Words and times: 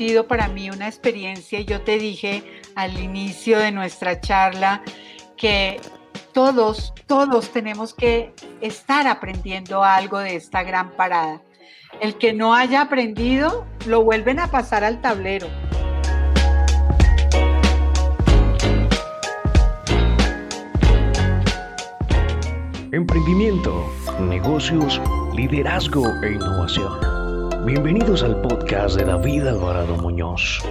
sido 0.00 0.26
para 0.26 0.48
mí 0.48 0.70
una 0.70 0.88
experiencia. 0.88 1.60
Yo 1.60 1.82
te 1.82 1.98
dije 1.98 2.42
al 2.74 2.98
inicio 2.98 3.58
de 3.58 3.70
nuestra 3.70 4.18
charla 4.18 4.82
que 5.36 5.78
todos, 6.32 6.94
todos 7.06 7.50
tenemos 7.50 7.92
que 7.92 8.32
estar 8.62 9.06
aprendiendo 9.06 9.84
algo 9.84 10.18
de 10.18 10.36
esta 10.36 10.62
gran 10.62 10.92
parada. 10.92 11.42
El 12.00 12.14
que 12.14 12.32
no 12.32 12.54
haya 12.54 12.80
aprendido, 12.80 13.66
lo 13.84 14.02
vuelven 14.02 14.38
a 14.38 14.46
pasar 14.46 14.84
al 14.84 15.02
tablero. 15.02 15.48
Emprendimiento, 22.90 23.86
negocios, 24.18 24.98
liderazgo 25.34 26.06
e 26.22 26.32
innovación. 26.32 27.19
Bienvenidos 27.66 28.22
al 28.22 28.40
podcast 28.40 28.96
de 28.96 29.04
David 29.04 29.46
Alvarado 29.46 29.94
Muñoz. 29.98 30.62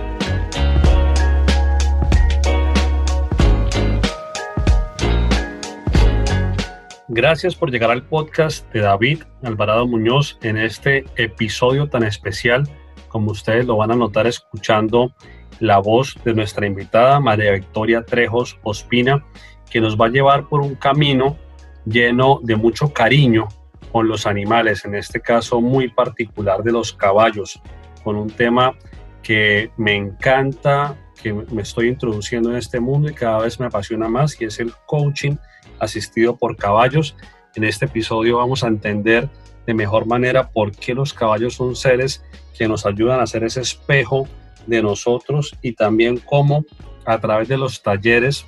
Gracias 7.07 7.55
por 7.55 7.69
llegar 7.69 7.91
al 7.91 8.07
podcast 8.07 8.67
de 8.73 8.79
David 8.79 9.21
Alvarado 9.43 9.85
Muñoz 9.85 10.39
en 10.41 10.57
este 10.57 11.05
episodio 11.15 11.87
tan 11.89 12.01
especial, 12.01 12.67
como 13.07 13.31
ustedes 13.31 13.67
lo 13.67 13.77
van 13.77 13.91
a 13.91 13.95
notar 13.95 14.25
escuchando 14.25 15.13
la 15.59 15.77
voz 15.77 16.17
de 16.25 16.33
nuestra 16.33 16.65
invitada 16.65 17.19
María 17.19 17.51
Victoria 17.51 18.03
Trejos 18.03 18.57
Ospina, 18.63 19.23
que 19.69 19.79
nos 19.79 19.95
va 19.95 20.07
a 20.07 20.09
llevar 20.09 20.47
por 20.47 20.61
un 20.61 20.73
camino 20.73 21.37
lleno 21.85 22.39
de 22.41 22.55
mucho 22.55 22.91
cariño 22.91 23.47
con 23.91 24.07
los 24.07 24.25
animales, 24.25 24.85
en 24.85 24.95
este 24.95 25.19
caso 25.19 25.61
muy 25.61 25.89
particular 25.89 26.63
de 26.63 26.71
los 26.71 26.93
caballos, 26.93 27.61
con 28.03 28.15
un 28.15 28.29
tema 28.29 28.75
que 29.23 29.71
me 29.77 29.95
encanta, 29.95 30.95
que 31.21 31.33
me 31.33 31.61
estoy 31.61 31.87
introduciendo 31.89 32.51
en 32.51 32.57
este 32.57 32.79
mundo 32.79 33.09
y 33.09 33.13
cada 33.13 33.39
vez 33.39 33.59
me 33.59 33.65
apasiona 33.65 34.07
más, 34.07 34.39
y 34.39 34.45
es 34.45 34.59
el 34.59 34.73
coaching 34.85 35.35
asistido 35.79 36.35
por 36.37 36.55
caballos. 36.55 37.15
En 37.55 37.63
este 37.63 37.85
episodio 37.85 38.37
vamos 38.37 38.63
a 38.63 38.67
entender 38.67 39.29
de 39.65 39.73
mejor 39.73 40.05
manera 40.05 40.49
por 40.49 40.71
qué 40.71 40.93
los 40.93 41.13
caballos 41.13 41.55
son 41.55 41.75
seres 41.75 42.23
que 42.57 42.67
nos 42.67 42.85
ayudan 42.85 43.19
a 43.19 43.27
ser 43.27 43.43
ese 43.43 43.61
espejo 43.61 44.27
de 44.67 44.81
nosotros 44.81 45.55
y 45.61 45.73
también 45.73 46.17
cómo 46.17 46.65
a 47.05 47.19
través 47.19 47.47
de 47.47 47.57
los 47.57 47.81
talleres 47.81 48.45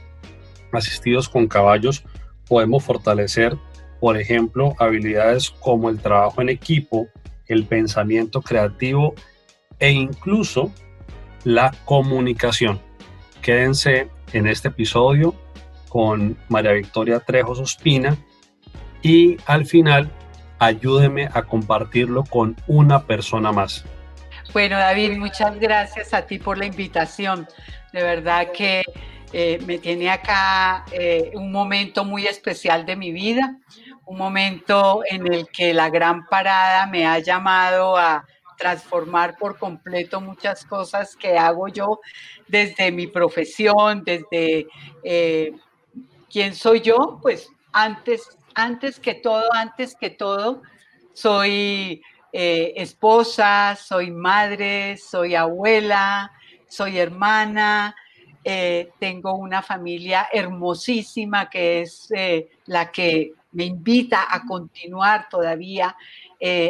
asistidos 0.72 1.28
con 1.30 1.48
caballos 1.48 2.04
podemos 2.48 2.84
fortalecer, 2.84 3.58
por 4.02 4.18
ejemplo, 4.18 4.74
habilidades 4.80 5.52
como 5.52 5.88
el 5.88 6.00
trabajo 6.00 6.42
en 6.42 6.50
equipo, 6.50 7.08
el 7.46 7.66
pensamiento 7.66 8.42
creativo 8.42 9.14
e 9.80 9.92
incluso 9.92 10.74
la 11.44 11.72
comunicación. 11.86 12.82
Quédense 13.44 14.10
en 14.34 14.48
este 14.48 14.70
episodio 14.70 15.36
con 15.88 16.36
María 16.50 16.72
Victoria 16.72 17.20
Trejos 17.20 17.60
Ospina 17.60 18.18
y 19.04 19.38
al 19.46 19.68
final 19.68 20.12
ayúdeme 20.58 21.30
a 21.32 21.44
compartirlo 21.44 22.24
con 22.24 22.56
una 22.66 23.06
persona 23.06 23.52
más. 23.52 23.86
Bueno, 24.52 24.80
David, 24.80 25.16
muchas 25.18 25.60
gracias 25.60 26.16
a 26.16 26.26
ti 26.26 26.40
por 26.40 26.58
la 26.58 26.66
invitación. 26.66 27.48
De 27.94 28.02
verdad 28.02 28.52
que 28.52 28.84
eh, 29.34 29.60
me 29.66 29.78
tiene 29.78 30.10
acá 30.10 30.86
eh, 30.92 31.32
un 31.36 31.52
momento 31.52 32.04
muy 32.04 32.26
especial 32.26 32.86
de 32.86 32.98
mi 32.98 33.12
vida, 33.14 33.58
un 34.06 34.18
momento 34.18 35.02
en 35.10 35.32
el 35.32 35.48
que 35.48 35.74
la 35.74 35.90
gran 35.90 36.26
parada 36.28 36.86
me 36.86 37.06
ha 37.06 37.20
llamado 37.20 37.98
a 37.98 38.26
transformar 38.58 39.38
por 39.38 39.58
completo 39.58 40.22
muchas 40.22 40.66
cosas 40.66 41.16
que 41.16 41.38
hago 41.38 41.68
yo 41.68 42.00
desde 42.48 42.92
mi 42.92 43.08
profesión, 43.08 44.04
desde 44.04 44.68
eh, 45.04 45.52
¿Quién 46.32 46.56
soy 46.56 46.80
yo? 46.80 47.20
Pues 47.22 47.50
antes, 47.74 48.38
antes 48.56 49.00
que 49.02 49.16
todo, 49.16 49.44
antes 49.54 49.96
que 50.00 50.10
todo, 50.10 50.62
soy 51.14 52.02
eh, 52.32 52.74
esposa, 52.78 53.76
soy 53.76 54.12
madre, 54.12 54.96
soy 54.96 55.36
abuela, 55.36 56.32
soy 56.70 57.00
hermana, 57.00 57.94
eh, 58.46 58.92
tengo 58.98 59.34
una 59.36 59.62
familia 59.62 60.30
hermosísima 60.32 61.50
que 61.50 61.82
es 61.82 62.10
eh, 62.16 62.50
la 62.66 62.92
que 62.92 63.34
me 63.52 63.66
invita 63.66 64.28
a 64.30 64.46
continuar 64.46 65.28
todavía 65.30 65.96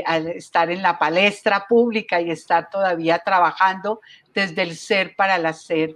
a 0.06 0.18
estar 0.18 0.70
en 0.70 0.82
la 0.82 1.00
palestra 1.00 1.66
pública 1.66 2.20
y 2.20 2.30
estar 2.30 2.70
todavía 2.70 3.20
trabajando 3.20 4.02
desde 4.34 4.64
el 4.64 4.76
ser 4.76 5.16
para 5.16 5.38
el 5.38 5.46
hacer. 5.46 5.96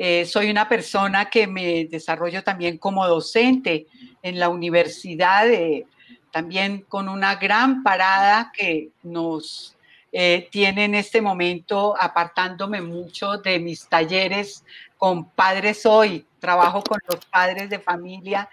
Eh, 0.00 0.24
soy 0.26 0.48
una 0.48 0.68
persona 0.68 1.28
que 1.28 1.48
me 1.48 1.86
desarrollo 1.86 2.44
también 2.44 2.78
como 2.78 3.04
docente 3.08 3.88
en 4.22 4.38
la 4.38 4.48
universidad, 4.48 5.50
eh, 5.50 5.86
también 6.30 6.82
con 6.82 7.08
una 7.08 7.34
gran 7.34 7.82
parada 7.82 8.52
que 8.56 8.90
nos 9.02 9.76
eh, 10.12 10.48
tiene 10.52 10.84
en 10.84 10.94
este 10.94 11.20
momento 11.20 11.96
apartándome 12.00 12.80
mucho 12.80 13.38
de 13.38 13.58
mis 13.58 13.88
talleres 13.88 14.64
con 14.98 15.30
padres 15.30 15.86
hoy. 15.86 16.26
Trabajo 16.38 16.82
con 16.82 16.98
los 17.08 17.24
padres 17.24 17.70
de 17.70 17.78
familia 17.80 18.48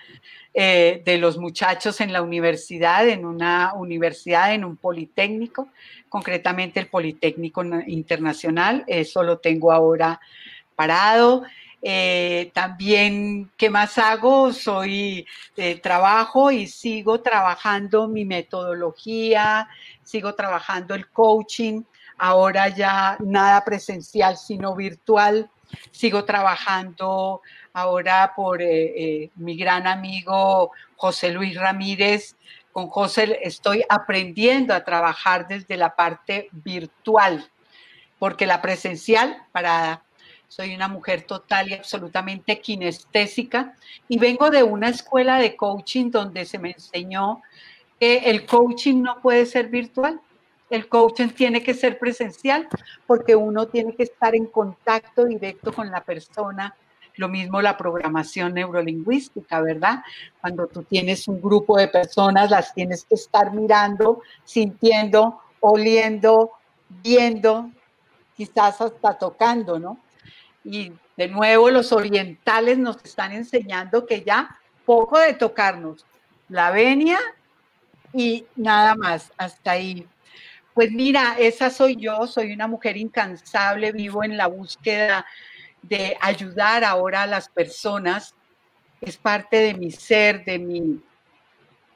de 0.53 1.17
los 1.19 1.37
muchachos 1.37 1.99
en 1.99 2.13
la 2.13 2.21
universidad, 2.21 3.07
en 3.09 3.25
una 3.25 3.73
universidad, 3.75 4.53
en 4.53 4.63
un 4.63 4.77
politécnico, 4.77 5.67
concretamente 6.07 6.79
el 6.79 6.87
Politécnico 6.87 7.61
Internacional. 7.87 8.85
Eso 8.87 9.21
lo 9.21 9.39
tengo 9.39 9.73
ahora 9.73 10.19
parado. 10.75 11.43
Eh, 11.87 12.49
también, 12.53 13.51
¿qué 13.57 13.69
más 13.69 13.99
hago? 13.99 14.51
Soy, 14.51 15.27
eh, 15.55 15.79
trabajo 15.79 16.49
y 16.49 16.65
sigo 16.65 17.21
trabajando 17.21 18.07
mi 18.07 18.25
metodología, 18.25 19.69
sigo 20.03 20.33
trabajando 20.33 20.95
el 20.95 21.09
coaching, 21.09 21.83
ahora 22.17 22.69
ya 22.69 23.17
nada 23.19 23.63
presencial, 23.63 24.35
sino 24.35 24.75
virtual. 24.75 25.47
Sigo 25.91 26.25
trabajando 26.25 27.41
ahora 27.73 28.33
por 28.35 28.61
eh, 28.61 29.29
mi 29.35 29.57
gran 29.57 29.87
amigo 29.87 30.71
José 30.95 31.31
Luis 31.31 31.55
Ramírez. 31.55 32.35
Con 32.71 32.87
José 32.87 33.39
estoy 33.41 33.83
aprendiendo 33.87 34.73
a 34.73 34.83
trabajar 34.83 35.47
desde 35.47 35.77
la 35.77 35.95
parte 35.95 36.49
virtual, 36.51 37.49
porque 38.19 38.45
la 38.45 38.61
presencial, 38.61 39.43
para 39.51 40.01
soy 40.47 40.73
una 40.73 40.87
mujer 40.87 41.23
total 41.23 41.69
y 41.69 41.73
absolutamente 41.73 42.59
kinestésica. 42.61 43.75
Y 44.07 44.17
vengo 44.17 44.49
de 44.49 44.63
una 44.63 44.89
escuela 44.89 45.37
de 45.37 45.55
coaching 45.55 46.11
donde 46.11 46.45
se 46.45 46.59
me 46.59 46.71
enseñó 46.71 47.41
que 47.99 48.17
el 48.29 48.45
coaching 48.45 49.01
no 49.01 49.21
puede 49.21 49.45
ser 49.45 49.67
virtual, 49.69 50.21
el 50.69 50.87
coaching 50.87 51.29
tiene 51.29 51.61
que 51.63 51.73
ser 51.73 51.99
presencial 51.99 52.67
porque 53.05 53.35
uno 53.35 53.67
tiene 53.67 53.95
que 53.95 54.03
estar 54.03 54.35
en 54.35 54.47
contacto 54.47 55.25
directo 55.25 55.71
con 55.71 55.91
la 55.91 56.03
persona. 56.03 56.75
Lo 57.17 57.29
mismo 57.29 57.61
la 57.61 57.77
programación 57.77 58.55
neurolingüística, 58.55 59.61
¿verdad? 59.61 60.03
Cuando 60.41 60.67
tú 60.67 60.83
tienes 60.83 61.27
un 61.27 61.41
grupo 61.41 61.77
de 61.77 61.87
personas, 61.87 62.49
las 62.49 62.73
tienes 62.73 63.05
que 63.05 63.15
estar 63.15 63.53
mirando, 63.53 64.21
sintiendo, 64.43 65.39
oliendo, 65.61 66.51
viendo, 66.89 67.69
quizás 68.35 68.81
hasta 68.81 69.17
tocando, 69.17 69.79
¿no? 69.79 69.97
Y 70.63 70.91
de 71.15 71.27
nuevo 71.27 71.69
los 71.69 71.91
orientales 71.91 72.77
nos 72.77 72.97
están 73.03 73.31
enseñando 73.31 74.05
que 74.05 74.23
ya 74.23 74.59
poco 74.85 75.19
de 75.19 75.33
tocarnos, 75.33 76.05
la 76.49 76.71
venia 76.71 77.19
y 78.13 78.45
nada 78.55 78.95
más, 78.95 79.31
hasta 79.37 79.71
ahí. 79.71 80.07
Pues 80.75 80.91
mira, 80.91 81.37
esa 81.39 81.69
soy 81.69 81.95
yo, 81.95 82.27
soy 82.27 82.51
una 82.51 82.67
mujer 82.67 82.97
incansable, 82.97 83.93
vivo 83.93 84.25
en 84.25 84.35
la 84.35 84.47
búsqueda 84.47 85.25
de 85.81 86.17
ayudar 86.19 86.83
ahora 86.83 87.23
a 87.23 87.27
las 87.27 87.47
personas, 87.47 88.35
es 88.99 89.15
parte 89.15 89.55
de 89.55 89.73
mi 89.73 89.89
ser, 89.89 90.43
de 90.43 90.59
mi 90.59 91.01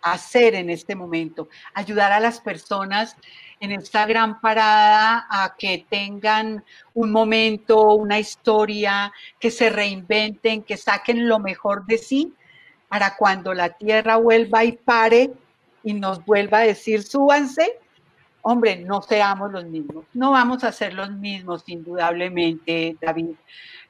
hacer 0.01 0.55
en 0.55 0.69
este 0.69 0.95
momento, 0.95 1.49
ayudar 1.73 2.13
a 2.13 2.21
las 2.21 2.39
personas 2.39 3.17
en 3.59 3.73
esta 3.73 4.05
gran 4.05 4.39
parada 4.39 5.27
a 5.29 5.55
que 5.57 5.85
tengan 5.89 6.63
un 6.93 7.11
momento, 7.11 7.95
una 7.95 8.17
historia, 8.17 9.11
que 9.41 9.51
se 9.51 9.69
reinventen, 9.69 10.63
que 10.63 10.77
saquen 10.77 11.27
lo 11.27 11.39
mejor 11.39 11.85
de 11.85 11.97
sí 11.97 12.33
para 12.87 13.17
cuando 13.17 13.53
la 13.53 13.71
tierra 13.71 14.15
vuelva 14.15 14.63
y 14.63 14.71
pare 14.71 15.31
y 15.83 15.95
nos 15.95 16.23
vuelva 16.23 16.59
a 16.59 16.61
decir 16.61 17.03
súbanse, 17.03 17.77
hombre, 18.41 18.77
no 18.77 19.01
seamos 19.01 19.51
los 19.51 19.65
mismos, 19.65 20.05
no 20.13 20.31
vamos 20.31 20.63
a 20.63 20.71
ser 20.71 20.93
los 20.93 21.11
mismos, 21.11 21.63
indudablemente, 21.67 22.97
David. 23.01 23.35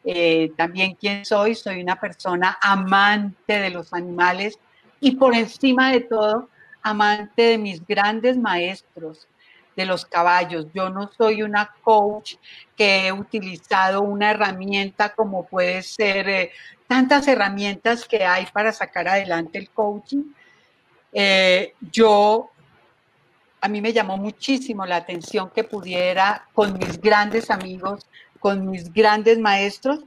Eh, 0.04 0.52
también 0.56 0.96
quién 0.96 1.26
soy, 1.26 1.56
soy 1.56 1.82
una 1.82 2.00
persona 2.00 2.58
amante 2.62 3.60
de 3.60 3.70
los 3.70 3.94
animales 3.94 4.58
y 5.00 5.12
por 5.12 5.36
encima 5.36 5.92
de 5.92 6.02
todo, 6.02 6.50
amante 6.82 7.42
de 7.44 7.58
mis 7.58 7.86
grandes 7.86 8.38
maestros, 8.38 9.28
de 9.76 9.86
los 9.86 10.06
caballos. 10.06 10.68
Yo 10.74 10.90
no 10.90 11.10
soy 11.18 11.42
una 11.42 11.74
coach 11.84 12.36
que 12.76 13.08
he 13.08 13.12
utilizado 13.12 14.02
una 14.02 14.32
herramienta 14.32 15.14
como 15.14 15.46
puede 15.46 15.82
ser 15.84 16.30
eh, 16.30 16.52
tantas 16.88 17.28
herramientas 17.28 18.06
que 18.06 18.26
hay 18.26 18.46
para 18.48 18.74
sacar 18.74 19.08
adelante 19.08 19.58
el 19.58 19.70
coaching. 19.70 20.34
Eh, 21.14 21.74
yo, 21.92 22.50
a 23.62 23.68
mí 23.68 23.82
me 23.82 23.94
llamó 23.94 24.18
muchísimo 24.18 24.86
la 24.86 24.98
atención 24.98 25.50
que 25.50 25.64
pudiera 25.64 26.48
con 26.54 26.78
mis 26.78 27.00
grandes 27.00 27.50
amigos, 27.52 28.08
con 28.40 28.70
mis 28.70 28.92
grandes 28.94 29.38
maestros, 29.40 30.04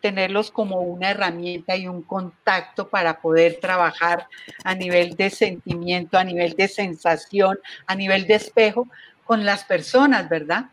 tenerlos 0.00 0.50
como 0.50 0.80
una 0.80 1.10
herramienta 1.10 1.76
y 1.76 1.88
un 1.88 2.02
contacto 2.02 2.88
para 2.88 3.20
poder 3.20 3.58
trabajar 3.60 4.26
a 4.64 4.74
nivel 4.74 5.16
de 5.16 5.30
sentimiento, 5.30 6.18
a 6.18 6.24
nivel 6.24 6.54
de 6.54 6.68
sensación, 6.68 7.58
a 7.86 7.94
nivel 7.94 8.26
de 8.26 8.34
espejo 8.34 8.88
con 9.24 9.44
las 9.44 9.64
personas, 9.64 10.28
¿verdad? 10.28 10.66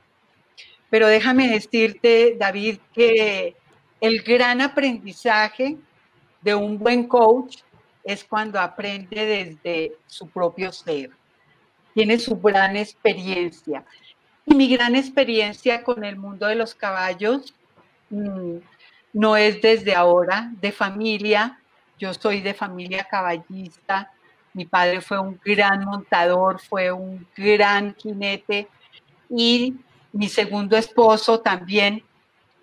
Pero 0.89 1.07
déjame 1.07 1.47
decirte, 1.47 2.35
David, 2.37 2.77
que 2.93 3.55
el 3.99 4.21
gran 4.21 4.61
aprendizaje 4.61 5.77
de 6.41 6.53
un 6.53 6.77
buen 6.77 7.07
coach 7.07 7.57
es 8.03 8.23
cuando 8.23 8.59
aprende 8.59 9.25
desde 9.25 9.93
su 10.05 10.27
propio 10.27 10.71
ser, 10.71 11.09
tiene 11.93 12.19
su 12.19 12.39
gran 12.39 12.75
experiencia. 12.75 13.85
Y 14.45 14.55
mi 14.55 14.67
gran 14.67 14.95
experiencia 14.95 15.83
con 15.83 16.03
el 16.03 16.17
mundo 16.17 16.47
de 16.47 16.55
los 16.55 16.75
caballos 16.75 17.53
mm, 18.09 18.57
no 19.13 19.37
es 19.37 19.61
desde 19.61 19.95
ahora, 19.95 20.51
de 20.59 20.71
familia. 20.71 21.59
Yo 21.97 22.13
soy 22.13 22.41
de 22.41 22.53
familia 22.53 23.05
caballista. 23.09 24.11
Mi 24.53 24.65
padre 24.65 25.01
fue 25.01 25.19
un 25.19 25.39
gran 25.43 25.85
montador, 25.85 26.59
fue 26.59 26.91
un 26.91 27.25
gran 27.35 27.95
jinete 27.95 28.67
y 29.29 29.75
mi 30.11 30.29
segundo 30.29 30.77
esposo 30.77 31.39
también 31.39 32.03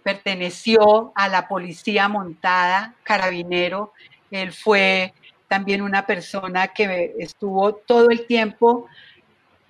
perteneció 0.02 1.12
a 1.14 1.28
la 1.28 1.48
policía 1.48 2.08
montada, 2.08 2.94
carabinero. 3.02 3.92
Él 4.30 4.52
fue 4.52 5.12
también 5.48 5.82
una 5.82 6.06
persona 6.06 6.68
que 6.68 7.14
estuvo 7.18 7.74
todo 7.74 8.10
el 8.10 8.26
tiempo 8.26 8.86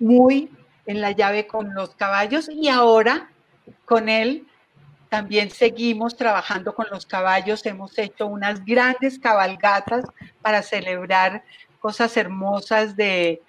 muy 0.01 0.49
en 0.85 0.99
la 0.99 1.11
llave 1.11 1.47
con 1.47 1.73
los 1.73 1.95
caballos 1.95 2.49
y 2.49 2.67
ahora 2.67 3.29
con 3.85 4.09
él 4.09 4.45
también 5.09 5.51
seguimos 5.51 6.15
trabajando 6.15 6.73
con 6.73 6.87
los 6.89 7.05
caballos, 7.05 7.65
hemos 7.65 7.97
hecho 7.97 8.27
unas 8.27 8.63
grandes 8.63 9.19
cabalgatas 9.19 10.05
para 10.41 10.61
celebrar 10.61 11.43
cosas 11.81 12.15
hermosas 12.15 12.95
de, 12.95 13.41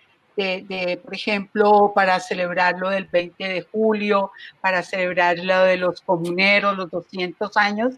por 1.05 1.15
ejemplo, 1.15 1.93
para 1.95 2.19
celebrar 2.19 2.79
lo 2.79 2.91
del 2.91 3.05
20 3.05 3.45
de 3.45 3.63
julio, 3.63 4.33
para 4.61 4.83
celebrar 4.83 5.39
lo 5.39 5.61
de 5.61 5.77
los 5.77 6.01
comuneros, 6.01 6.77
los 6.77 6.91
200 6.91 7.57
años. 7.57 7.95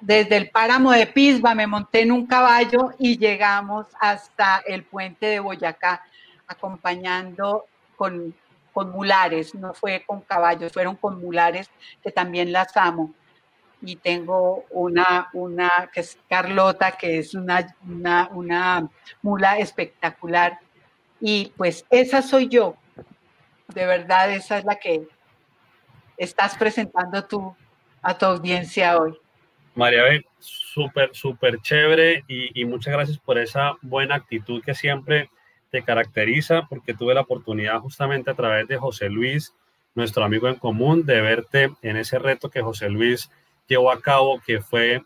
desde 0.00 0.36
el 0.38 0.48
páramo 0.48 0.92
de 0.92 1.06
Pisba 1.06 1.54
me 1.54 1.66
monté 1.66 2.00
en 2.00 2.12
un 2.12 2.26
caballo 2.26 2.92
y 2.98 3.18
llegamos 3.18 3.86
hasta 4.00 4.62
el 4.66 4.84
puente 4.84 5.26
de 5.26 5.40
Boyacá, 5.40 6.02
acompañando 6.46 7.66
con 7.96 8.34
con 8.74 8.90
mulares, 8.90 9.54
no 9.54 9.72
fue 9.72 10.02
con 10.04 10.20
caballos, 10.20 10.72
fueron 10.72 10.96
con 10.96 11.20
mulares 11.20 11.70
que 12.02 12.10
también 12.10 12.52
las 12.52 12.76
amo. 12.76 13.14
Y 13.80 13.96
tengo 13.96 14.64
una, 14.70 15.28
una 15.32 15.90
que 15.92 16.00
es 16.00 16.18
Carlota, 16.28 16.92
que 16.92 17.18
es 17.18 17.34
una, 17.34 17.76
una, 18.32 18.90
mula 19.22 19.58
espectacular. 19.58 20.58
Y 21.20 21.52
pues 21.56 21.86
esa 21.88 22.20
soy 22.20 22.48
yo. 22.48 22.76
De 23.68 23.86
verdad, 23.86 24.32
esa 24.32 24.58
es 24.58 24.64
la 24.64 24.76
que 24.76 25.06
estás 26.16 26.56
presentando 26.56 27.24
tú 27.24 27.54
a 28.02 28.16
tu 28.18 28.26
audiencia 28.26 28.98
hoy. 28.98 29.16
María 29.74 30.02
B, 30.02 30.24
súper, 30.38 31.14
súper 31.14 31.60
chévere 31.60 32.24
y, 32.26 32.64
muchas 32.64 32.94
gracias 32.94 33.18
por 33.18 33.38
esa 33.38 33.74
buena 33.82 34.16
actitud 34.16 34.62
que 34.62 34.74
siempre 34.74 35.30
te 35.74 35.82
caracteriza 35.82 36.68
porque 36.68 36.94
tuve 36.94 37.14
la 37.14 37.22
oportunidad 37.22 37.80
justamente 37.80 38.30
a 38.30 38.34
través 38.34 38.68
de 38.68 38.76
José 38.76 39.10
Luis, 39.10 39.52
nuestro 39.96 40.22
amigo 40.22 40.46
en 40.46 40.54
común, 40.54 41.04
de 41.04 41.20
verte 41.20 41.72
en 41.82 41.96
ese 41.96 42.20
reto 42.20 42.48
que 42.48 42.62
José 42.62 42.88
Luis 42.88 43.28
llevó 43.66 43.90
a 43.90 44.00
cabo, 44.00 44.40
que 44.46 44.60
fue 44.60 45.02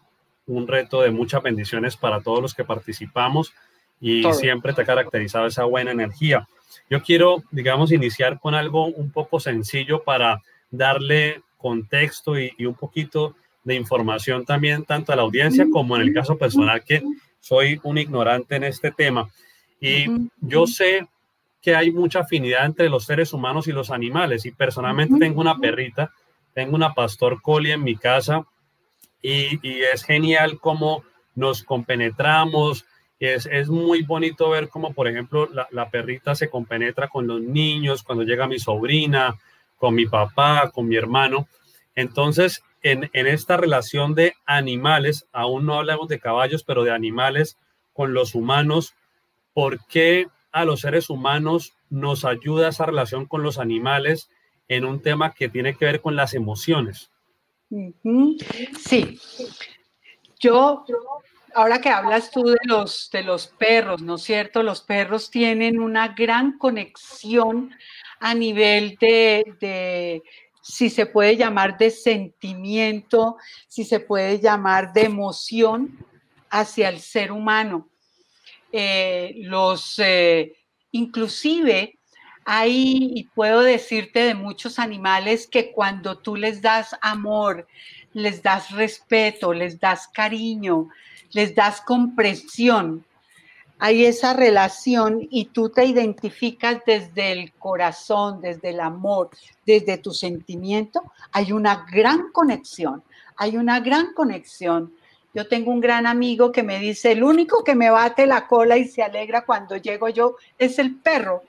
un 0.47 0.69
reto 0.69 1.01
de 1.01 1.11
muchas 1.11 1.43
bendiciones 1.43 1.97
para 1.97 2.21
todos 2.21 2.43
los 2.43 2.53
que 2.53 2.65
participamos 2.65 3.55
y 3.99 4.31
siempre 4.35 4.75
te 4.75 4.83
ha 4.83 4.85
caracterizado 4.85 5.47
esa 5.47 5.65
buena 5.65 5.91
energía. 5.91 6.47
Yo 6.91 7.03
quiero, 7.03 7.43
digamos, 7.51 7.91
iniciar 7.91 8.39
con 8.39 8.55
algo 8.55 8.89
un 8.89 9.11
poco 9.11 9.41
sencillo 9.41 10.03
para 10.03 10.43
darle 10.71 11.41
contexto 11.57 12.39
y, 12.39 12.53
y 12.59 12.67
un 12.67 12.75
poquito 12.75 13.37
de 13.65 13.75
información 13.75 14.45
también 14.45 14.85
tanto 14.85 15.15
a 15.15 15.17
la 15.17 15.23
audiencia 15.23 15.67
como 15.73 15.97
en 15.97 16.03
el 16.03 16.13
caso 16.13 16.37
personal 16.37 16.85
que 16.85 17.03
soy 17.41 17.81
un 17.85 17.97
ignorante 17.97 18.57
en 18.57 18.65
este 18.65 18.91
tema. 18.91 19.31
Y 19.81 20.07
yo 20.41 20.67
sé 20.67 21.07
que 21.61 21.75
hay 21.75 21.91
mucha 21.91 22.21
afinidad 22.21 22.65
entre 22.65 22.89
los 22.89 23.05
seres 23.05 23.33
humanos 23.33 23.69
y 23.69 23.73
los 23.73 23.91
animales. 23.91 24.47
Y 24.47 24.53
personalmente 24.53 25.19
tengo 25.19 25.41
una 25.41 25.59
perrita, 25.59 26.13
tengo 26.55 26.75
una 26.75 26.95
pastor 26.95 27.43
collie 27.43 27.73
en 27.73 27.83
mi 27.83 27.97
casa 27.97 28.47
y, 29.23 29.59
es 29.93 30.05
genial 30.05 30.59
cómo 30.61 31.05
nos 31.35 31.63
compenetramos. 31.63 32.85
Es, 33.21 33.47
es 33.47 33.69
muy 33.69 34.03
bonito 34.03 34.51
ver 34.51 34.69
cómo, 34.69 34.93
por 34.93 35.09
ejemplo, 35.09 35.49
la, 35.71 35.91
perrita 35.91 36.35
se 36.35 36.49
compenetra 36.49 37.09
con 37.09 37.27
los 37.27 37.41
niños, 37.41 38.03
cuando 38.03 38.25
llega 38.25 38.47
mi 38.47 38.59
sobrina, 38.59 39.37
con 39.77 39.95
mi 39.95 40.07
papá, 40.07 40.71
con 40.73 40.87
mi 40.87 40.97
hermano. 40.97 41.49
Entonces, 41.97 42.63
en, 42.83 43.11
en 43.13 43.27
esta 43.27 43.57
relación 43.57 44.15
de 44.15 44.35
animales, 44.47 45.27
aún 45.33 45.67
no 45.67 45.75
hablamos 45.75 46.07
de 46.09 46.21
caballos, 46.21 46.63
pero 46.63 46.85
de 46.85 46.93
animales 46.93 47.59
con 47.93 48.15
los 48.15 48.37
humanos, 48.37 48.95
¿por 49.59 49.85
qué 49.87 50.29
a 50.53 50.65
los 50.65 50.83
seres 50.83 51.11
humanos 51.11 51.73
nos 51.91 52.25
ayuda 52.25 52.69
esa 52.69 52.87
relación 52.87 53.27
con 53.27 53.43
los 53.43 53.59
animales 53.59 54.31
en 54.69 54.85
un 54.85 55.03
tema 55.03 55.35
que 55.35 55.49
tiene 55.49 55.75
que 55.75 55.85
ver 55.85 56.01
con 56.01 56.15
las 56.15 56.33
emociones? 56.33 57.11
Sí, 58.79 59.19
yo, 60.39 60.85
ahora 61.57 61.81
que 61.81 61.89
hablas 61.89 62.31
tú 62.31 62.45
de 62.45 62.59
los, 62.67 63.11
de 63.11 63.25
los 63.25 63.49
perros, 63.49 64.01
¿no 64.01 64.15
es 64.15 64.23
cierto? 64.23 64.63
Los 64.63 64.83
perros 64.83 65.29
tienen 65.29 65.81
una 65.81 66.07
gran 66.07 66.57
conexión 66.57 67.73
a 68.21 68.35
nivel 68.35 68.97
de, 69.01 69.57
de 69.61 70.23
si 70.63 70.89
se 70.89 71.05
puede 71.05 71.37
llamar 71.37 71.77
de 71.77 71.91
sentimiento, 71.91 73.39
si 73.67 73.83
se 73.83 73.99
puede 73.99 74.39
llamar 74.39 74.93
de 74.93 75.03
emoción 75.03 75.99
hacia 76.49 76.91
el 76.91 77.01
ser 77.01 77.33
humano. 77.33 77.89
Eh, 78.73 79.35
los, 79.37 79.99
eh, 79.99 80.53
inclusive 80.93 81.99
hay, 82.45 83.13
y 83.15 83.25
puedo 83.25 83.63
decirte 83.63 84.21
de 84.21 84.35
muchos 84.35 84.79
animales 84.79 85.47
que 85.47 85.73
cuando 85.73 86.19
tú 86.19 86.37
les 86.37 86.63
das 86.63 86.97
amor, 87.01 87.67
les 88.13 88.43
das 88.43 88.71
respeto, 88.71 89.53
les 89.53 89.79
das 89.79 90.09
cariño, 90.09 90.89
les 91.33 91.55
das 91.55 91.81
comprensión, 91.81 93.05
hay 93.79 94.07
esa 94.07 94.33
relación 94.33 95.27
y 95.31 95.47
tú 95.47 95.71
te 95.71 95.85
identificas 95.85 96.83
desde 96.85 97.33
el 97.33 97.53
corazón, 97.53 98.41
desde 98.41 98.71
el 98.71 98.81
amor, 98.81 99.31
desde 99.65 99.99
tu 99.99 100.13
sentimiento, 100.13 101.03
hay 101.33 101.53
una 101.53 101.87
gran 101.91 102.33
conexión, 102.33 103.05
hay 103.37 103.57
una 103.57 103.79
gran 103.81 104.15
conexión 104.15 104.93
yo 105.39 105.47
tengo 105.47 105.71
un 105.71 105.81
gran 105.81 106.05
amigo 106.05 106.51
que 106.51 106.65
me 106.65 106.81
dice, 106.81 107.13
el 107.13 107.23
único 107.23 107.63
que 107.63 107.77
me 107.77 107.91
bate 107.91 108.27
la 108.27 108.49
cola 108.49 108.77
y 108.77 108.87
se 108.87 109.05
alegra 109.05 109.45
cuando 109.45 109.77
llego 109.77 110.09
yo 110.09 110.35
es 110.59 110.81
el 110.81 110.97
perro, 110.97 111.45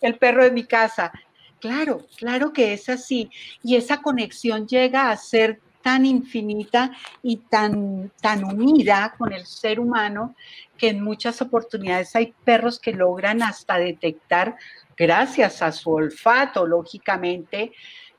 el 0.00 0.16
perro 0.16 0.44
de 0.44 0.50
mi 0.50 0.64
casa. 0.64 1.12
Claro, 1.60 2.06
claro 2.16 2.54
que 2.54 2.72
es 2.72 2.88
así. 2.88 3.28
Y 3.62 3.76
esa 3.76 4.00
conexión 4.00 4.66
llega 4.66 5.10
a 5.10 5.16
ser 5.18 5.60
tan 5.82 6.06
infinita 6.06 6.92
y 7.22 7.36
tan, 7.36 8.10
tan 8.22 8.44
unida 8.44 9.14
con 9.18 9.34
el 9.34 9.44
ser 9.44 9.78
humano 9.78 10.34
que 10.78 10.88
en 10.88 11.04
muchas 11.04 11.42
oportunidades 11.42 12.16
hay 12.16 12.32
perros 12.44 12.80
que 12.80 12.94
logran 12.94 13.42
hasta 13.42 13.76
detectar, 13.76 14.56
gracias 14.96 15.60
a 15.60 15.70
su 15.70 15.90
olfato, 15.90 16.66
lógicamente, 16.66 17.72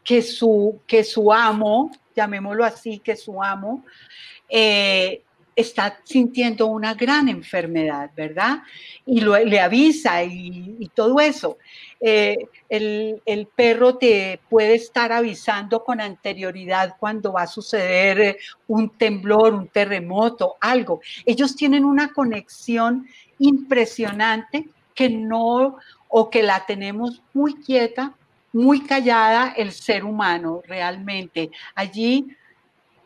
que 0.04 0.22
su, 0.22 0.82
que 0.86 1.04
su 1.04 1.34
amo, 1.34 1.90
llamémoslo 2.16 2.64
así, 2.64 3.00
que 3.00 3.16
su 3.16 3.42
amo 3.42 3.84
eh, 4.50 5.22
está 5.56 6.00
sintiendo 6.04 6.68
una 6.68 6.94
gran 6.94 7.30
enfermedad, 7.30 8.12
¿verdad? 8.16 8.60
Y 9.06 9.22
le 9.22 9.60
avisa 9.60 10.24
y, 10.24 10.92
todo 10.94 11.20
eso. 11.20 11.58
Eh, 12.02 12.38
el, 12.68 13.22
el, 13.26 13.48
perro 13.48 13.96
te 13.96 14.40
puede 14.50 14.76
estar 14.76 15.12
avisando 15.12 15.84
con 15.84 16.02
anterioridad 16.02 16.96
cuando 17.00 17.32
va 17.32 17.44
a 17.44 17.48
suceder 17.48 18.38
un 18.68 18.90
temblor, 18.90 19.54
un 19.54 19.68
terremoto, 19.70 20.56
algo. 20.60 21.00
Ellos 21.26 21.56
tienen 21.56 21.86
una 21.86 22.12
conexión 22.12 23.08
impresionante 23.40 24.68
que 24.94 25.10
no 25.10 25.78
o 26.10 26.30
que 26.30 26.44
la 26.44 26.66
tenemos 26.66 27.22
muy 27.34 27.56
quieta, 27.56 28.14
muy 28.54 28.82
callada 28.82 29.54
el 29.56 29.72
ser 29.72 30.04
humano 30.06 30.62
realmente. 30.66 31.52
Allí 31.76 32.28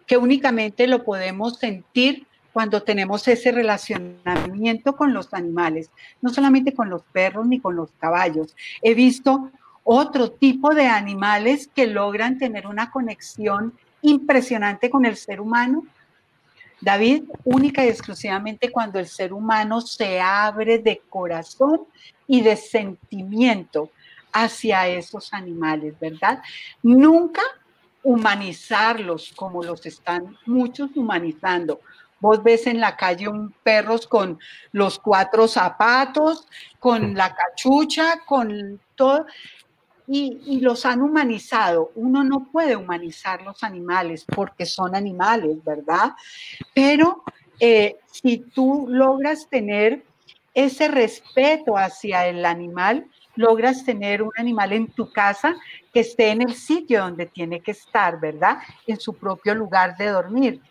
que 0.10 0.18
únicamente 0.18 0.88
lo 0.88 1.04
podemos 1.04 1.60
sentir 1.60 2.26
cuando 2.52 2.82
tenemos 2.82 3.28
ese 3.28 3.52
relacionamiento 3.52 4.96
con 4.96 5.14
los 5.14 5.36
animales, 5.36 5.92
no 6.20 6.32
solamente 6.32 6.74
con 6.74 6.90
los 6.90 7.04
perros 7.04 7.46
ni 7.46 7.60
con 7.60 7.76
los 7.76 7.92
caballos. 8.00 8.56
He 8.82 8.96
visto 8.96 9.52
otro 9.84 10.32
tipo 10.32 10.74
de 10.74 10.88
animales 10.88 11.70
que 11.74 11.86
logran 11.86 12.40
tener 12.40 12.66
una 12.66 12.90
conexión 12.90 13.78
impresionante 14.02 14.90
con 14.90 15.06
el 15.06 15.16
ser 15.16 15.40
humano. 15.40 15.86
David, 16.82 17.26
única 17.44 17.86
y 17.86 17.90
exclusivamente 17.90 18.72
cuando 18.72 18.98
el 18.98 19.06
ser 19.06 19.32
humano 19.32 19.80
se 19.80 20.20
abre 20.20 20.80
de 20.80 21.04
corazón 21.08 21.82
y 22.26 22.42
de 22.42 22.56
sentimiento 22.56 23.92
hacia 24.34 24.88
esos 24.88 25.34
animales, 25.34 25.94
¿verdad? 26.00 26.42
Nunca 26.82 27.42
humanizarlos 28.04 29.34
como 29.36 29.64
los 29.64 29.86
están 29.86 30.38
muchos 30.46 30.90
humanizando. 30.96 31.82
Vos 32.20 32.44
ves 32.44 32.68
en 32.68 32.80
la 32.80 32.98
calle 32.98 33.28
un 33.28 33.54
perros 33.64 34.06
con 34.08 34.40
los 34.72 35.00
cuatro 35.00 35.48
zapatos, 35.48 36.48
con 36.80 37.14
la 37.16 37.34
cachucha, 37.34 38.26
con 38.26 38.80
todo 38.96 39.26
y, 40.12 40.60
los 40.60 40.86
han 40.86 41.02
humanizado. 41.02 41.92
Uno 41.96 42.24
no 42.24 42.50
puede 42.52 42.76
humanizar 42.76 43.44
los 43.44 43.64
animales 43.64 44.26
porque 44.26 44.66
son 44.66 44.96
animales, 44.96 45.64
¿verdad? 45.64 46.14
Pero 46.74 47.24
eh, 47.60 47.98
si 48.12 48.38
tú 48.38 48.88
logras 48.90 49.48
tener 49.50 50.04
ese 50.54 50.88
respeto 50.88 51.78
hacia 51.78 52.28
el 52.28 52.44
animal, 52.46 53.06
logras 53.40 53.86
tener 53.86 54.22
un 54.22 54.32
animal 54.36 54.74
en 54.74 54.88
tu 54.88 55.12
casa 55.14 55.56
que 55.94 56.02
esté 56.02 56.32
en 56.32 56.42
el 56.42 56.54
sitio 56.54 57.00
donde 57.00 57.26
tiene 57.26 57.62
que 57.62 57.72
estar, 57.72 58.20
¿verdad? 58.20 58.58
En 58.86 59.00
su 59.00 59.14
propio 59.14 59.56
lugar 59.56 59.96
de 59.96 60.08
dormir 60.08 60.62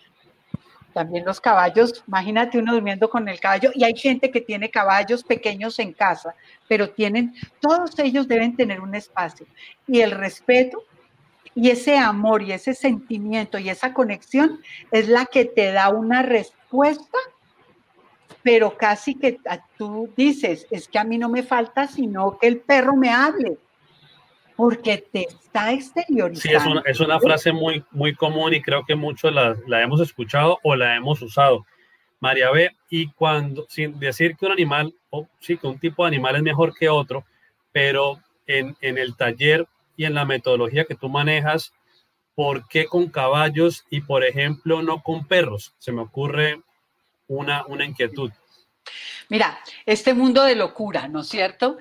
también 0.92 1.24
los 1.24 1.40
caballos, 1.40 2.02
imagínate 2.08 2.58
uno 2.58 2.74
durmiendo 2.74 3.08
con 3.08 3.28
el 3.28 3.38
caballo 3.38 3.70
y 3.72 3.84
hay 3.84 3.96
gente 3.96 4.30
que 4.30 4.40
tiene 4.40 4.68
caballos 4.68 5.22
pequeños 5.22 5.78
en 5.78 5.92
casa, 5.92 6.34
pero 6.66 6.90
tienen, 6.90 7.34
todos 7.60 7.98
ellos 8.00 8.26
deben 8.26 8.56
tener 8.56 8.80
un 8.80 8.94
espacio 8.94 9.46
y 9.86 10.00
el 10.00 10.10
respeto 10.10 10.82
y 11.54 11.70
ese 11.70 11.96
amor 11.96 12.42
y 12.42 12.50
ese 12.50 12.74
sentimiento 12.74 13.58
y 13.58 13.70
esa 13.70 13.94
conexión 13.94 14.60
es 14.90 15.08
la 15.08 15.24
que 15.26 15.44
te 15.44 15.70
da 15.72 15.88
una 15.88 16.22
respuesta, 16.22 17.18
pero 18.48 18.78
casi 18.78 19.14
que 19.14 19.36
tú 19.76 20.10
dices, 20.16 20.66
es 20.70 20.88
que 20.88 20.98
a 20.98 21.04
mí 21.04 21.18
no 21.18 21.28
me 21.28 21.42
falta 21.42 21.86
sino 21.86 22.38
que 22.38 22.46
el 22.46 22.60
perro 22.60 22.96
me 22.96 23.10
hable 23.10 23.58
porque 24.56 25.04
te 25.12 25.24
está 25.24 25.70
exteriorizando. 25.70 26.40
Sí, 26.40 26.54
es 26.54 26.64
una, 26.64 26.80
es 26.86 27.00
una 27.00 27.20
frase 27.20 27.52
muy, 27.52 27.84
muy 27.90 28.14
común 28.14 28.54
y 28.54 28.62
creo 28.62 28.86
que 28.86 28.94
muchos 28.94 29.34
la, 29.34 29.54
la, 29.66 29.82
hemos 29.82 30.00
escuchado 30.00 30.60
o 30.62 30.74
la 30.74 30.96
hemos 30.96 31.20
usado. 31.20 31.66
María 32.20 32.50
B, 32.50 32.70
y 32.88 33.08
cuando, 33.08 33.66
sin 33.68 34.00
decir 34.00 34.34
que 34.34 34.46
un 34.46 34.52
animal, 34.52 34.94
o 35.10 35.28
sí, 35.40 35.58
que 35.58 35.66
un 35.66 35.78
tipo 35.78 36.04
de 36.04 36.08
animal 36.08 36.36
es 36.36 36.42
mejor 36.42 36.72
que 36.74 36.88
otro, 36.88 37.26
pero 37.70 38.18
en, 38.46 38.78
en 38.80 38.96
el 38.96 39.14
taller 39.14 39.66
y 39.94 40.06
en 40.06 40.14
la 40.14 40.24
metodología 40.24 40.86
que 40.86 40.94
tú 40.94 41.10
manejas, 41.10 41.74
¿por 42.34 42.66
qué 42.66 42.86
con 42.86 43.08
caballos 43.08 43.84
y, 43.90 44.00
por 44.00 44.24
ejemplo, 44.24 44.80
no 44.80 45.02
con 45.02 45.28
perros? 45.28 45.74
Se 45.76 45.92
me 45.92 46.00
ocurre 46.00 46.62
una, 47.28 47.64
una 47.66 47.84
inquietud. 47.84 48.32
Mira, 49.28 49.58
este 49.86 50.14
mundo 50.14 50.42
de 50.42 50.56
locura, 50.56 51.06
¿no 51.08 51.20
es 51.20 51.28
cierto? 51.28 51.78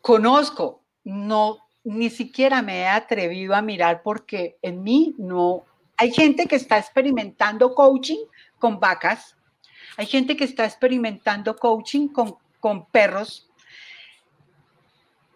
Conozco, 0.00 0.82
no 1.04 1.66
ni 1.84 2.10
siquiera 2.10 2.62
me 2.62 2.80
he 2.80 2.88
atrevido 2.88 3.54
a 3.54 3.62
mirar 3.62 4.02
porque 4.02 4.58
en 4.60 4.82
mí 4.82 5.14
no... 5.18 5.64
Hay 5.96 6.12
gente 6.12 6.46
que 6.46 6.56
está 6.56 6.78
experimentando 6.78 7.74
coaching 7.74 8.18
con 8.58 8.80
vacas, 8.80 9.36
hay 9.96 10.06
gente 10.06 10.36
que 10.36 10.44
está 10.44 10.64
experimentando 10.64 11.56
coaching 11.56 12.08
con, 12.08 12.36
con 12.60 12.86
perros. 12.86 13.48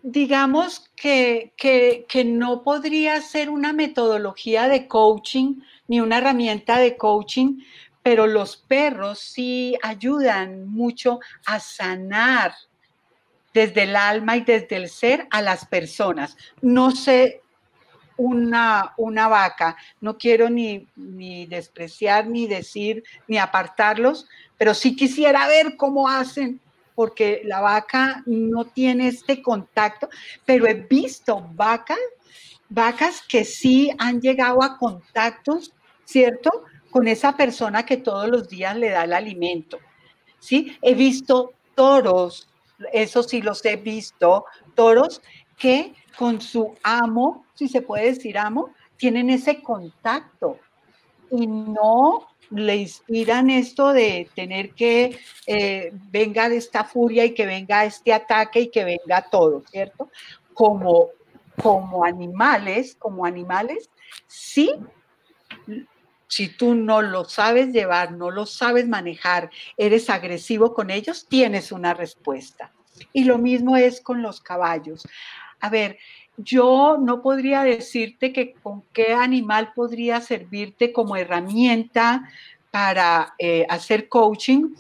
Digamos 0.03 0.91
que, 0.97 1.55
que, 1.57 2.05
que 2.09 2.25
no 2.25 2.63
podría 2.63 3.23
ser 3.23 3.49
una 3.49 3.73
metodología 3.73 4.69
de 4.69 4.89
coaching 4.89 5.61
ni 5.87 6.01
una 6.01 6.19
herramienta 6.19 6.79
de 6.79 6.97
coaching, 6.97 7.61
pero 8.11 8.27
los 8.27 8.57
perros 8.57 9.21
sí 9.21 9.79
ayudan 9.81 10.67
mucho 10.67 11.21
a 11.47 11.61
sanar 11.61 12.53
desde 13.55 13.85
el 13.85 13.95
alma 13.95 14.37
y 14.37 14.41
desde 14.41 14.75
el 14.75 14.89
ser 14.89 15.29
a 15.31 15.41
las 15.41 15.65
personas. 15.65 16.37
No 16.61 16.91
sé 16.91 17.41
una, 18.17 18.95
una 18.97 19.29
vaca, 19.29 19.77
no 20.01 20.19
quiero 20.19 20.51
ni, 20.51 20.89
ni 20.97 21.47
despreciar, 21.47 22.27
ni 22.27 22.49
decir, 22.49 23.05
ni 23.29 23.39
apartarlos, 23.39 24.27
pero 24.59 24.75
sí 24.75 24.97
quisiera 24.97 25.47
ver 25.47 25.77
cómo 25.77 26.09
hacen 26.09 26.61
porque 26.97 27.43
la 27.45 27.61
vaca 27.61 28.25
no 28.27 28.65
tiene 28.65 29.07
este 29.07 29.41
contacto, 29.41 30.09
pero 30.45 30.67
he 30.67 30.75
visto 30.75 31.49
vacas, 31.55 32.01
vacas 32.69 33.23
que 33.23 33.45
sí 33.45 33.89
han 33.99 34.21
llegado 34.21 34.65
a 34.65 34.79
contactos, 34.79 35.73
¿cierto? 36.05 36.65
Con 36.91 37.09
esa 37.09 37.37
persona 37.37 37.85
que 37.87 37.97
todos 37.97 38.29
los 38.29 38.49
días 38.49 38.77
le 38.77 38.91
da 38.91 39.05
el 39.05 39.13
alimento, 39.13 39.79
¿sí? 40.39 40.77
He 40.83 40.95
visto 40.95 41.53
toros 41.75 42.51
eso 42.93 43.23
sí 43.23 43.43
los 43.43 43.65
he 43.65 43.77
visto, 43.77 44.45
toros 44.75 45.23
que 45.57 45.95
con 46.17 46.41
su 46.41 46.75
amo, 46.83 47.45
si 47.55 47.69
se 47.69 47.83
puede 47.83 48.07
decir 48.07 48.39
amo, 48.39 48.71
tienen 48.97 49.31
ese 49.31 49.63
contacto 49.63 50.59
y 51.31 51.47
no 51.47 52.29
le 52.51 52.77
inspiran 52.77 53.49
esto 53.49 53.93
de 53.93 54.29
tener 54.35 54.75
que 54.75 55.19
eh, 55.47 55.93
venga 56.11 56.49
de 56.49 56.57
esta 56.57 56.85
furia 56.85 57.25
y 57.25 57.35
que 57.35 57.47
venga 57.47 57.85
este 57.85 58.13
ataque 58.13 58.63
y 58.63 58.71
que 58.71 58.85
venga 58.85 59.23
todo, 59.31 59.63
¿cierto? 59.71 60.11
Como, 60.53 61.11
como 61.63 62.05
animales, 62.05 62.97
como 62.99 63.25
animales, 63.25 63.89
sí 64.27 64.75
si 66.31 66.47
tú 66.47 66.77
no 66.77 67.03
lo 67.03 67.25
sabes 67.25 67.73
llevar, 67.73 68.13
no 68.13 68.31
lo 68.31 68.47
sabes 68.47 68.87
manejar, 68.87 69.51
eres 69.77 70.09
agresivo 70.09 70.75
con 70.75 70.91
ellos, 70.91 71.27
tienes 71.29 71.73
una 71.73 71.93
respuesta. 71.93 72.73
Y 73.13 73.25
lo 73.25 73.37
mismo 73.37 73.77
es 73.77 74.01
con 74.01 74.23
los 74.23 74.41
caballos. 74.41 75.09
A 75.59 75.69
ver, 75.69 75.99
yo 76.37 76.99
no 77.01 77.21
podría 77.21 77.65
decirte 77.65 78.33
que 78.33 78.55
con 78.55 78.85
qué 78.93 79.13
animal 79.13 79.73
podría 79.75 80.21
servirte 80.21 80.93
como 80.93 81.17
herramienta 81.17 82.31
para 82.71 83.35
eh, 83.37 83.67
hacer 83.69 84.09
coaching. 84.09 84.77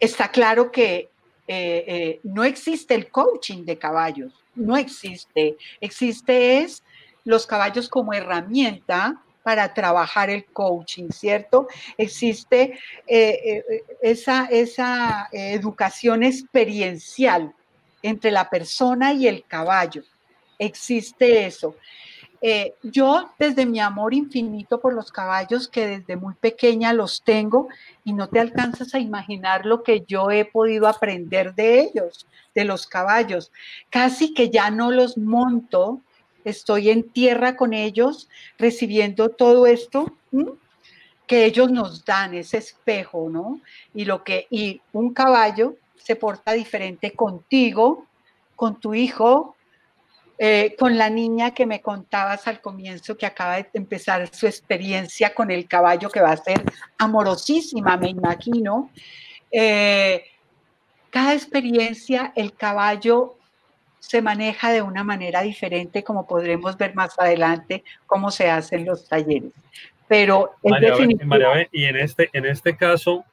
Está 0.00 0.28
claro 0.30 0.72
que 0.72 1.10
eh, 1.46 1.84
eh, 1.86 2.20
no 2.22 2.42
existe 2.42 2.94
el 2.94 3.10
coaching 3.10 3.66
de 3.66 3.76
caballos, 3.76 4.32
no 4.54 4.78
existe. 4.78 5.58
Existe 5.78 6.60
es 6.60 6.82
los 7.24 7.46
caballos 7.46 7.90
como 7.90 8.14
herramienta 8.14 9.22
para 9.46 9.72
trabajar 9.72 10.28
el 10.28 10.44
coaching, 10.46 11.10
¿cierto? 11.10 11.68
Existe 11.96 12.80
eh, 13.06 13.62
eh, 13.68 13.84
esa, 14.02 14.46
esa 14.46 15.28
educación 15.30 16.24
experiencial 16.24 17.54
entre 18.02 18.32
la 18.32 18.50
persona 18.50 19.12
y 19.12 19.28
el 19.28 19.44
caballo. 19.44 20.02
Existe 20.58 21.46
eso. 21.46 21.76
Eh, 22.42 22.74
yo 22.82 23.30
desde 23.38 23.66
mi 23.66 23.78
amor 23.78 24.14
infinito 24.14 24.80
por 24.80 24.92
los 24.92 25.12
caballos, 25.12 25.68
que 25.68 25.86
desde 25.86 26.16
muy 26.16 26.34
pequeña 26.34 26.92
los 26.92 27.22
tengo, 27.22 27.68
y 28.02 28.14
no 28.14 28.28
te 28.28 28.40
alcanzas 28.40 28.96
a 28.96 28.98
imaginar 28.98 29.64
lo 29.64 29.84
que 29.84 30.00
yo 30.08 30.32
he 30.32 30.44
podido 30.44 30.88
aprender 30.88 31.54
de 31.54 31.82
ellos, 31.82 32.26
de 32.52 32.64
los 32.64 32.88
caballos. 32.88 33.52
Casi 33.90 34.34
que 34.34 34.50
ya 34.50 34.72
no 34.72 34.90
los 34.90 35.16
monto, 35.16 36.00
estoy 36.50 36.90
en 36.90 37.10
tierra 37.10 37.56
con 37.56 37.74
ellos, 37.74 38.28
recibiendo 38.58 39.28
todo 39.30 39.66
esto 39.66 40.12
que 41.26 41.44
ellos 41.44 41.70
nos 41.70 42.04
dan, 42.04 42.34
ese 42.34 42.58
espejo, 42.58 43.28
¿no? 43.28 43.60
Y 43.94 44.04
lo 44.04 44.22
que, 44.22 44.46
y 44.48 44.80
un 44.92 45.12
caballo 45.12 45.76
se 45.96 46.14
porta 46.14 46.52
diferente 46.52 47.12
contigo, 47.12 48.06
con 48.54 48.78
tu 48.78 48.94
hijo, 48.94 49.56
eh, 50.38 50.76
con 50.78 50.96
la 50.98 51.10
niña 51.10 51.52
que 51.52 51.66
me 51.66 51.80
contabas 51.80 52.46
al 52.46 52.60
comienzo 52.60 53.16
que 53.16 53.26
acaba 53.26 53.56
de 53.56 53.68
empezar 53.72 54.32
su 54.32 54.46
experiencia 54.46 55.34
con 55.34 55.50
el 55.50 55.66
caballo 55.66 56.10
que 56.10 56.20
va 56.20 56.32
a 56.32 56.36
ser 56.36 56.62
amorosísima, 56.98 57.96
me 57.96 58.10
imagino. 58.10 58.90
Eh, 59.50 60.24
cada 61.10 61.34
experiencia, 61.34 62.32
el 62.36 62.54
caballo 62.54 63.36
se 64.06 64.22
maneja 64.22 64.70
de 64.70 64.82
una 64.82 65.02
manera 65.02 65.42
diferente, 65.42 66.04
como 66.04 66.28
podremos 66.28 66.76
ver 66.78 66.94
más 66.94 67.18
adelante 67.18 67.82
cómo 68.06 68.30
se 68.30 68.48
hacen 68.48 68.84
los 68.84 69.08
talleres. 69.08 69.52
Pero 70.06 70.52
y 71.72 71.84
en 71.84 71.96
este, 71.96 72.30
en 72.32 72.46
este 72.46 72.76
caso, 72.76 73.24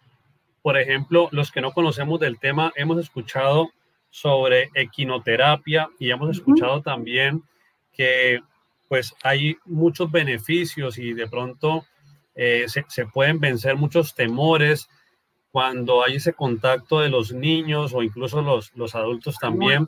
por 0.64 0.80
ejemplo, 0.80 1.30
los 1.32 1.52
que 1.52 1.62
no 1.62 1.74
conocemos 1.74 2.20
del 2.20 2.40
tema, 2.40 2.74
hemos 2.76 2.98
escuchado 2.98 3.70
sobre 4.10 4.70
equinoterapia 4.74 5.90
y 6.00 6.10
hemos 6.10 6.32
escuchado 6.32 6.82
también 6.82 7.44
que 7.92 8.42
pues 8.88 9.14
hay 9.24 9.58
muchos 9.66 10.12
beneficios 10.12 10.98
y 10.98 11.14
de 11.14 11.28
pronto 11.28 11.86
eh, 12.34 12.66
se, 12.68 12.84
se, 12.88 13.06
pueden 13.06 13.40
vencer 13.40 13.76
muchos 13.76 14.16
temores 14.16 14.90
cuando 15.54 16.04
hay 16.04 16.16
ese 16.16 16.34
contacto 16.34 17.02
de 17.02 17.10
los 17.10 17.32
niños 17.32 17.94
o 17.94 18.02
incluso 18.02 18.42
los, 18.42 18.76
los 18.76 18.96
adultos 18.96 19.38
también, 19.40 19.88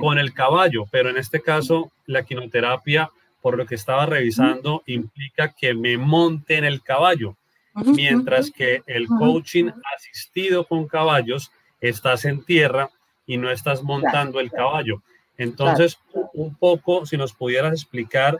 con 0.00 0.18
el 0.18 0.32
caballo. 0.32 0.86
Pero 0.90 1.10
en 1.10 1.18
este 1.18 1.42
caso, 1.42 1.92
la 2.06 2.24
quinoterapia, 2.24 3.10
por 3.42 3.58
lo 3.58 3.66
que 3.66 3.74
estaba 3.74 4.06
revisando, 4.06 4.82
implica 4.86 5.52
que 5.52 5.74
me 5.74 5.98
monte 5.98 6.56
en 6.56 6.64
el 6.64 6.80
caballo, 6.80 7.36
mientras 7.74 8.50
que 8.50 8.80
el 8.86 9.06
coaching 9.06 9.72
asistido 9.94 10.64
con 10.64 10.88
caballos 10.88 11.52
estás 11.82 12.24
en 12.24 12.42
tierra 12.42 12.88
y 13.26 13.36
no 13.36 13.50
estás 13.50 13.82
montando 13.82 14.40
el 14.40 14.50
caballo. 14.50 15.02
Entonces, 15.36 15.98
un 16.32 16.54
poco, 16.54 17.04
si 17.04 17.18
nos 17.18 17.34
pudieras 17.34 17.74
explicar 17.74 18.38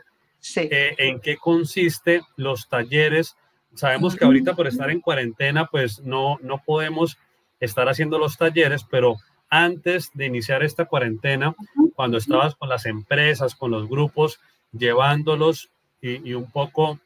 eh, 0.55 0.95
en 0.97 1.19
qué 1.19 1.37
consiste 1.37 2.21
los 2.37 2.67
talleres 2.69 3.37
Sabemos 3.75 4.15
que 4.15 4.25
ahorita 4.25 4.55
por 4.55 4.67
estar 4.67 4.89
en 4.89 5.01
cuarentena, 5.01 5.67
pues 5.67 6.01
no, 6.01 6.37
no 6.41 6.63
podemos 6.63 7.17
estar 7.59 7.87
haciendo 7.89 8.17
los 8.17 8.37
talleres, 8.37 8.83
pero 8.89 9.17
antes 9.49 10.11
de 10.13 10.25
iniciar 10.25 10.63
esta 10.63 10.85
cuarentena, 10.85 11.55
cuando 11.95 12.17
estabas 12.17 12.55
con 12.55 12.69
las 12.69 12.85
empresas, 12.85 13.55
con 13.55 13.71
los 13.71 13.87
grupos, 13.87 14.39
llevándolos 14.71 15.69
y, 16.01 16.33
un 16.33 16.49
poco 16.51 16.99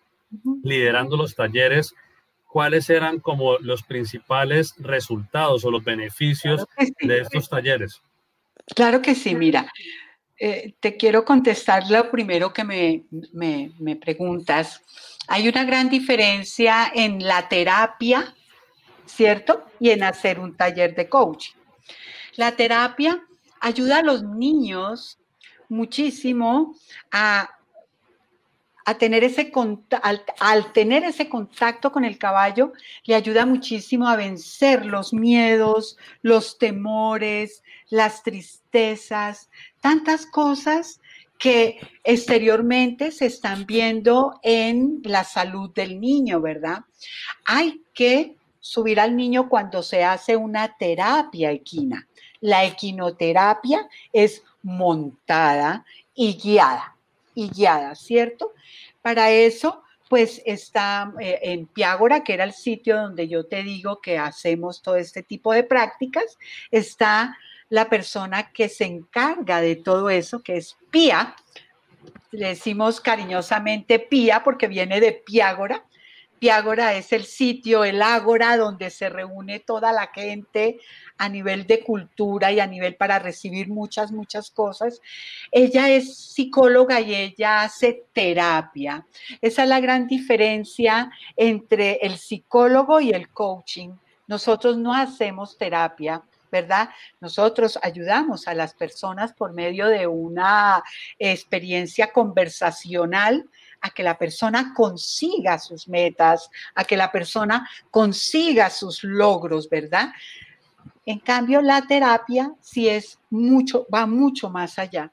liderando 0.63 1.17
los 1.17 1.35
talleres, 1.35 1.93
¿cuáles 2.47 2.89
eran 2.89 3.19
como 3.19 3.57
los 3.59 3.83
principales 3.83 4.73
resultados 4.77 5.65
o 5.65 5.71
los 5.71 5.83
beneficios 5.83 6.65
de 7.01 7.19
estos 7.19 7.49
talleres? 7.49 8.01
Claro 8.75 9.01
que 9.01 9.15
sí, 9.15 9.35
mira, 9.35 9.71
eh, 10.39 10.73
te 10.79 10.95
quiero 10.95 11.25
contestar 11.25 11.89
lo 11.89 12.09
primero 12.09 12.53
que 12.53 12.63
me, 12.63 13.03
me, 13.33 13.71
me 13.79 13.95
preguntas. 13.95 14.81
Hay 15.31 15.47
una 15.47 15.63
gran 15.63 15.89
diferencia 15.89 16.91
en 16.93 17.23
la 17.23 17.47
terapia, 17.47 18.33
¿cierto? 19.05 19.63
Y 19.79 19.91
en 19.91 20.01
hacer 20.01 20.39
un 20.39 20.57
taller 20.57 20.95
de 20.95 21.07
coaching. 21.07 21.53
La 22.35 22.55
terapia 22.55 23.23
ayuda 23.59 23.99
a 23.99 24.03
los 24.03 24.23
niños 24.23 25.19
muchísimo 25.69 26.75
a, 27.11 27.47
a 28.85 28.93
tener 28.95 29.23
ese 29.23 29.51
al, 30.01 30.23
al, 30.39 30.73
tener 30.73 31.03
ese 31.03 31.29
contacto 31.29 31.91
con 31.91 32.05
el 32.05 32.17
caballo, 32.17 32.73
le 33.03 33.13
ayuda 33.13 33.45
muchísimo 33.45 34.07
a 34.07 34.15
vencer 34.15 34.83
los 34.83 35.13
miedos, 35.13 35.95
los 36.23 36.57
temores, 36.57 37.61
las 37.89 38.23
tristezas, 38.23 39.51
tantas 39.79 40.25
cosas 40.25 40.99
que 41.39 41.79
exteriormente 42.03 43.11
se 43.11 43.25
están 43.25 43.65
viendo 43.65 44.39
en 44.43 44.99
la 45.03 45.23
salud 45.23 45.73
del 45.73 45.99
niño, 45.99 46.41
¿verdad? 46.41 46.79
Hay 47.45 47.81
que 47.93 48.35
subir 48.59 48.99
al 48.99 49.15
niño 49.15 49.47
cuando 49.47 49.81
se 49.81 50.03
hace 50.03 50.35
una 50.35 50.75
terapia 50.77 51.51
equina. 51.51 52.07
La 52.41 52.65
equinoterapia 52.65 53.89
es 54.11 54.43
montada 54.61 55.85
y 56.13 56.37
guiada, 56.37 56.97
y 57.33 57.49
guiada, 57.49 57.95
¿cierto? 57.95 58.51
Para 59.01 59.31
eso, 59.31 59.81
pues 60.09 60.41
está 60.45 61.13
eh, 61.21 61.39
en 61.43 61.67
Piágora, 61.67 62.21
que 62.23 62.33
era 62.33 62.43
el 62.43 62.53
sitio 62.53 62.97
donde 62.97 63.29
yo 63.29 63.45
te 63.45 63.63
digo 63.63 64.01
que 64.01 64.17
hacemos 64.17 64.81
todo 64.81 64.97
este 64.97 65.23
tipo 65.23 65.53
de 65.53 65.63
prácticas, 65.63 66.37
está 66.69 67.37
la 67.69 67.89
persona 67.89 68.51
que 68.51 68.67
se 68.67 68.85
encarga 68.85 69.61
de 69.61 69.75
todo 69.75 70.09
eso, 70.09 70.41
que 70.41 70.57
es 70.57 70.77
Pía. 70.91 71.35
Le 72.31 72.49
decimos 72.49 72.99
cariñosamente 72.99 73.99
Pía 73.99 74.43
porque 74.43 74.67
viene 74.67 74.99
de 74.99 75.13
Piágora. 75.13 75.85
Piágora 76.39 76.95
es 76.95 77.11
el 77.11 77.25
sitio, 77.25 77.83
el 77.83 78.01
ágora 78.01 78.55
donde 78.55 78.89
se 78.89 79.09
reúne 79.09 79.59
toda 79.59 79.91
la 79.91 80.07
gente 80.07 80.79
a 81.17 81.27
nivel 81.27 81.67
de 81.67 81.83
cultura 81.83 82.51
y 82.51 82.61
a 82.61 82.65
nivel 82.65 82.95
para 82.95 83.19
recibir 83.19 83.67
muchas, 83.67 84.13
muchas 84.13 84.49
cosas. 84.49 85.01
Ella 85.51 85.89
es 85.89 86.17
psicóloga 86.17 87.01
y 87.01 87.13
ella 87.13 87.63
hace 87.63 88.05
terapia. 88.13 89.05
Esa 89.41 89.63
es 89.63 89.69
la 89.69 89.81
gran 89.81 90.07
diferencia 90.07 91.11
entre 91.35 91.99
el 92.01 92.17
psicólogo 92.17 93.01
y 93.01 93.11
el 93.11 93.29
coaching. 93.29 93.89
Nosotros 94.27 94.77
no 94.77 94.93
hacemos 94.93 95.57
terapia, 95.57 96.23
¿verdad? 96.51 96.89
Nosotros 97.19 97.77
ayudamos 97.81 98.47
a 98.47 98.53
las 98.53 98.73
personas 98.73 99.33
por 99.33 99.53
medio 99.53 99.87
de 99.87 100.07
una 100.07 100.83
experiencia 101.17 102.11
conversacional 102.11 103.49
a 103.81 103.89
que 103.89 104.03
la 104.03 104.17
persona 104.17 104.73
consiga 104.75 105.57
sus 105.59 105.87
metas, 105.87 106.49
a 106.75 106.83
que 106.83 106.97
la 106.97 107.11
persona 107.11 107.69
consiga 107.91 108.69
sus 108.69 109.03
logros, 109.03 109.69
¿verdad? 109.69 110.09
En 111.05 111.19
cambio, 111.19 111.61
la 111.61 111.81
terapia 111.81 112.53
sí 112.61 112.87
es 112.87 113.19
mucho, 113.29 113.87
va 113.93 114.05
mucho 114.05 114.49
más 114.49 114.77
allá. 114.77 115.11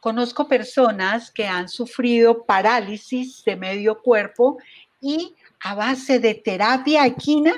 Conozco 0.00 0.46
personas 0.46 1.30
que 1.30 1.46
han 1.46 1.68
sufrido 1.68 2.44
parálisis 2.44 3.42
de 3.44 3.56
medio 3.56 4.00
cuerpo 4.00 4.58
y 5.00 5.34
a 5.60 5.74
base 5.74 6.20
de 6.20 6.34
terapia 6.34 7.06
equina 7.06 7.54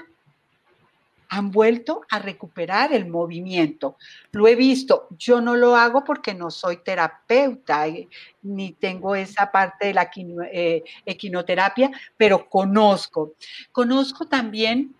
han 1.29 1.51
vuelto 1.51 2.03
a 2.11 2.19
recuperar 2.19 2.93
el 2.93 3.07
movimiento. 3.07 3.97
Lo 4.33 4.49
he 4.49 4.55
visto, 4.55 5.09
yo 5.19 5.41
no 5.41 5.57
lo 5.57 5.77
hago 5.77 6.05
porque 6.05 6.35
no 6.35 6.51
soy 6.51 6.79
terapeuta 6.79 7.87
eh, 7.87 8.09
ni 8.43 8.73
tengo 8.73 9.15
esa 9.15 9.51
parte 9.51 9.89
de 9.89 9.95
la 9.95 10.11
eh, 10.53 10.85
equinoterapia, 11.05 11.91
pero 12.17 12.49
conozco. 12.49 13.35
Conozco 13.73 14.27
también 14.27 14.95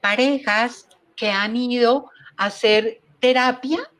parejas 0.00 0.88
que 1.16 1.30
han 1.30 1.56
ido 1.56 2.10
a 2.36 2.46
hacer 2.46 3.00
terapia, 3.20 3.90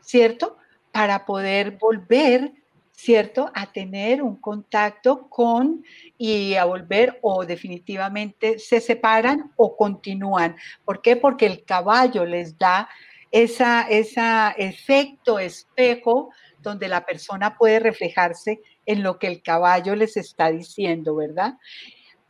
¿cierto? 0.00 0.56
Para 0.90 1.26
poder 1.26 1.72
volver 1.72 2.52
¿cierto? 2.96 3.50
A 3.54 3.70
tener 3.70 4.22
un 4.22 4.36
contacto 4.36 5.28
con 5.28 5.84
y 6.16 6.54
a 6.54 6.64
volver 6.64 7.18
o 7.20 7.44
definitivamente 7.44 8.58
se 8.58 8.80
separan 8.80 9.52
o 9.56 9.76
continúan. 9.76 10.56
¿Por 10.84 11.02
qué? 11.02 11.14
Porque 11.14 11.46
el 11.46 11.62
caballo 11.64 12.24
les 12.24 12.58
da 12.58 12.88
ese 13.30 13.64
esa 13.90 14.54
efecto 14.56 15.38
espejo 15.38 16.30
donde 16.62 16.88
la 16.88 17.04
persona 17.04 17.56
puede 17.56 17.80
reflejarse 17.80 18.60
en 18.86 19.02
lo 19.02 19.18
que 19.18 19.26
el 19.26 19.42
caballo 19.42 19.94
les 19.94 20.16
está 20.16 20.50
diciendo, 20.50 21.16
¿verdad? 21.16 21.54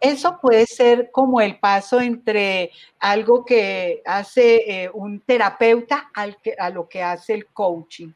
Eso 0.01 0.39
puede 0.43 0.67
ser 0.67 1.11
como 1.13 1.41
el 1.41 1.59
paso 1.59 2.01
entre 2.01 2.71
algo 2.99 3.45
que 3.45 4.03
hace 4.05 4.85
eh, 4.85 4.91
un 4.93 5.21
terapeuta 5.21 6.11
al 6.13 6.37
que, 6.43 6.55
a 6.59 6.71
lo 6.71 6.89
que 6.89 7.03
hace 7.03 7.35
el 7.35 7.47
coaching. 7.47 8.13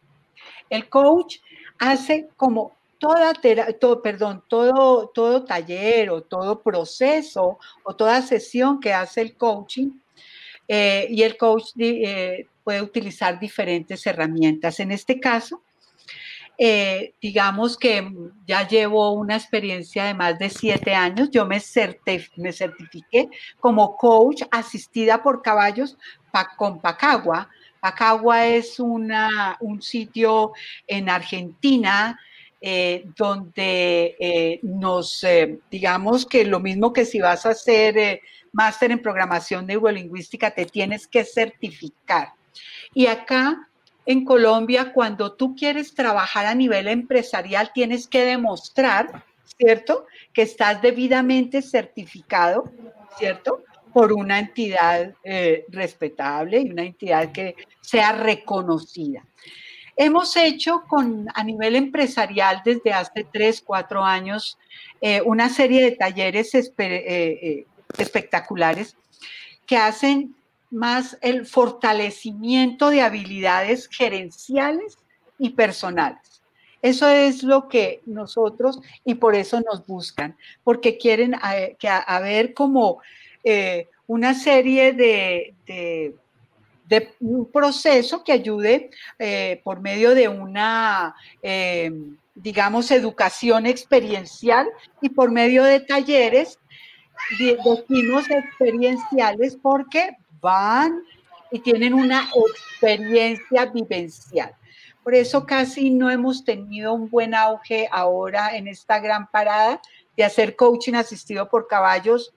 El 0.69 0.89
coach 0.89 1.39
hace 1.81 2.29
como 2.37 2.77
toda, 2.99 3.33
todo, 3.81 4.03
perdón, 4.03 4.45
todo, 4.47 5.09
todo 5.09 5.45
taller 5.45 6.11
o 6.11 6.23
todo 6.23 6.63
proceso 6.63 7.59
o 7.83 7.97
toda 7.97 8.23
sesión 8.23 8.79
que 8.79 8.93
hace 8.93 9.23
el 9.23 9.35
coaching 9.37 9.91
eh, 10.69 11.09
y 11.11 11.23
el 11.23 11.37
coach 11.37 11.71
eh, 11.79 12.47
puede 12.63 12.83
utilizar 12.83 13.41
diferentes 13.41 14.07
herramientas. 14.07 14.79
En 14.79 14.93
este 14.93 15.19
caso, 15.19 15.63
eh, 16.59 17.15
digamos 17.23 17.79
que 17.79 18.07
ya 18.47 18.69
llevo 18.69 19.13
una 19.13 19.37
experiencia 19.37 20.05
de 20.05 20.13
más 20.13 20.39
de 20.39 20.51
siete 20.51 20.95
años. 20.95 21.31
Yo 21.31 21.47
me, 21.47 21.63
me 22.37 22.53
certifiqué 22.53 23.31
como 23.59 23.97
coach 23.97 24.43
asistida 24.51 25.23
por 25.23 25.41
caballos 25.41 25.97
con 26.59 26.81
Pacagua 26.81 27.49
Acagua 27.83 28.47
es 28.47 28.79
una, 28.79 29.57
un 29.61 29.81
sitio 29.83 30.53
en 30.87 31.09
Argentina 31.09 32.19
eh, 32.61 33.05
donde 33.17 34.17
eh, 34.21 34.61
nos, 34.63 35.25
eh, 35.25 35.61
digamos 35.71 36.27
que 36.27 36.45
lo 36.45 36.61
mismo 36.61 36.93
que 36.93 37.07
si 37.07 37.19
vas 37.19 37.47
a 37.47 37.51
hacer 37.51 38.21
máster 38.53 38.91
en 38.91 39.01
programación 39.01 39.67
neurolingüística, 39.67 40.51
te 40.51 40.67
tienes 40.67 41.07
que 41.07 41.25
certificar. 41.25 42.35
Y 42.93 43.07
acá 43.07 43.71
en 44.07 44.25
Colombia, 44.25 44.93
cuando 44.93 45.33
tú 45.33 45.55
quieres 45.55 45.95
trabajar 45.95 46.47
a 46.47 46.55
nivel 46.55 46.89
empresarial, 46.89 47.71
tienes 47.73 48.09
que 48.09 48.25
demostrar, 48.25 49.25
¿cierto? 49.57 50.07
Que 50.33 50.43
estás 50.43 50.83
debidamente 50.83 51.63
certificado, 51.63 52.65
¿cierto? 53.19 53.63
Por 53.93 54.13
una 54.13 54.39
entidad 54.39 55.15
eh, 55.25 55.65
respetable 55.69 56.61
y 56.61 56.71
una 56.71 56.83
entidad 56.83 57.33
que 57.33 57.57
sea 57.81 58.13
reconocida. 58.13 59.25
Hemos 59.97 60.37
hecho 60.37 60.85
con, 60.89 61.27
a 61.35 61.45
nivel 61.45 61.77
empresarial 61.77 62.63
desde 62.65 62.93
hace 62.93 63.27
tres, 63.31 63.61
cuatro 63.61 64.03
años 64.03 64.59
eh, 65.01 65.21
una 65.23 65.49
serie 65.49 65.85
de 65.85 65.93
talleres 65.93 66.55
eh, 66.55 67.67
espectaculares 67.99 68.97
que 69.67 69.77
hacen 69.77 70.35
más 70.71 71.19
el 71.21 71.47
fortalecimiento 71.47 72.91
de 72.91 73.03
habilidades 73.03 73.89
gerenciales 73.89 74.99
y 75.39 75.51
personales. 75.51 76.31
Eso 76.83 77.09
es 77.09 77.43
lo 77.43 77.69
que 77.69 78.01
nosotros, 78.07 78.81
y 79.05 79.15
por 79.15 79.35
eso 79.35 79.61
nos 79.61 79.87
buscan, 79.87 80.37
porque 80.65 80.97
quieren 80.97 81.35
que 81.79 81.89
a, 81.89 82.21
ver 82.21 82.55
como 82.55 83.03
eh, 83.45 83.89
una 84.07 84.35
serie 84.35 84.93
de, 84.93 85.55
de, 85.67 86.15
un 87.21 87.51
proceso 87.51 88.25
que 88.25 88.33
ayude 88.33 88.91
eh, 89.19 89.61
por 89.63 89.81
medio 89.81 90.15
de 90.15 90.27
una, 90.27 91.15
digamos, 92.35 92.91
educación 92.91 93.67
experiencial 93.67 94.67
y 95.01 95.11
por 95.11 95.31
medio 95.31 95.63
de 95.63 95.81
talleres 95.81 96.59
decimos 97.39 98.29
experienciales 98.31 99.57
porque 99.57 100.17
van 100.41 101.03
y 101.51 101.61
tienen 101.61 101.95
una 101.95 102.29
experiencia 102.35 103.67
vivencial. 103.67 104.55
Por 105.03 105.15
eso 105.15 105.47
casi 105.47 105.91
no 105.91 106.11
hemos 106.11 106.45
tenido 106.45 106.93
un 106.93 107.09
buen 107.09 107.35
auge 107.35 107.89
ahora 107.91 108.57
en 108.57 108.69
esta 108.69 109.01
gran 109.01 109.31
parada 109.31 109.81
de 110.17 110.25
hacer 110.25 110.57
coaching 110.57 110.95
asistido 110.95 111.49
por 111.49 111.67
caballos 111.67 112.35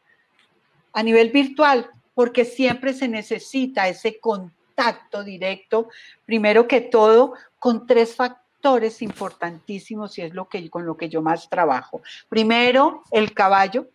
a 0.94 1.04
nivel 1.04 1.32
virtual, 1.32 1.90
porque 2.14 2.46
siempre 2.46 2.94
se 2.94 3.08
necesita 3.08 3.88
ese 3.88 4.20
contacto 4.20 5.24
directo, 5.24 5.90
primero 6.26 6.68
que 6.68 6.82
todo, 6.82 7.34
con 7.60 7.86
tres 7.88 8.16
factores 8.16 9.02
importantísimos 9.02 10.18
y 10.18 10.22
es 10.22 10.34
lo 10.34 10.48
que 10.48 10.70
con 10.70 10.86
lo 10.86 10.96
que 10.96 11.10
yo 11.10 11.22
más 11.22 11.50
trabajo. 11.50 12.02
Primero, 12.30 13.04
el 13.12 13.34
caballo, 13.34 13.88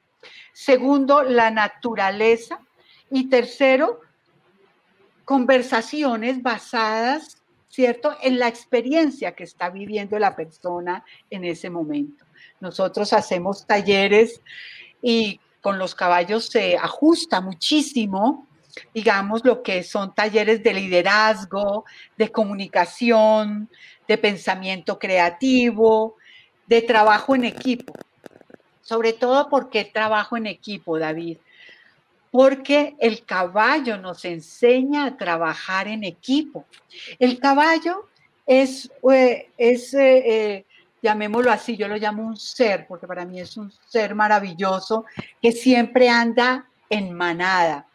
segundo, 0.53 1.23
la 1.23 1.51
naturaleza 1.51 2.61
y 3.11 3.29
tercero, 3.31 4.01
conversaciones 5.25 6.43
basadas, 6.43 7.43
¿cierto?, 7.69 8.17
en 8.23 8.39
la 8.39 8.49
experiencia 8.49 9.35
que 9.35 9.45
está 9.45 9.71
viviendo 9.71 10.19
la 10.19 10.35
persona 10.35 11.05
en 11.31 11.45
ese 11.45 11.71
momento. 11.71 12.25
Nosotros 12.61 13.13
hacemos 13.13 13.67
talleres 13.67 14.41
y 15.01 15.41
con 15.61 15.79
los 15.79 15.95
caballos 15.95 16.47
se 16.47 16.77
ajusta 16.77 17.41
muchísimo, 17.41 18.47
digamos, 18.95 19.45
lo 19.45 19.63
que 19.63 19.83
son 19.83 20.15
talleres 20.15 20.63
de 20.63 20.75
liderazgo, 20.75 21.85
de 22.17 22.31
comunicación, 22.31 23.69
de 24.07 24.19
pensamiento 24.19 24.99
creativo, 24.99 26.17
de 26.67 26.83
trabajo 26.83 27.35
en 27.35 27.45
equipo. 27.45 27.93
Sobre 28.83 29.13
todo 29.13 29.49
porque 29.49 29.85
trabajo 29.85 30.37
en 30.37 30.47
equipo, 30.47 30.99
David 30.99 31.39
porque 32.31 32.95
el 32.99 33.25
caballo 33.25 33.97
nos 33.99 34.25
enseña 34.25 35.07
a 35.07 35.17
trabajar 35.17 35.89
en 35.89 36.05
equipo. 36.05 36.67
El 37.19 37.39
caballo 37.39 38.09
es, 38.47 38.91
eh, 39.11 39.51
es 39.57 39.95
eh, 39.95 40.23
eh, 40.27 40.67
llamémoslo 41.03 41.51
así, 41.51 41.77
yo 41.77 41.89
lo 41.89 41.97
llamo 41.97 42.27
un 42.27 42.37
ser, 42.37 42.87
porque 42.87 43.07
para 43.07 43.25
mí 43.25 43.41
es 43.41 43.57
un 43.57 43.73
ser 43.87 44.15
maravilloso 44.15 45.05
que 45.41 45.53
siempre 45.53 46.09
anda 46.09 46.67
en 46.91 47.13
manada. 47.13 47.87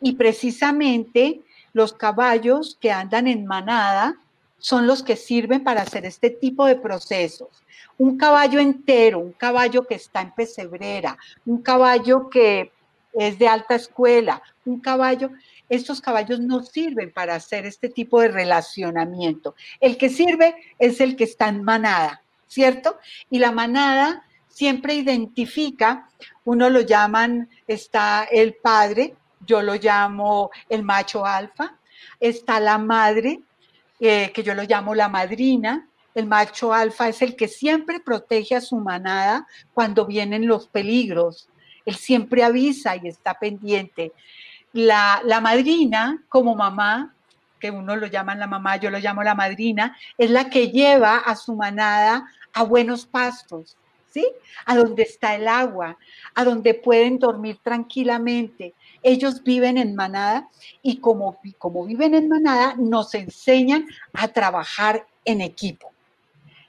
Y 0.00 0.12
precisamente 0.14 1.40
los 1.72 1.92
caballos 1.92 2.76
que 2.80 2.90
andan 2.90 3.26
en 3.26 3.46
manada 3.46 4.16
son 4.58 4.86
los 4.86 5.02
que 5.02 5.16
sirven 5.16 5.64
para 5.64 5.82
hacer 5.82 6.04
este 6.04 6.30
tipo 6.30 6.66
de 6.66 6.76
procesos. 6.76 7.62
Un 7.98 8.16
caballo 8.16 8.60
entero, 8.60 9.18
un 9.18 9.32
caballo 9.32 9.86
que 9.86 9.94
está 9.94 10.20
en 10.20 10.32
pesebrera, 10.32 11.16
un 11.46 11.62
caballo 11.62 12.28
que 12.28 12.72
es 13.12 13.38
de 13.38 13.48
alta 13.48 13.74
escuela, 13.74 14.42
un 14.64 14.80
caballo, 14.80 15.30
estos 15.68 16.00
caballos 16.00 16.40
no 16.40 16.62
sirven 16.62 17.12
para 17.12 17.34
hacer 17.34 17.66
este 17.66 17.88
tipo 17.88 18.20
de 18.20 18.28
relacionamiento. 18.28 19.54
El 19.80 19.96
que 19.96 20.08
sirve 20.08 20.54
es 20.78 21.00
el 21.00 21.16
que 21.16 21.24
está 21.24 21.48
en 21.48 21.64
manada, 21.64 22.22
¿cierto? 22.50 22.98
Y 23.30 23.38
la 23.38 23.52
manada 23.52 24.24
siempre 24.48 24.94
identifica, 24.94 26.08
uno 26.44 26.68
lo 26.68 26.80
llaman, 26.80 27.48
está 27.68 28.24
el 28.24 28.54
padre, 28.54 29.14
yo 29.46 29.62
lo 29.62 29.76
llamo 29.76 30.50
el 30.68 30.82
macho 30.82 31.24
alfa, 31.24 31.76
está 32.18 32.58
la 32.58 32.76
madre, 32.76 33.40
eh, 34.00 34.32
que 34.34 34.42
yo 34.42 34.54
lo 34.54 34.64
llamo 34.64 34.94
la 34.96 35.08
madrina, 35.08 35.86
el 36.14 36.26
macho 36.26 36.74
alfa 36.74 37.08
es 37.08 37.22
el 37.22 37.36
que 37.36 37.46
siempre 37.46 38.00
protege 38.00 38.56
a 38.56 38.60
su 38.60 38.76
manada 38.76 39.46
cuando 39.72 40.04
vienen 40.04 40.48
los 40.48 40.66
peligros, 40.66 41.48
él 41.86 41.94
siempre 41.94 42.42
avisa 42.42 42.96
y 42.96 43.06
está 43.06 43.34
pendiente. 43.34 44.12
La, 44.72 45.22
madrina, 45.40 46.22
como 46.28 46.56
mamá, 46.56 47.14
que 47.60 47.70
uno 47.70 47.94
lo 47.94 48.08
llama 48.08 48.34
la 48.34 48.48
mamá, 48.48 48.76
yo 48.76 48.90
lo 48.90 48.98
llamo 48.98 49.22
la 49.22 49.34
madrina, 49.34 49.96
es 50.18 50.30
la 50.30 50.50
que 50.50 50.70
lleva 50.70 51.18
a 51.18 51.36
su 51.36 51.54
manada 51.54 52.26
a 52.52 52.62
buenos 52.62 53.06
pastos, 53.06 53.76
¿sí? 54.10 54.26
A 54.66 54.76
donde 54.76 55.02
está 55.02 55.34
el 55.34 55.48
agua, 55.48 55.98
a 56.34 56.44
donde 56.44 56.74
pueden 56.74 57.18
dormir 57.18 57.58
tranquilamente. 57.62 58.74
Ellos 59.02 59.42
viven 59.42 59.78
en 59.78 59.94
manada 59.94 60.48
y 60.82 60.98
como, 60.98 61.38
como 61.58 61.84
viven 61.84 62.14
en 62.14 62.28
manada, 62.28 62.74
nos 62.76 63.14
enseñan 63.14 63.86
a 64.12 64.28
trabajar 64.28 65.06
en 65.24 65.40
equipo. 65.40 65.90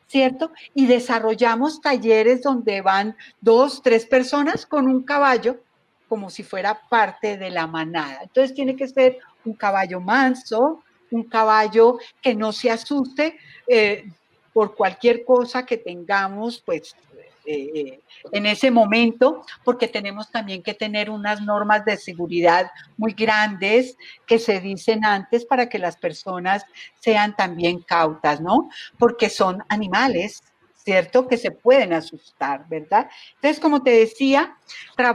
¿cierto? 0.07 0.51
Y 0.73 0.87
desarrollamos 0.87 1.79
talleres 1.79 2.43
donde 2.43 2.81
van 2.81 3.15
dos, 3.39 3.81
tres 3.81 4.05
personas 4.05 4.65
con 4.65 4.87
un 4.87 5.03
caballo 5.03 5.61
como 6.09 6.29
si 6.29 6.43
fuera 6.43 6.81
parte 6.89 7.37
de 7.37 7.49
la 7.49 7.65
manada. 7.65 8.19
Entonces 8.23 8.53
tiene 8.53 8.75
que 8.75 8.89
ser 8.89 9.19
un 9.45 9.53
caballo 9.53 10.01
manso, 10.01 10.83
un 11.11 11.23
caballo 11.23 11.97
que 12.21 12.35
no 12.35 12.51
se 12.51 12.69
asuste 12.69 13.37
eh, 13.65 14.11
por 14.53 14.75
cualquier 14.75 15.23
cosa 15.25 15.65
que 15.65 15.77
tengamos, 15.77 16.61
pues 16.65 16.95
eh, 17.43 17.99
en 18.31 18.45
ese 18.45 18.69
momento, 18.69 19.43
porque 19.63 19.87
tenemos 19.87 20.29
también 20.29 20.61
que 20.61 20.75
tener 20.75 21.09
unas 21.09 21.41
normas 21.41 21.83
de 21.85 21.97
seguridad 21.97 22.69
muy 22.97 23.13
grandes 23.13 23.97
que 24.27 24.37
se 24.37 24.59
dicen 24.59 25.03
antes 25.03 25.45
para 25.45 25.67
que 25.67 25.79
las 25.79 25.97
personas 25.97 26.63
sean 26.99 27.35
también 27.35 27.81
cautas, 27.81 28.41
¿no? 28.41 28.69
Porque 28.99 29.29
son 29.29 29.63
animales, 29.69 30.43
¿cierto? 30.75 31.27
Que 31.27 31.37
se 31.37 31.49
pueden 31.49 31.93
asustar, 31.93 32.67
¿verdad? 32.69 33.09
Entonces, 33.35 33.59
como 33.59 33.81
te 33.81 33.91
decía, 33.91 34.55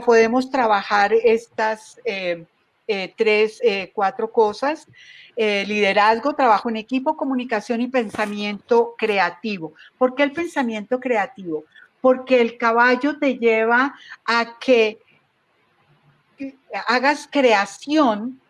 podemos 0.04 0.50
trabajar 0.50 1.12
estas 1.12 2.00
eh, 2.04 2.44
eh, 2.86 3.12
tres, 3.16 3.60
cuatro 3.92 4.30
cosas. 4.30 4.86
liderazgo, 5.36 6.34
trabajo 6.34 6.68
en 6.70 6.76
equipo, 6.76 7.16
comunicación 7.16 7.80
y 7.80 7.88
pensamiento 7.88 8.94
creativo. 8.96 9.74
¿Por 9.98 10.14
qué 10.14 10.22
el 10.22 10.32
pensamiento 10.32 10.98
creativo? 10.98 11.64
porque 12.06 12.40
el 12.40 12.56
caballo 12.56 13.18
te 13.18 13.36
lleva 13.36 13.96
a 14.24 14.60
que 14.60 15.00
hagas 16.86 17.28
creación 17.28 18.40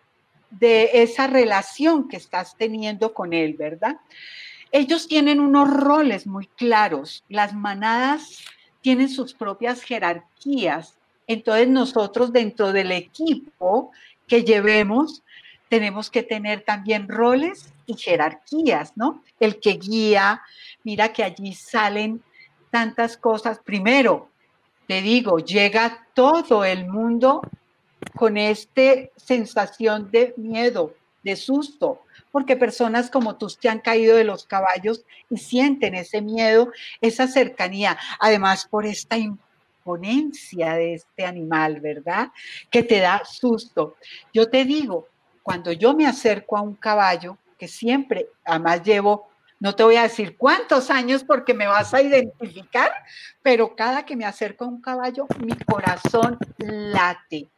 de 0.50 0.90
esa 0.92 1.26
relación 1.26 2.06
que 2.06 2.18
estás 2.18 2.54
teniendo 2.56 3.14
con 3.14 3.32
él, 3.32 3.54
¿verdad? 3.54 3.96
Ellos 4.72 5.08
tienen 5.08 5.40
unos 5.40 5.72
roles 5.72 6.26
muy 6.26 6.48
claros. 6.48 7.24
Las 7.30 7.54
manadas 7.54 8.44
tienen 8.82 9.08
sus 9.08 9.32
propias 9.32 9.82
jerarquías. 9.82 10.98
Entonces 11.26 11.68
nosotros 11.68 12.34
dentro 12.34 12.72
del 12.72 12.92
equipo 12.92 13.90
que 14.26 14.42
llevemos 14.42 15.22
tenemos 15.68 16.10
que 16.10 16.22
tener 16.22 16.62
también 16.62 17.08
roles 17.08 17.72
y 17.86 17.94
jerarquías, 17.94 18.92
¿no? 18.96 19.22
El 19.40 19.58
que 19.60 19.72
guía, 19.72 20.42
mira 20.84 21.12
que 21.12 21.24
allí 21.24 21.54
salen 21.54 22.22
tantas 22.70 23.16
cosas. 23.16 23.58
Primero, 23.58 24.28
te 24.86 25.02
digo, 25.02 25.38
llega 25.38 26.06
todo 26.14 26.64
el 26.64 26.86
mundo 26.86 27.42
con 28.14 28.36
esta 28.36 28.92
sensación 29.16 30.10
de 30.10 30.34
miedo, 30.36 30.94
de 31.24 31.34
susto, 31.34 32.02
porque 32.30 32.56
personas 32.56 33.10
como 33.10 33.36
tú 33.36 33.48
te 33.60 33.68
han 33.68 33.80
caído 33.80 34.16
de 34.16 34.24
los 34.24 34.46
caballos 34.46 35.04
y 35.28 35.38
sienten 35.38 35.94
ese 35.94 36.22
miedo, 36.22 36.70
esa 37.00 37.26
cercanía, 37.26 37.98
además 38.20 38.68
por 38.70 38.86
esta 38.86 39.16
imponencia 39.86 40.74
de 40.74 40.94
este 40.94 41.24
animal, 41.24 41.80
¿verdad? 41.80 42.32
Que 42.70 42.82
te 42.82 42.98
da 42.98 43.22
susto. 43.24 43.96
Yo 44.32 44.50
te 44.50 44.64
digo, 44.64 45.06
cuando 45.42 45.70
yo 45.70 45.94
me 45.94 46.06
acerco 46.06 46.56
a 46.56 46.62
un 46.62 46.74
caballo, 46.74 47.38
que 47.56 47.68
siempre, 47.68 48.26
además 48.44 48.82
llevo 48.82 49.28
no 49.58 49.74
te 49.74 49.84
voy 49.84 49.96
a 49.96 50.02
decir 50.02 50.36
cuántos 50.36 50.90
años 50.90 51.24
porque 51.24 51.54
me 51.54 51.66
vas 51.66 51.94
a 51.94 52.02
identificar, 52.02 52.92
pero 53.42 53.74
cada 53.74 54.04
que 54.04 54.14
me 54.14 54.26
acerco 54.26 54.64
a 54.64 54.68
un 54.68 54.82
caballo, 54.82 55.26
mi 55.42 55.56
corazón 55.56 56.38
late, 56.58 57.48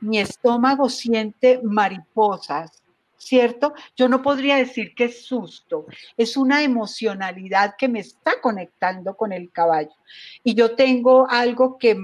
mi 0.00 0.18
estómago 0.18 0.88
siente 0.88 1.60
mariposas, 1.62 2.81
¿cierto? 3.22 3.72
Yo 3.96 4.08
no 4.08 4.20
podría 4.20 4.56
decir 4.56 4.94
que 4.94 5.04
es 5.04 5.24
susto, 5.24 5.86
es 6.16 6.36
una 6.36 6.62
emocionalidad 6.62 7.74
que 7.78 7.88
me 7.88 8.00
está 8.00 8.40
conectando 8.40 9.16
con 9.16 9.32
el 9.32 9.50
caballo. 9.50 9.94
Y 10.42 10.54
yo 10.54 10.74
tengo 10.74 11.28
algo 11.30 11.78
que 11.78 11.96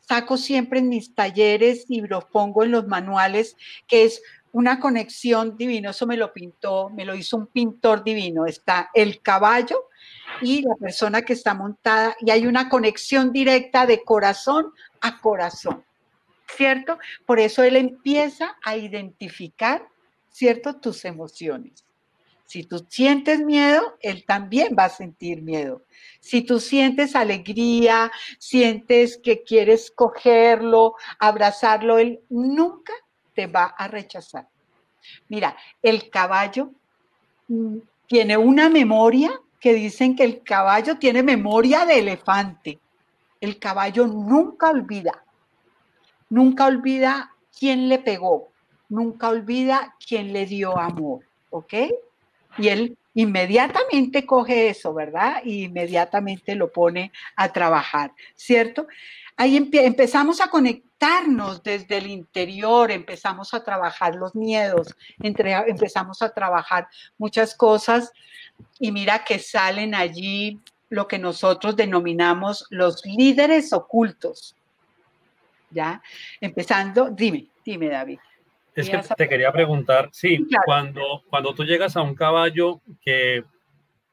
saco 0.00 0.36
siempre 0.36 0.80
en 0.80 0.88
mis 0.88 1.14
talleres 1.14 1.86
y 1.88 2.02
lo 2.02 2.20
pongo 2.28 2.62
en 2.62 2.72
los 2.72 2.86
manuales, 2.86 3.56
que 3.88 4.04
es 4.04 4.22
una 4.52 4.78
conexión 4.78 5.56
divina, 5.56 5.90
eso 5.90 6.06
me 6.06 6.16
lo 6.16 6.32
pintó, 6.32 6.88
me 6.90 7.04
lo 7.04 7.14
hizo 7.14 7.36
un 7.36 7.46
pintor 7.46 8.04
divino. 8.04 8.46
Está 8.46 8.90
el 8.94 9.20
caballo 9.20 9.88
y 10.40 10.62
la 10.62 10.74
persona 10.76 11.22
que 11.22 11.32
está 11.32 11.54
montada 11.54 12.16
y 12.20 12.30
hay 12.30 12.46
una 12.46 12.68
conexión 12.68 13.32
directa 13.32 13.86
de 13.86 14.02
corazón 14.02 14.72
a 15.00 15.20
corazón, 15.20 15.84
¿cierto? 16.48 16.98
Por 17.24 17.38
eso 17.38 17.62
él 17.62 17.76
empieza 17.76 18.56
a 18.64 18.76
identificar, 18.76 19.86
¿cierto? 20.36 20.76
Tus 20.76 21.06
emociones. 21.06 21.82
Si 22.44 22.62
tú 22.62 22.84
sientes 22.90 23.40
miedo, 23.40 23.96
él 24.02 24.26
también 24.26 24.76
va 24.78 24.84
a 24.84 24.90
sentir 24.90 25.40
miedo. 25.40 25.82
Si 26.20 26.42
tú 26.42 26.60
sientes 26.60 27.16
alegría, 27.16 28.12
sientes 28.38 29.16
que 29.16 29.42
quieres 29.42 29.90
cogerlo, 29.90 30.94
abrazarlo, 31.18 31.96
él 31.96 32.20
nunca 32.28 32.92
te 33.34 33.46
va 33.46 33.64
a 33.64 33.88
rechazar. 33.88 34.46
Mira, 35.28 35.56
el 35.82 36.10
caballo 36.10 36.70
mm, 37.48 37.78
tiene 38.06 38.36
una 38.36 38.68
memoria 38.68 39.40
que 39.58 39.72
dicen 39.72 40.14
que 40.14 40.24
el 40.24 40.42
caballo 40.42 40.98
tiene 40.98 41.22
memoria 41.22 41.86
de 41.86 42.00
elefante. 42.00 42.78
El 43.40 43.58
caballo 43.58 44.06
nunca 44.06 44.68
olvida, 44.68 45.24
nunca 46.28 46.66
olvida 46.66 47.32
quién 47.58 47.88
le 47.88 47.98
pegó, 47.98 48.50
nunca 48.88 49.28
olvida 49.28 49.94
quién 50.06 50.32
le 50.32 50.46
dio 50.46 50.78
amor, 50.78 51.24
¿ok? 51.50 51.74
Y 52.58 52.68
él 52.68 52.96
inmediatamente 53.14 54.26
coge 54.26 54.68
eso, 54.68 54.92
¿verdad? 54.92 55.42
Y 55.44 55.64
inmediatamente 55.64 56.54
lo 56.54 56.70
pone 56.70 57.12
a 57.34 57.52
trabajar, 57.52 58.12
¿cierto? 58.34 58.86
Ahí 59.38 59.56
empezamos 59.56 60.40
a 60.40 60.48
conectarnos 60.48 61.62
desde 61.62 61.98
el 61.98 62.06
interior, 62.06 62.90
empezamos 62.90 63.52
a 63.52 63.62
trabajar 63.62 64.14
los 64.14 64.34
miedos, 64.34 64.94
empezamos 65.18 66.22
a 66.22 66.32
trabajar 66.32 66.88
muchas 67.18 67.54
cosas 67.54 68.12
y 68.78 68.92
mira 68.92 69.24
que 69.24 69.38
salen 69.38 69.94
allí 69.94 70.58
lo 70.88 71.06
que 71.06 71.18
nosotros 71.18 71.76
denominamos 71.76 72.66
los 72.70 73.04
líderes 73.04 73.72
ocultos. 73.72 74.56
¿Ya? 75.70 76.00
Empezando, 76.40 77.10
dime, 77.10 77.48
dime 77.64 77.88
David. 77.88 78.18
Es 78.76 78.90
que 78.90 79.00
te 79.16 79.28
quería 79.28 79.50
preguntar, 79.52 80.10
sí, 80.12 80.46
cuando, 80.64 81.22
cuando 81.30 81.54
tú 81.54 81.64
llegas 81.64 81.96
a 81.96 82.02
un 82.02 82.14
caballo 82.14 82.80
que 83.00 83.42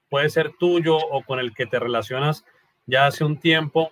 puede 0.09 0.29
ser 0.29 0.53
tuyo 0.57 0.95
o 0.95 1.23
con 1.23 1.39
el 1.39 1.53
que 1.53 1.65
te 1.65 1.79
relacionas 1.79 2.45
ya 2.85 3.07
hace 3.07 3.23
un 3.23 3.37
tiempo, 3.37 3.91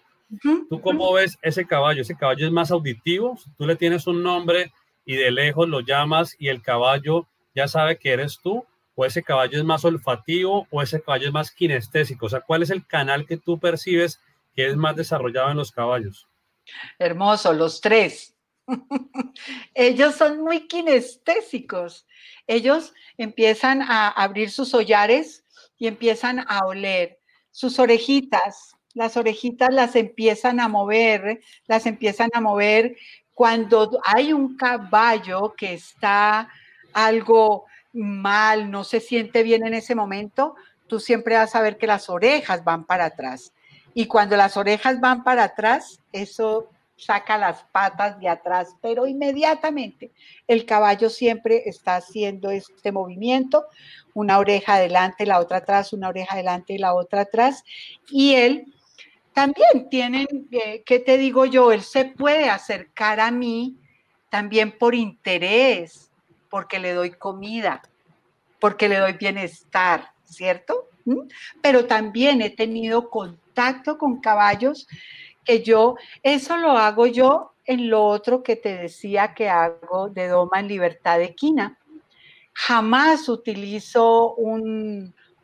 ¿tú 0.69 0.81
cómo 0.81 1.11
ves 1.13 1.37
ese 1.41 1.65
caballo? 1.65 2.01
¿Ese 2.01 2.15
caballo 2.15 2.45
es 2.45 2.53
más 2.53 2.71
auditivo? 2.71 3.37
Tú 3.57 3.65
le 3.65 3.75
tienes 3.75 4.07
un 4.07 4.23
nombre 4.23 4.71
y 5.05 5.15
de 5.15 5.31
lejos 5.31 5.67
lo 5.67 5.81
llamas 5.81 6.35
y 6.39 6.47
el 6.47 6.61
caballo 6.61 7.27
ya 7.53 7.67
sabe 7.67 7.97
que 7.97 8.11
eres 8.11 8.39
tú, 8.41 8.65
o 8.95 9.05
ese 9.05 9.23
caballo 9.23 9.57
es 9.57 9.65
más 9.65 9.83
olfativo 9.83 10.67
o 10.69 10.81
ese 10.81 11.01
caballo 11.01 11.27
es 11.27 11.33
más 11.33 11.51
kinestésico. 11.51 12.27
O 12.27 12.29
sea, 12.29 12.41
¿cuál 12.41 12.63
es 12.63 12.69
el 12.69 12.85
canal 12.85 13.25
que 13.25 13.37
tú 13.37 13.59
percibes 13.59 14.21
que 14.55 14.67
es 14.67 14.75
más 14.75 14.95
desarrollado 14.95 15.51
en 15.51 15.57
los 15.57 15.71
caballos? 15.71 16.27
Hermoso, 16.99 17.53
los 17.53 17.81
tres. 17.81 18.35
Ellos 19.73 20.15
son 20.15 20.41
muy 20.41 20.67
kinestésicos. 20.67 22.07
Ellos 22.47 22.93
empiezan 23.17 23.81
a 23.81 24.09
abrir 24.09 24.51
sus 24.51 24.73
hollares 24.73 25.43
y 25.77 25.87
empiezan 25.87 26.45
a 26.47 26.65
oler 26.65 27.19
sus 27.51 27.79
orejitas. 27.79 28.75
Las 28.93 29.15
orejitas 29.17 29.73
las 29.73 29.95
empiezan 29.95 30.59
a 30.59 30.67
mover, 30.67 31.41
las 31.65 31.85
empiezan 31.85 32.29
a 32.33 32.41
mover 32.41 32.97
cuando 33.33 33.99
hay 34.03 34.33
un 34.33 34.55
caballo 34.57 35.53
que 35.57 35.73
está 35.73 36.49
algo 36.93 37.65
mal, 37.93 38.69
no 38.69 38.83
se 38.83 38.99
siente 38.99 39.43
bien 39.43 39.65
en 39.65 39.73
ese 39.73 39.95
momento, 39.95 40.55
tú 40.87 40.99
siempre 40.99 41.35
vas 41.35 41.55
a 41.55 41.61
ver 41.61 41.77
que 41.77 41.87
las 41.87 42.09
orejas 42.09 42.63
van 42.63 42.85
para 42.85 43.05
atrás. 43.05 43.53
Y 43.93 44.05
cuando 44.05 44.37
las 44.37 44.57
orejas 44.57 44.99
van 44.99 45.23
para 45.23 45.43
atrás, 45.43 45.99
eso 46.11 46.69
saca 47.01 47.37
las 47.37 47.63
patas 47.63 48.19
de 48.19 48.29
atrás, 48.29 48.75
pero 48.79 49.07
inmediatamente 49.07 50.11
el 50.47 50.65
caballo 50.65 51.09
siempre 51.09 51.63
está 51.65 51.95
haciendo 51.95 52.51
este 52.51 52.91
movimiento, 52.91 53.65
una 54.13 54.37
oreja 54.37 54.75
adelante, 54.75 55.25
la 55.25 55.39
otra 55.39 55.57
atrás, 55.57 55.93
una 55.93 56.09
oreja 56.09 56.35
adelante 56.35 56.73
y 56.73 56.77
la 56.77 56.93
otra 56.93 57.21
atrás. 57.21 57.63
Y 58.09 58.35
él 58.35 58.71
también 59.33 59.89
tiene, 59.89 60.27
eh, 60.51 60.83
¿qué 60.85 60.99
te 60.99 61.17
digo 61.17 61.45
yo? 61.45 61.71
Él 61.71 61.81
se 61.81 62.05
puede 62.05 62.49
acercar 62.49 63.19
a 63.19 63.31
mí 63.31 63.77
también 64.29 64.77
por 64.77 64.93
interés, 64.93 66.11
porque 66.49 66.79
le 66.79 66.93
doy 66.93 67.11
comida, 67.11 67.81
porque 68.59 68.87
le 68.87 68.97
doy 68.97 69.13
bienestar, 69.13 70.11
¿cierto? 70.23 70.87
¿Mm? 71.05 71.21
Pero 71.61 71.85
también 71.87 72.41
he 72.41 72.51
tenido 72.51 73.09
contacto 73.09 73.97
con 73.97 74.21
caballos 74.21 74.87
que 75.51 75.63
yo, 75.63 75.97
eso 76.23 76.55
lo 76.55 76.71
hago 76.71 77.07
yo 77.07 77.55
en 77.65 77.89
lo 77.89 78.05
otro 78.05 78.41
que 78.41 78.55
te 78.55 78.77
decía 78.77 79.33
que 79.33 79.49
hago 79.49 80.07
de 80.09 80.29
Doma 80.29 80.61
en 80.61 80.69
Libertad 80.69 81.19
de 81.19 81.35
Quina. 81.35 81.77
Jamás 82.53 83.27
utilizo 83.27 84.35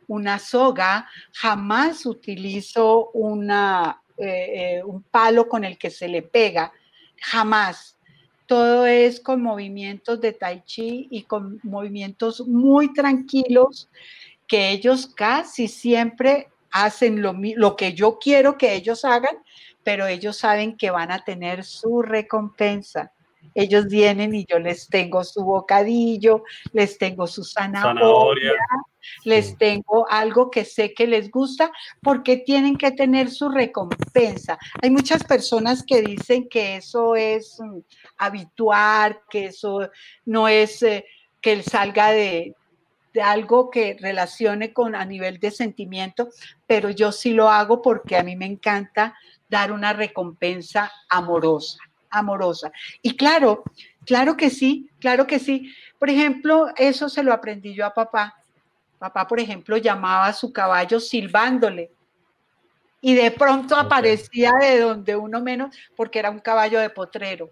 una 0.06 0.38
soga, 0.38 1.06
jamás 1.32 2.06
utilizo 2.06 3.10
una, 3.10 4.00
eh, 4.16 4.78
eh, 4.78 4.82
un 4.82 5.02
palo 5.02 5.46
con 5.46 5.62
el 5.62 5.76
que 5.76 5.90
se 5.90 6.08
le 6.08 6.22
pega, 6.22 6.72
jamás. 7.20 7.98
Todo 8.46 8.86
es 8.86 9.20
con 9.20 9.42
movimientos 9.42 10.22
de 10.22 10.32
tai 10.32 10.62
chi 10.64 11.06
y 11.10 11.24
con 11.24 11.60
movimientos 11.62 12.48
muy 12.48 12.94
tranquilos 12.94 13.90
que 14.46 14.70
ellos 14.70 15.06
casi 15.06 15.68
siempre 15.68 16.48
hacen 16.70 17.20
lo, 17.20 17.34
lo 17.56 17.76
que 17.76 17.92
yo 17.92 18.18
quiero 18.18 18.56
que 18.56 18.74
ellos 18.74 19.04
hagan, 19.04 19.36
pero 19.88 20.06
ellos 20.06 20.36
saben 20.36 20.76
que 20.76 20.90
van 20.90 21.10
a 21.10 21.24
tener 21.24 21.64
su 21.64 22.02
recompensa. 22.02 23.10
Ellos 23.54 23.86
vienen 23.86 24.34
y 24.34 24.44
yo 24.44 24.58
les 24.58 24.86
tengo 24.86 25.24
su 25.24 25.42
bocadillo, 25.42 26.44
les 26.74 26.98
tengo 26.98 27.26
su 27.26 27.42
zanahoria, 27.42 28.52
les 29.24 29.56
tengo 29.56 30.06
algo 30.10 30.50
que 30.50 30.66
sé 30.66 30.92
que 30.92 31.06
les 31.06 31.30
gusta 31.30 31.72
porque 32.02 32.36
tienen 32.36 32.76
que 32.76 32.90
tener 32.90 33.30
su 33.30 33.48
recompensa. 33.48 34.58
Hay 34.82 34.90
muchas 34.90 35.24
personas 35.24 35.82
que 35.82 36.02
dicen 36.02 36.50
que 36.50 36.76
eso 36.76 37.16
es 37.16 37.58
mm, 37.58 37.78
habitual, 38.18 39.20
que 39.30 39.46
eso 39.46 39.88
no 40.26 40.48
es 40.48 40.82
eh, 40.82 41.06
que 41.40 41.52
él 41.52 41.62
salga 41.62 42.10
de, 42.10 42.54
de 43.14 43.22
algo 43.22 43.70
que 43.70 43.96
relacione 43.98 44.74
con 44.74 44.94
a 44.94 45.06
nivel 45.06 45.40
de 45.40 45.50
sentimiento, 45.50 46.28
pero 46.66 46.90
yo 46.90 47.10
sí 47.10 47.32
lo 47.32 47.48
hago 47.48 47.80
porque 47.80 48.18
a 48.18 48.22
mí 48.22 48.36
me 48.36 48.44
encanta 48.44 49.14
dar 49.48 49.72
una 49.72 49.92
recompensa 49.92 50.90
amorosa, 51.08 51.78
amorosa. 52.10 52.70
Y 53.02 53.16
claro, 53.16 53.64
claro 54.04 54.36
que 54.36 54.50
sí, 54.50 54.90
claro 55.00 55.26
que 55.26 55.38
sí. 55.38 55.72
Por 55.98 56.10
ejemplo, 56.10 56.68
eso 56.76 57.08
se 57.08 57.22
lo 57.22 57.32
aprendí 57.32 57.74
yo 57.74 57.86
a 57.86 57.94
papá. 57.94 58.34
Papá, 58.98 59.26
por 59.26 59.40
ejemplo, 59.40 59.76
llamaba 59.76 60.26
a 60.26 60.32
su 60.32 60.52
caballo 60.52 61.00
silbándole. 61.00 61.90
Y 63.00 63.14
de 63.14 63.30
pronto 63.30 63.76
aparecía 63.76 64.52
de 64.60 64.80
donde 64.80 65.14
uno 65.14 65.40
menos, 65.40 65.74
porque 65.96 66.18
era 66.18 66.30
un 66.30 66.40
caballo 66.40 66.80
de 66.80 66.90
potrero. 66.90 67.50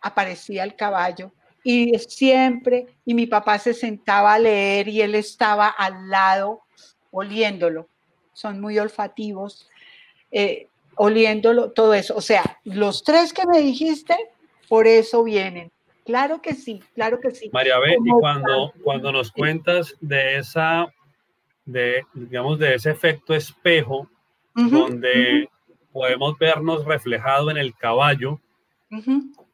Aparecía 0.00 0.64
el 0.64 0.74
caballo 0.74 1.32
y 1.64 1.98
siempre, 1.98 2.86
y 3.06 3.14
mi 3.14 3.26
papá 3.26 3.58
se 3.58 3.72
sentaba 3.72 4.34
a 4.34 4.38
leer 4.38 4.86
y 4.86 5.00
él 5.00 5.14
estaba 5.14 5.68
al 5.68 6.10
lado 6.10 6.60
oliéndolo. 7.10 7.88
Son 8.34 8.60
muy 8.60 8.78
olfativos. 8.78 9.70
Eh, 10.30 10.68
oliéndolo, 10.96 11.72
todo 11.72 11.94
eso. 11.94 12.16
O 12.16 12.20
sea, 12.20 12.58
los 12.64 13.02
tres 13.02 13.32
que 13.32 13.46
me 13.46 13.60
dijiste, 13.60 14.16
por 14.68 14.86
eso 14.86 15.22
vienen. 15.24 15.70
Claro 16.04 16.42
que 16.42 16.54
sí, 16.54 16.82
claro 16.94 17.18
que 17.18 17.30
sí. 17.30 17.50
María 17.52 17.78
B, 17.78 17.96
y 18.04 18.10
cuando, 18.10 18.72
cuando 18.82 19.10
nos 19.10 19.32
cuentas 19.32 19.96
de 20.00 20.36
esa, 20.36 20.92
de, 21.64 22.04
digamos, 22.12 22.58
de 22.58 22.74
ese 22.74 22.90
efecto 22.90 23.34
espejo, 23.34 24.08
donde 24.54 25.48
podemos 25.92 26.38
vernos 26.38 26.84
reflejado 26.84 27.50
en 27.50 27.56
el 27.56 27.74
caballo, 27.74 28.38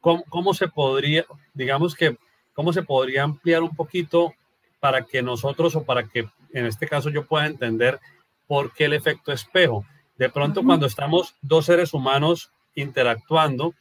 ¿cómo, 0.01 0.23
¿cómo, 0.29 0.53
se 0.53 0.67
podría, 0.67 1.25
digamos 1.53 1.95
que, 1.95 2.17
cómo 2.53 2.73
se 2.73 2.83
podría 2.83 3.23
ampliar 3.23 3.63
un 3.63 3.75
poquito 3.75 4.33
para 4.79 5.05
que 5.05 5.21
nosotros 5.21 5.75
o 5.75 5.83
para 5.83 6.07
que 6.07 6.27
en 6.53 6.65
este 6.65 6.87
caso 6.87 7.09
yo 7.09 7.25
pueda 7.25 7.45
entender 7.45 7.99
por 8.45 8.73
qué 8.73 8.85
el 8.85 8.93
efecto 8.93 9.31
espejo? 9.31 9.85
De 10.21 10.29
pronto, 10.29 10.61
cuando 10.61 10.85
estamos 10.85 11.33
dos 11.41 11.65
seres 11.65 11.95
humanos 11.95 12.51
interactuando, 12.75 13.73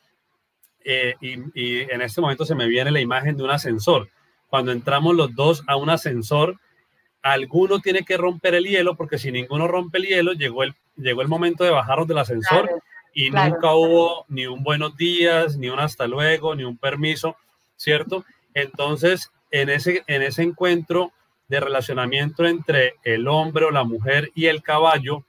eh, 0.82 1.14
y, 1.20 1.80
en 1.80 2.00
este 2.00 2.22
momento 2.22 2.46
se 2.46 2.54
me 2.54 2.66
viene 2.66 2.90
la 2.90 3.00
imagen 3.00 3.36
de 3.36 3.42
un 3.42 3.50
ascensor. 3.50 4.08
Cuando 4.48 4.72
entramos 4.72 5.14
los 5.14 5.34
dos 5.34 5.62
a 5.66 5.76
un 5.76 5.90
ascensor, 5.90 6.56
alguno 7.20 7.80
tiene 7.80 8.06
que 8.06 8.16
romper 8.16 8.54
el 8.54 8.64
hielo, 8.64 8.96
porque 8.96 9.18
si 9.18 9.30
ninguno 9.30 9.68
rompe 9.68 9.98
el 9.98 10.06
hielo, 10.06 10.32
llegó 10.32 10.62
el, 10.62 10.74
llegó 10.96 11.20
el 11.20 11.28
momento 11.28 11.62
de 11.62 11.72
bajarnos 11.72 12.08
del 12.08 12.16
ascensor 12.16 12.70
y 13.12 13.28
nunca 13.28 13.74
hubo 13.74 14.24
ni 14.28 14.46
un 14.46 14.62
buenos 14.62 14.96
días, 14.96 15.58
ni 15.58 15.68
un 15.68 15.78
hasta 15.78 16.06
luego, 16.06 16.54
ni 16.54 16.64
un 16.64 16.78
permiso, 16.78 17.36
¿cierto? 17.76 18.24
Entonces, 18.54 19.30
en 19.50 19.68
ese, 19.68 20.04
en 20.06 20.22
ese 20.22 20.42
encuentro 20.42 21.12
de 21.48 21.60
relacionamiento 21.60 22.46
entre 22.46 22.94
el 23.04 23.28
hombre 23.28 23.66
o 23.66 23.70
la 23.70 23.84
mujer 23.84 24.30
y 24.34 24.46
el 24.46 24.62
caballo, 24.62 25.26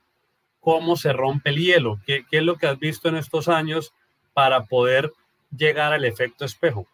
cómo 0.61 0.95
se 0.95 1.11
rompe 1.11 1.49
el 1.49 1.57
hielo, 1.57 1.99
qué, 2.05 2.23
es 2.31 2.43
lo 2.43 2.55
que 2.55 2.67
has 2.67 2.79
visto 2.79 3.09
en 3.09 3.17
estos 3.17 3.49
años 3.49 3.93
para 4.33 4.65
poder 4.65 5.11
llegar 5.55 5.91
al 5.91 6.05
efecto 6.05 6.45
espejo. 6.45 6.87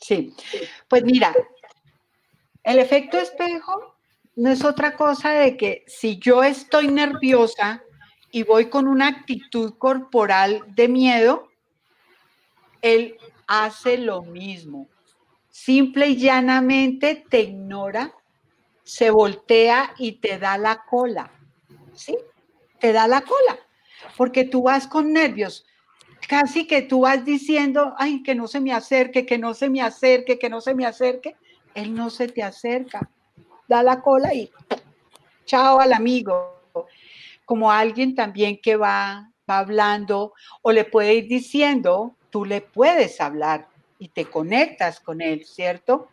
Sí, 0.00 0.34
pues 0.88 1.04
mira, 1.04 1.34
el 2.62 2.78
efecto 2.78 3.18
espejo 3.18 3.96
no 4.36 4.50
es 4.50 4.64
otra 4.64 4.96
cosa 4.96 5.32
de 5.32 5.56
que 5.56 5.84
si 5.86 6.18
yo 6.18 6.42
estoy 6.42 6.88
nerviosa 6.88 7.82
y 8.30 8.44
voy 8.44 8.70
con 8.70 8.86
una 8.86 9.08
actitud 9.08 9.74
corporal 9.76 10.62
de 10.68 10.88
miedo, 10.88 11.48
él 12.80 13.16
hace 13.46 13.98
lo 13.98 14.22
mismo. 14.22 14.88
Simple 15.50 16.08
y 16.08 16.16
llanamente 16.16 17.26
te 17.28 17.40
ignora, 17.40 18.14
se 18.84 19.10
voltea 19.10 19.92
y 19.98 20.12
te 20.12 20.38
da 20.38 20.56
la 20.56 20.84
cola. 20.84 21.30
¿Sí? 21.94 22.16
Te 22.82 22.92
da 22.92 23.06
la 23.06 23.20
cola. 23.22 23.58
Porque 24.16 24.44
tú 24.44 24.64
vas 24.64 24.88
con 24.88 25.12
nervios. 25.12 25.64
Casi 26.28 26.66
que 26.66 26.82
tú 26.82 27.02
vas 27.02 27.24
diciendo, 27.24 27.94
ay, 27.96 28.22
que 28.22 28.34
no 28.34 28.48
se 28.48 28.60
me 28.60 28.72
acerque, 28.72 29.24
que 29.24 29.38
no 29.38 29.54
se 29.54 29.70
me 29.70 29.80
acerque, 29.80 30.38
que 30.38 30.50
no 30.50 30.60
se 30.60 30.74
me 30.74 30.84
acerque. 30.84 31.36
Él 31.74 31.94
no 31.94 32.10
se 32.10 32.26
te 32.26 32.42
acerca. 32.42 33.08
Da 33.68 33.84
la 33.84 34.02
cola 34.02 34.34
y 34.34 34.50
chao 35.46 35.80
al 35.80 35.92
amigo. 35.92 36.60
Como 37.44 37.70
alguien 37.70 38.16
también 38.16 38.60
que 38.60 38.74
va, 38.74 39.30
va 39.48 39.58
hablando 39.58 40.34
o 40.62 40.72
le 40.72 40.84
puede 40.84 41.14
ir 41.14 41.28
diciendo, 41.28 42.16
tú 42.30 42.44
le 42.44 42.62
puedes 42.62 43.20
hablar 43.20 43.68
y 44.00 44.08
te 44.08 44.24
conectas 44.24 44.98
con 44.98 45.20
él, 45.20 45.44
¿cierto? 45.46 46.08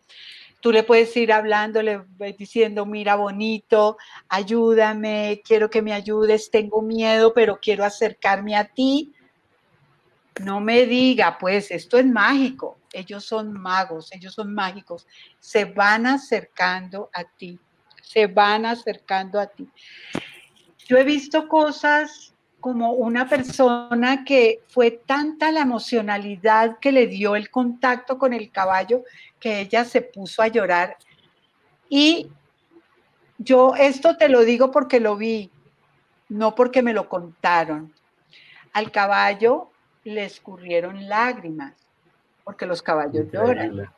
Tú 0.60 0.72
le 0.72 0.82
puedes 0.82 1.16
ir 1.16 1.32
hablando, 1.32 1.82
le 1.82 2.02
diciendo, 2.38 2.84
mira 2.84 3.14
bonito, 3.14 3.96
ayúdame, 4.28 5.40
quiero 5.44 5.70
que 5.70 5.80
me 5.80 5.92
ayudes, 5.92 6.50
tengo 6.50 6.82
miedo, 6.82 7.32
pero 7.32 7.58
quiero 7.60 7.84
acercarme 7.84 8.56
a 8.56 8.66
ti. 8.66 9.12
No 10.44 10.60
me 10.60 10.86
diga, 10.86 11.38
pues 11.38 11.70
esto 11.70 11.98
es 11.98 12.06
mágico. 12.06 12.78
Ellos 12.92 13.24
son 13.24 13.52
magos, 13.52 14.12
ellos 14.12 14.34
son 14.34 14.52
mágicos. 14.52 15.06
Se 15.38 15.64
van 15.64 16.06
acercando 16.06 17.08
a 17.12 17.24
ti, 17.24 17.58
se 18.02 18.26
van 18.26 18.66
acercando 18.66 19.40
a 19.40 19.46
ti. 19.46 19.68
Yo 20.86 20.98
he 20.98 21.04
visto 21.04 21.48
cosas 21.48 22.34
como 22.58 22.92
una 22.92 23.28
persona 23.28 24.24
que 24.24 24.62
fue 24.68 24.90
tanta 24.90 25.50
la 25.50 25.60
emocionalidad 25.60 26.78
que 26.78 26.92
le 26.92 27.06
dio 27.06 27.34
el 27.34 27.50
contacto 27.50 28.18
con 28.18 28.34
el 28.34 28.50
caballo 28.50 29.04
que 29.40 29.60
ella 29.60 29.84
se 29.84 30.02
puso 30.02 30.42
a 30.42 30.48
llorar. 30.48 30.96
Y 31.88 32.30
yo 33.38 33.74
esto 33.74 34.16
te 34.16 34.28
lo 34.28 34.44
digo 34.44 34.70
porque 34.70 35.00
lo 35.00 35.16
vi, 35.16 35.50
no 36.28 36.54
porque 36.54 36.82
me 36.82 36.92
lo 36.92 37.08
contaron. 37.08 37.92
Al 38.72 38.92
caballo 38.92 39.70
le 40.04 40.24
escurrieron 40.24 41.08
lágrimas, 41.08 41.74
porque 42.44 42.66
los 42.66 42.82
caballos 42.82 43.26
lloran. 43.32 43.90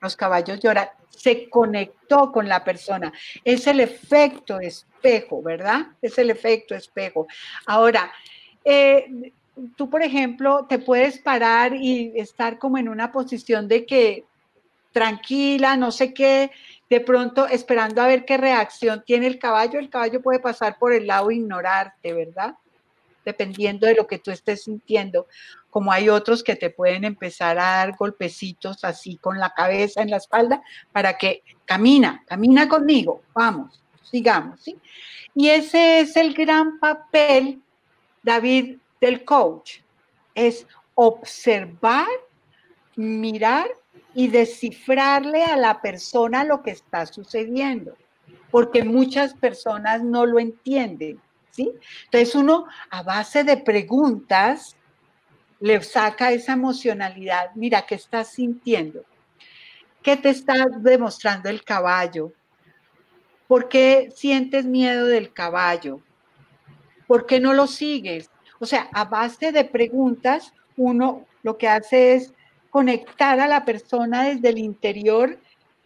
Los 0.00 0.16
caballos 0.16 0.60
lloran. 0.60 0.88
Se 1.10 1.50
conectó 1.50 2.30
con 2.30 2.48
la 2.48 2.62
persona. 2.62 3.12
Es 3.44 3.66
el 3.66 3.80
efecto 3.80 4.60
espejo, 4.60 5.42
¿verdad? 5.42 5.88
Es 6.00 6.16
el 6.18 6.30
efecto 6.30 6.74
espejo. 6.74 7.26
Ahora, 7.66 8.12
eh, 8.64 9.32
tú, 9.76 9.90
por 9.90 10.02
ejemplo, 10.02 10.66
te 10.68 10.78
puedes 10.78 11.18
parar 11.18 11.74
y 11.74 12.12
estar 12.14 12.58
como 12.58 12.78
en 12.78 12.88
una 12.88 13.10
posición 13.10 13.66
de 13.66 13.84
que 13.86 14.24
tranquila, 14.92 15.76
no 15.76 15.90
sé 15.90 16.12
qué, 16.14 16.50
de 16.90 17.00
pronto 17.00 17.46
esperando 17.46 18.00
a 18.00 18.06
ver 18.06 18.24
qué 18.24 18.36
reacción 18.36 19.02
tiene 19.04 19.26
el 19.26 19.38
caballo, 19.38 19.78
el 19.78 19.90
caballo 19.90 20.22
puede 20.22 20.38
pasar 20.38 20.78
por 20.78 20.92
el 20.92 21.06
lado 21.06 21.30
e 21.30 21.36
ignorarte, 21.36 22.12
¿verdad? 22.12 22.54
Dependiendo 23.24 23.86
de 23.86 23.94
lo 23.94 24.06
que 24.06 24.18
tú 24.18 24.30
estés 24.30 24.64
sintiendo. 24.64 25.26
Como 25.70 25.92
hay 25.92 26.08
otros 26.08 26.42
que 26.42 26.56
te 26.56 26.70
pueden 26.70 27.04
empezar 27.04 27.58
a 27.58 27.76
dar 27.76 27.96
golpecitos 27.96 28.84
así 28.84 29.16
con 29.16 29.38
la 29.38 29.52
cabeza 29.52 30.00
en 30.00 30.10
la 30.10 30.16
espalda 30.16 30.62
para 30.92 31.18
que 31.18 31.42
camina, 31.66 32.24
camina 32.26 32.68
conmigo, 32.68 33.22
vamos, 33.34 33.82
sigamos, 34.02 34.60
¿sí? 34.62 34.76
Y 35.34 35.50
ese 35.50 36.00
es 36.00 36.16
el 36.16 36.32
gran 36.32 36.78
papel, 36.78 37.60
David, 38.22 38.78
del 39.00 39.24
coach, 39.24 39.80
es 40.34 40.66
observar, 40.94 42.08
mirar 42.96 43.68
y 44.18 44.26
descifrarle 44.26 45.44
a 45.44 45.56
la 45.56 45.80
persona 45.80 46.42
lo 46.42 46.60
que 46.60 46.72
está 46.72 47.06
sucediendo, 47.06 47.96
porque 48.50 48.82
muchas 48.82 49.32
personas 49.32 50.02
no 50.02 50.26
lo 50.26 50.40
entienden, 50.40 51.20
¿sí? 51.52 51.70
Entonces 52.06 52.34
uno 52.34 52.66
a 52.90 53.04
base 53.04 53.44
de 53.44 53.58
preguntas 53.58 54.74
le 55.60 55.80
saca 55.84 56.32
esa 56.32 56.54
emocionalidad, 56.54 57.52
mira, 57.54 57.86
¿qué 57.86 57.94
estás 57.94 58.32
sintiendo? 58.32 59.04
¿Qué 60.02 60.16
te 60.16 60.30
está 60.30 60.66
demostrando 60.80 61.48
el 61.48 61.62
caballo? 61.62 62.32
¿Por 63.46 63.68
qué 63.68 64.10
sientes 64.12 64.64
miedo 64.64 65.06
del 65.06 65.32
caballo? 65.32 66.00
¿Por 67.06 67.24
qué 67.24 67.38
no 67.38 67.52
lo 67.52 67.68
sigues? 67.68 68.32
O 68.58 68.66
sea, 68.66 68.88
a 68.92 69.04
base 69.04 69.52
de 69.52 69.64
preguntas, 69.64 70.52
uno 70.76 71.24
lo 71.44 71.56
que 71.56 71.68
hace 71.68 72.14
es 72.14 72.34
conectar 72.70 73.40
a 73.40 73.48
la 73.48 73.64
persona 73.64 74.24
desde 74.24 74.50
el 74.50 74.58
interior 74.58 75.38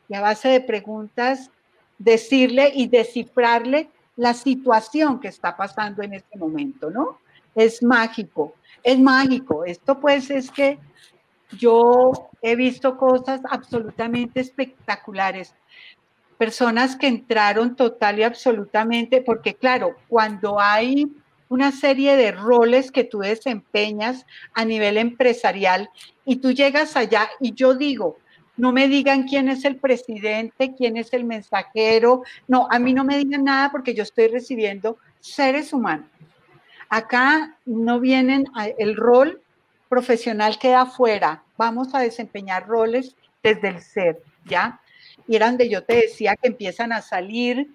y 0.09 0.15
a 0.15 0.21
base 0.21 0.49
de 0.49 0.61
preguntas 0.61 1.51
decirle 1.99 2.73
y 2.75 2.89
descifrarle 2.89 3.89
la 4.17 4.35
situación 4.35 5.21
que 5.21 5.29
está 5.29 5.57
pasando 5.57 6.03
en 6.03 6.15
este 6.15 6.39
momento, 6.39 6.91
¿no? 6.91 7.19
Es 7.55 7.83
mágico, 7.83 8.55
es 8.83 8.99
mágico. 8.99 9.65
Esto 9.65 10.01
pues 10.01 10.31
es 10.31 10.51
que 10.51 10.79
yo 11.59 12.31
he 12.41 12.57
visto 12.57 12.97
cosas 12.97 13.41
absolutamente 13.49 14.41
espectaculares 14.41 15.55
personas 16.43 16.97
que 16.97 17.07
entraron 17.07 17.77
total 17.77 18.19
y 18.19 18.25
absolutamente, 18.25 19.23
porque 19.23 19.55
claro, 19.55 19.95
cuando 20.09 20.59
hay 20.59 21.07
una 21.53 21.71
serie 21.71 22.17
de 22.17 22.33
roles 22.33 22.91
que 22.91 23.05
tú 23.05 23.19
desempeñas 23.19 24.25
a 24.55 24.65
nivel 24.65 24.97
empresarial 24.97 25.91
y 26.25 26.37
tú 26.37 26.53
llegas 26.53 26.97
allá 26.97 27.29
y 27.41 27.53
yo 27.53 27.75
digo, 27.75 28.17
no 28.57 28.73
me 28.73 28.89
digan 28.89 29.25
quién 29.29 29.51
es 29.51 29.67
el 29.67 29.77
presidente, 29.77 30.75
quién 30.75 30.97
es 30.97 31.13
el 31.13 31.25
mensajero, 31.25 32.23
no, 32.49 32.69
a 32.71 32.79
mí 32.79 32.95
no 32.95 33.05
me 33.05 33.19
digan 33.19 33.45
nada 33.45 33.71
porque 33.71 33.93
yo 33.93 34.03
estoy 34.03 34.29
recibiendo 34.29 34.97
seres 35.21 35.75
humanos. 35.75 36.09
Acá 36.89 37.59
no 37.67 38.01
vienen, 38.01 38.47
el 38.79 38.97
rol 38.97 39.43
profesional 39.91 40.59
queda 40.59 40.83
afuera, 40.83 41.43
vamos 41.59 41.95
a 41.95 42.01
desempeñar 42.01 42.67
roles 42.67 43.15
desde 43.43 43.69
el 43.69 43.83
ser, 43.83 44.23
¿ya? 44.47 44.81
y 45.29 45.37
eran 45.37 45.59
de 45.59 45.69
yo 45.69 45.85
te 45.85 45.97
decía 45.97 46.35
que 46.37 46.49
empiezan 46.49 46.93
a 46.93 47.03
salir 47.03 47.69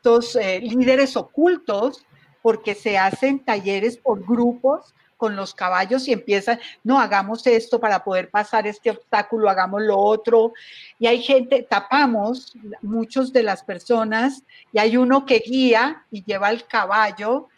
estos 0.00 0.34
eh, 0.36 0.60
líderes 0.62 1.14
ocultos 1.14 2.06
porque 2.40 2.74
se 2.74 2.96
hacen 2.96 3.38
talleres 3.38 3.98
por 3.98 4.24
grupos 4.26 4.94
con 5.18 5.36
los 5.36 5.54
caballos 5.54 6.08
y 6.08 6.14
empiezan, 6.14 6.58
no, 6.82 6.98
hagamos 6.98 7.46
esto 7.46 7.78
para 7.78 8.02
poder 8.02 8.30
pasar 8.30 8.66
este 8.66 8.90
obstáculo, 8.90 9.50
hagamos 9.50 9.82
lo 9.82 9.98
otro. 9.98 10.54
Y 10.98 11.06
hay 11.06 11.20
gente, 11.20 11.66
tapamos 11.68 12.54
muchos 12.80 13.30
de 13.30 13.42
las 13.42 13.62
personas 13.62 14.42
y 14.72 14.78
hay 14.78 14.96
uno 14.96 15.26
que 15.26 15.40
guía 15.40 16.06
y 16.10 16.24
lleva 16.24 16.48
el 16.48 16.64
caballo 16.64 17.48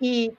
y 0.00 0.32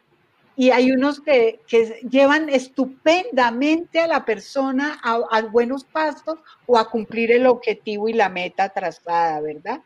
y 0.56 0.70
hay 0.70 0.92
unos 0.92 1.20
que, 1.20 1.60
llevan 2.10 2.50
estupendamente 2.50 4.00
a 4.00 4.08
la 4.08 4.24
persona 4.24 5.00
a, 5.04 5.42
buenos 5.42 5.84
pasos 5.84 6.38
o 6.68 6.78
a 6.78 6.90
cumplir 6.90 7.32
el 7.32 7.48
objetivo 7.48 8.08
y 8.08 8.14
la 8.14 8.30
meta 8.30 8.70
trazada, 8.70 9.42
¿verdad? 9.42 9.82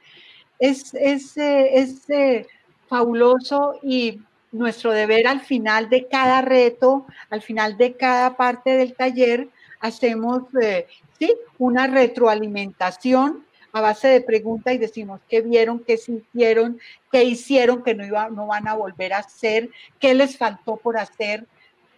Es, 0.59 0.93
es, 0.93 1.37
es 1.37 2.09
eh, 2.09 2.47
fabuloso 2.87 3.79
y 3.83 4.21
nuestro 4.51 4.91
deber 4.91 5.27
al 5.27 5.41
final 5.41 5.89
de 5.89 6.07
cada 6.07 6.41
reto, 6.41 7.05
al 7.29 7.41
final 7.41 7.77
de 7.77 7.95
cada 7.95 8.37
parte 8.37 8.71
del 8.71 8.95
taller, 8.95 9.49
hacemos 9.79 10.43
eh, 10.61 10.87
¿sí? 11.19 11.33
una 11.57 11.87
retroalimentación 11.87 13.45
a 13.73 13.81
base 13.81 14.07
de 14.07 14.21
preguntas 14.21 14.73
y 14.73 14.77
decimos 14.77 15.19
qué 15.29 15.41
vieron, 15.41 15.79
qué 15.79 15.97
sintieron, 15.97 16.79
qué 17.11 17.23
hicieron 17.23 17.83
que 17.83 17.93
no, 17.93 18.05
iba, 18.05 18.29
no 18.29 18.47
van 18.47 18.67
a 18.67 18.73
volver 18.73 19.13
a 19.13 19.19
hacer, 19.19 19.69
qué 19.99 20.13
les 20.13 20.37
faltó 20.37 20.77
por 20.77 20.97
hacer. 20.97 21.45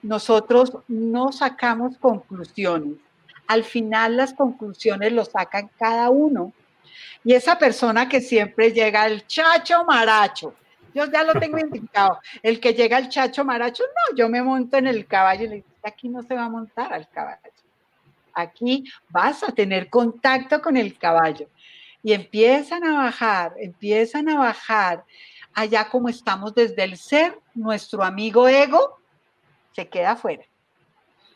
Nosotros 0.02 0.74
no 0.88 1.32
sacamos 1.32 1.98
conclusiones. 1.98 2.98
Al 3.48 3.64
final 3.64 4.18
las 4.18 4.34
conclusiones 4.34 5.12
lo 5.12 5.26
sacan 5.26 5.70
cada 5.78 6.10
uno. 6.10 6.54
Y 7.24 7.34
esa 7.34 7.58
persona 7.58 8.08
que 8.08 8.22
siempre 8.22 8.72
llega, 8.72 9.06
el 9.06 9.26
chacho 9.28 9.84
maracho, 9.86 10.56
yo 10.94 11.06
ya 11.06 11.24
lo 11.24 11.34
tengo 11.34 11.58
indicado, 11.58 12.20
el 12.42 12.60
que 12.60 12.74
llega 12.74 12.98
el 12.98 13.10
chacho 13.10 13.46
maracho, 13.46 13.84
no, 13.84 14.16
yo 14.16 14.28
me 14.30 14.42
monto 14.42 14.78
en 14.78 14.88
el 14.88 15.06
caballo 15.06 15.46
y 15.46 15.48
le 15.48 15.56
digo, 15.56 15.68
aquí 15.84 16.10
no 16.10 16.24
se 16.24 16.34
va 16.34 16.46
a 16.46 16.50
montar 16.50 16.92
al 16.94 17.08
caballo 17.10 17.52
aquí 18.34 18.86
vas 19.10 19.44
a 19.44 19.52
tener 19.52 19.90
contacto 19.90 20.62
con 20.62 20.78
el 20.78 20.98
caballo. 20.98 21.48
Y 22.02 22.14
empiezan 22.14 22.84
a 22.86 22.94
bajar, 22.94 23.54
empiezan 23.60 24.30
a 24.30 24.38
bajar. 24.38 25.04
Allá 25.54 25.90
como 25.90 26.10
estamos 26.10 26.56
desde 26.56 26.84
el 26.84 26.98
ser, 26.98 27.38
nuestro 27.54 28.04
amigo 28.04 28.48
ego 28.48 29.00
se 29.74 29.90
queda 29.90 30.12
afuera, 30.12 30.44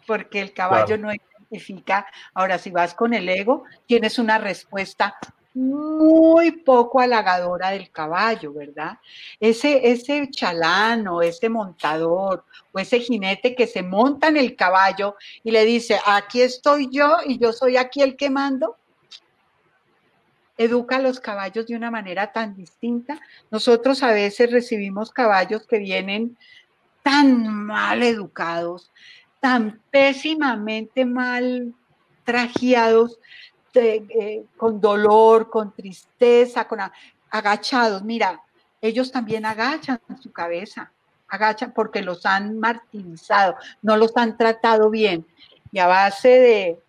porque 0.07 0.39
el 0.39 0.53
caballo 0.53 0.97
no 0.97 1.11
identifica. 1.13 2.05
Ahora, 2.33 2.57
si 2.57 2.71
vas 2.71 2.93
con 2.93 3.13
el 3.13 3.27
ego, 3.27 3.63
tienes 3.85 4.19
una 4.19 4.37
respuesta 4.37 5.17
muy 5.53 6.51
poco 6.51 6.99
halagadora 6.99 7.71
del 7.71 7.91
caballo, 7.91 8.53
¿verdad? 8.53 8.97
Ese, 9.39 9.91
ese 9.91 10.29
chalano, 10.31 11.21
ese 11.21 11.49
montador 11.49 12.45
o 12.71 12.79
ese 12.79 12.99
jinete 12.99 13.55
que 13.55 13.67
se 13.67 13.83
monta 13.83 14.27
en 14.27 14.37
el 14.37 14.55
caballo 14.55 15.15
y 15.43 15.51
le 15.51 15.63
dice, 15.65 15.99
aquí 16.05 16.41
estoy 16.41 16.89
yo 16.91 17.17
y 17.25 17.37
yo 17.37 17.53
soy 17.53 17.77
aquí 17.77 18.01
el 18.01 18.15
que 18.15 18.29
mando, 18.29 18.77
educa 20.57 20.97
a 20.97 21.01
los 21.01 21.19
caballos 21.19 21.67
de 21.67 21.75
una 21.75 21.91
manera 21.91 22.31
tan 22.31 22.55
distinta. 22.55 23.19
Nosotros 23.51 24.01
a 24.03 24.11
veces 24.11 24.51
recibimos 24.51 25.11
caballos 25.11 25.67
que 25.67 25.79
vienen 25.79 26.37
tan 27.03 27.47
mal 27.47 28.01
educados, 28.01 28.91
tan 29.39 29.81
pésimamente 29.91 31.05
mal 31.05 31.73
trajeados, 32.23 33.19
eh, 33.75 34.45
con 34.57 34.79
dolor, 34.79 35.49
con 35.49 35.73
tristeza, 35.73 36.67
con 36.67 36.79
agachados. 37.29 38.03
Mira, 38.03 38.41
ellos 38.81 39.11
también 39.11 39.45
agachan 39.45 39.99
su 40.21 40.31
cabeza, 40.31 40.91
agachan 41.27 41.73
porque 41.73 42.01
los 42.01 42.25
han 42.25 42.59
martirizado, 42.59 43.55
no 43.81 43.97
los 43.97 44.15
han 44.17 44.37
tratado 44.37 44.89
bien. 44.89 45.25
Y 45.71 45.79
a 45.79 45.87
base 45.87 46.29
de 46.29 46.79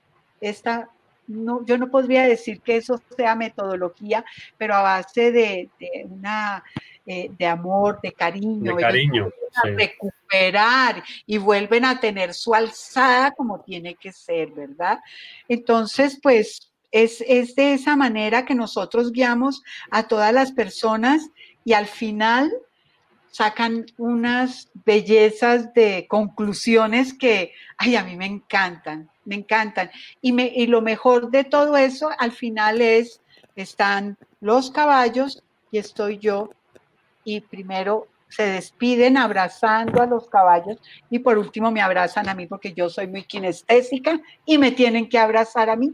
esta, 0.41 0.91
no, 1.27 1.65
yo 1.65 1.79
no 1.79 1.91
podría 1.91 2.25
decir 2.25 2.61
que 2.61 2.77
eso 2.77 3.01
sea 3.17 3.35
metodología, 3.35 4.25
pero 4.59 4.75
a 4.75 4.83
base 4.83 5.33
de, 5.33 5.71
una 6.05 6.63
eh, 7.07 7.31
de 7.39 7.47
amor, 7.47 8.01
de 8.03 8.13
cariño, 8.13 8.77
de 8.77 8.83
cariño 8.83 9.31
recuperar 9.63 11.03
y 11.27 11.39
vuelven 11.39 11.85
a 11.85 12.01
tener 12.01 12.35
su 12.35 12.55
alzada 12.55 13.33
como 13.33 13.61
tiene 13.61 13.95
que 13.95 14.13
ser, 14.13 14.51
¿verdad? 14.51 14.99
Entonces, 15.49 16.19
pues 16.23 16.73
es, 16.95 17.57
de 17.57 17.75
esa 17.75 17.97
manera 17.97 18.45
que 18.45 18.55
nosotros 18.55 19.11
guiamos 19.11 19.63
a 19.91 20.05
todas 20.05 20.33
las 20.33 20.53
personas 20.53 21.29
y 21.65 21.73
al 21.73 21.87
final 21.87 22.53
sacan 23.33 23.85
unas 23.99 24.71
bellezas 24.87 25.75
de 25.75 26.07
conclusiones 26.09 27.13
que, 27.13 27.53
ay, 27.79 27.97
a 27.97 28.05
mí 28.05 28.17
me 28.17 28.27
encantan, 28.27 29.11
me 29.25 29.35
encantan. 29.35 29.91
Y, 30.23 30.33
me, 30.33 30.53
y 30.55 30.69
lo 30.69 30.83
mejor 30.83 31.33
de 31.33 31.43
todo 31.43 31.77
eso, 31.77 32.11
al 32.17 32.31
final 32.31 32.81
es, 32.81 33.21
están 33.57 34.17
los 34.41 34.71
caballos 34.71 35.43
y 35.73 35.79
estoy 35.79 36.19
yo. 36.19 36.51
Y 37.25 37.41
primero 37.41 38.07
se 38.29 38.45
despiden 38.45 39.17
abrazando 39.17 40.01
a 40.01 40.07
los 40.07 40.29
caballos 40.29 40.79
y 41.11 41.19
por 41.19 41.39
último 41.39 41.73
me 41.73 41.81
abrazan 41.81 42.29
a 42.29 42.35
mí 42.35 42.47
porque 42.47 42.73
yo 42.73 42.89
soy 42.89 43.07
muy 43.07 43.25
kinestésica 43.25 44.21
y 44.45 44.59
me 44.59 44.73
tienen 44.73 45.09
que 45.09 45.19
abrazar 45.19 45.71
a 45.71 45.77
mí 45.77 45.93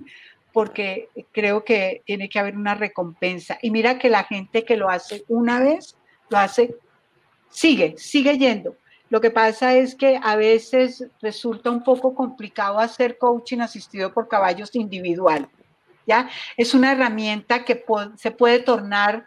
porque 0.53 1.09
creo 1.33 1.65
que 1.65 2.03
tiene 2.05 2.29
que 2.29 2.39
haber 2.39 2.57
una 2.57 2.75
recompensa. 2.75 3.59
Y 3.63 3.71
mira 3.71 3.99
que 3.99 4.09
la 4.09 4.25
gente 4.25 4.65
que 4.65 4.77
lo 4.77 4.89
hace 4.89 5.25
una 5.29 5.61
vez, 5.61 5.97
lo 6.29 6.39
hace, 6.39 6.75
sigue, 7.49 7.95
sigue 7.97 8.39
yendo. 8.39 8.77
Lo 9.09 9.21
que 9.21 9.31
pasa 9.31 9.75
es 9.75 9.95
que 9.95 10.21
a 10.23 10.37
veces 10.37 11.05
resulta 11.21 11.71
un 11.71 11.83
poco 11.83 12.15
complicado 12.15 12.79
hacer 12.79 13.19
coaching 13.19 13.59
asistido 13.59 14.13
por 14.13 14.29
caballos 14.29 14.75
individual. 14.75 15.49
¿ya? 16.07 16.31
Es 16.57 16.75
una 16.75 16.93
herramienta 16.93 17.65
que 17.65 17.85
se 18.17 18.31
puede 18.31 18.61
tornar 18.61 19.25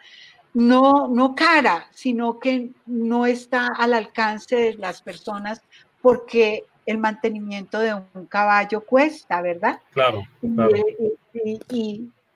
no, 0.54 1.08
no 1.08 1.34
cara, 1.34 1.88
sino 1.90 2.38
que 2.38 2.70
no 2.86 3.26
está 3.26 3.66
al 3.76 3.92
alcance 3.92 4.56
de 4.56 4.74
las 4.74 5.02
personas 5.02 5.60
porque 6.00 6.64
el 6.86 6.98
mantenimiento 6.98 7.78
de 7.78 7.94
un 7.94 8.26
caballo 8.26 8.84
cuesta, 8.84 9.40
¿verdad? 9.42 9.80
Claro. 9.92 10.22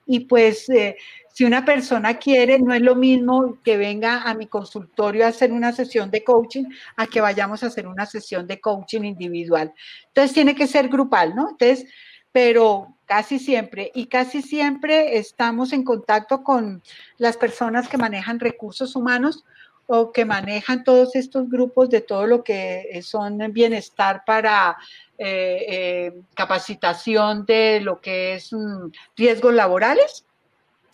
Y, 0.07 0.21
pues 0.21 0.67
eh, 0.69 0.97
si 1.31 1.45
una 1.45 1.63
persona 1.63 2.17
quiere, 2.17 2.57
no 2.57 2.73
es 2.73 2.81
lo 2.81 2.95
mismo 2.95 3.59
que 3.63 3.77
venga 3.77 4.23
a 4.23 4.33
mi 4.33 4.47
consultorio 4.47 5.23
a 5.23 5.29
hacer 5.29 5.51
una 5.51 5.71
sesión 5.71 6.09
de 6.09 6.23
coaching 6.23 6.65
a 6.95 7.05
que 7.05 7.21
vayamos 7.21 7.61
a 7.61 7.67
hacer 7.67 7.87
una 7.87 8.07
sesión 8.07 8.47
de 8.47 8.59
coaching 8.59 9.03
individual. 9.03 9.71
Entonces 10.07 10.33
tiene 10.33 10.55
que 10.55 10.65
ser 10.65 10.89
grupal, 10.89 11.35
¿no? 11.35 11.49
Entonces, 11.51 11.85
pero 12.31 12.95
casi 13.05 13.39
siempre, 13.39 13.91
y 13.93 14.07
casi 14.07 14.41
siempre 14.41 15.17
estamos 15.17 15.73
en 15.73 15.83
contacto 15.83 16.43
con 16.43 16.81
las 17.17 17.37
personas 17.37 17.87
que 17.87 17.97
manejan 17.97 18.39
recursos 18.39 18.95
humanos 18.95 19.45
o 19.91 20.11
que 20.11 20.23
manejan 20.23 20.83
todos 20.83 21.15
estos 21.15 21.49
grupos 21.49 21.89
de 21.89 22.01
todo 22.01 22.27
lo 22.27 22.43
que 22.43 22.99
son 23.01 23.39
bienestar 23.51 24.21
para 24.23 24.77
eh, 25.17 25.65
eh, 25.67 26.21
capacitación 26.35 27.43
de 27.47 27.81
lo 27.81 27.99
que 27.99 28.35
es 28.35 28.53
mm, 28.53 28.91
riesgos 29.17 29.51
laborales. 29.51 30.25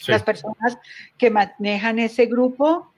Las 0.07 0.23
personas 0.23 0.77
que 1.17 1.29
manejan 1.29 1.99
ese 1.99 2.27
grupo 2.27 2.93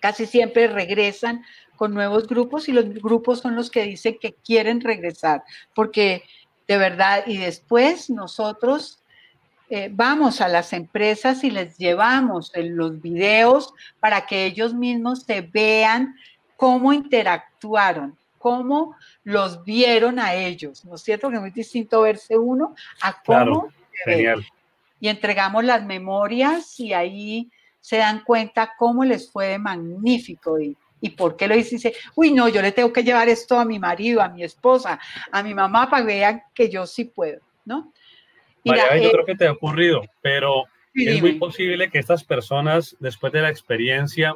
casi 0.00 0.26
siempre 0.26 0.66
regresan 0.66 1.46
con 1.76 1.94
nuevos 1.94 2.26
grupos 2.26 2.68
y 2.68 2.72
los 2.72 2.86
grupos 2.92 3.40
son 3.40 3.56
los 3.56 3.70
que 3.70 3.84
dicen 3.84 4.18
que 4.20 4.34
quieren 4.34 4.82
regresar, 4.82 5.44
porque 5.74 6.24
de 6.68 6.76
verdad, 6.76 7.24
y 7.26 7.38
después 7.38 8.10
nosotros 8.10 9.02
eh, 9.68 9.90
vamos 9.92 10.40
a 10.40 10.48
las 10.48 10.72
empresas 10.72 11.42
y 11.42 11.50
les 11.50 11.76
llevamos 11.76 12.52
los 12.54 13.00
videos 13.00 13.74
para 13.98 14.24
que 14.24 14.46
ellos 14.46 14.72
mismos 14.74 15.24
se 15.24 15.40
vean 15.40 16.14
cómo 16.56 16.92
interactuaron, 16.92 18.16
cómo 18.38 18.94
los 19.24 19.64
vieron 19.64 20.20
a 20.20 20.34
ellos, 20.34 20.84
¿no 20.84 20.94
es 20.94 21.02
cierto? 21.02 21.28
Que 21.28 21.36
es 21.36 21.40
muy 21.40 21.50
distinto 21.50 22.02
verse 22.02 22.38
uno 22.38 22.76
a 23.02 23.20
cómo. 23.22 23.68
genial. 24.04 24.46
Y 25.00 25.08
entregamos 25.08 25.64
las 25.64 25.84
memorias 25.84 26.78
y 26.78 26.92
ahí 26.92 27.50
se 27.80 27.96
dan 27.98 28.22
cuenta 28.24 28.72
cómo 28.78 29.04
les 29.04 29.30
fue 29.30 29.58
magnífico 29.58 30.60
y, 30.60 30.76
y 31.00 31.10
por 31.10 31.36
qué 31.36 31.48
lo 31.48 31.56
dice. 31.56 31.74
Dice, 31.74 31.94
uy, 32.14 32.32
no, 32.32 32.48
yo 32.48 32.62
le 32.62 32.72
tengo 32.72 32.92
que 32.92 33.02
llevar 33.02 33.28
esto 33.28 33.58
a 33.58 33.64
mi 33.64 33.78
marido, 33.78 34.22
a 34.22 34.28
mi 34.28 34.44
esposa, 34.44 34.98
a 35.30 35.42
mi 35.42 35.54
mamá 35.54 35.90
para 35.90 36.02
que 36.02 36.06
vean 36.06 36.42
que 36.54 36.70
yo 36.70 36.86
sí 36.86 37.04
puedo, 37.04 37.40
¿no? 37.64 37.92
María, 38.66 38.96
yo 38.96 39.08
eh, 39.08 39.12
creo 39.12 39.24
que 39.24 39.34
te 39.34 39.46
ha 39.46 39.52
ocurrido, 39.52 40.02
pero 40.22 40.64
es 40.94 41.20
muy 41.20 41.32
posible 41.32 41.90
que 41.90 41.98
estas 41.98 42.24
personas, 42.24 42.96
después 43.00 43.32
de 43.32 43.42
la 43.42 43.50
experiencia, 43.50 44.34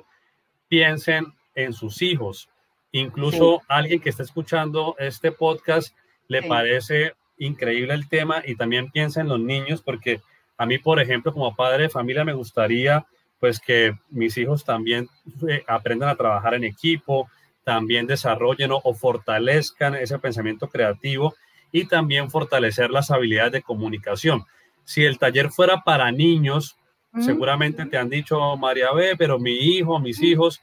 piensen 0.68 1.26
en 1.54 1.72
sus 1.72 2.02
hijos. 2.02 2.48
Incluso 2.92 3.62
alguien 3.68 4.00
que 4.00 4.10
está 4.10 4.22
escuchando 4.22 4.96
este 4.98 5.32
podcast 5.32 5.94
le 6.28 6.42
parece 6.42 7.14
increíble 7.38 7.94
el 7.94 8.08
tema 8.08 8.42
y 8.44 8.56
también 8.56 8.90
piensa 8.90 9.20
en 9.20 9.28
los 9.28 9.40
niños, 9.40 9.82
porque 9.82 10.20
a 10.56 10.66
mí, 10.66 10.78
por 10.78 11.00
ejemplo, 11.00 11.32
como 11.32 11.54
padre 11.54 11.84
de 11.84 11.88
familia, 11.88 12.24
me 12.24 12.34
gustaría 12.34 13.06
pues 13.38 13.58
que 13.58 13.94
mis 14.10 14.36
hijos 14.36 14.64
también 14.64 15.08
eh, 15.48 15.64
aprendan 15.66 16.10
a 16.10 16.14
trabajar 16.14 16.52
en 16.54 16.64
equipo, 16.64 17.30
también 17.64 18.06
desarrollen 18.06 18.70
o 18.72 18.94
fortalezcan 18.94 19.94
ese 19.94 20.18
pensamiento 20.18 20.68
creativo 20.68 21.34
y 21.72 21.86
también 21.86 22.30
fortalecer 22.30 22.90
las 22.90 23.10
habilidades 23.10 23.52
de 23.52 23.62
comunicación. 23.62 24.44
Si 24.84 25.04
el 25.04 25.18
taller 25.18 25.50
fuera 25.50 25.82
para 25.82 26.10
niños, 26.10 26.76
seguramente 27.20 27.86
te 27.86 27.96
han 27.96 28.08
dicho, 28.08 28.56
María 28.56 28.92
B, 28.92 29.16
pero 29.16 29.38
mi 29.38 29.52
hijo, 29.52 29.98
mis 29.98 30.22
hijos, 30.22 30.60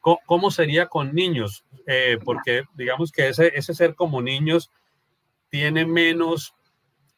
¿cómo, 0.00 0.50
sería 0.50 0.86
con 0.86 1.14
niños? 1.14 1.64
Eh, 1.86 2.18
porque 2.24 2.64
digamos 2.74 3.12
que 3.12 3.28
ese, 3.28 3.52
ese 3.54 3.74
ser 3.74 3.94
como 3.94 4.22
niños 4.22 4.70
tiene 5.50 5.84
menos 5.86 6.54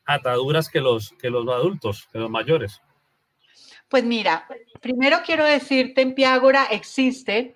ataduras 0.05 0.69
que 0.69 0.81
los, 0.81 1.13
que 1.21 1.31
los 1.31 1.47
adultos, 1.49 2.09
que 2.13 2.19
los 2.19 2.31
mayores. 2.31 2.81
Pues 3.89 4.05
mira, 4.05 4.47
primero 4.81 5.19
quiero 5.25 5.45
decirte, 5.45 6.01
en 6.01 6.15
Piágora 6.15 6.65
existe 6.71 7.55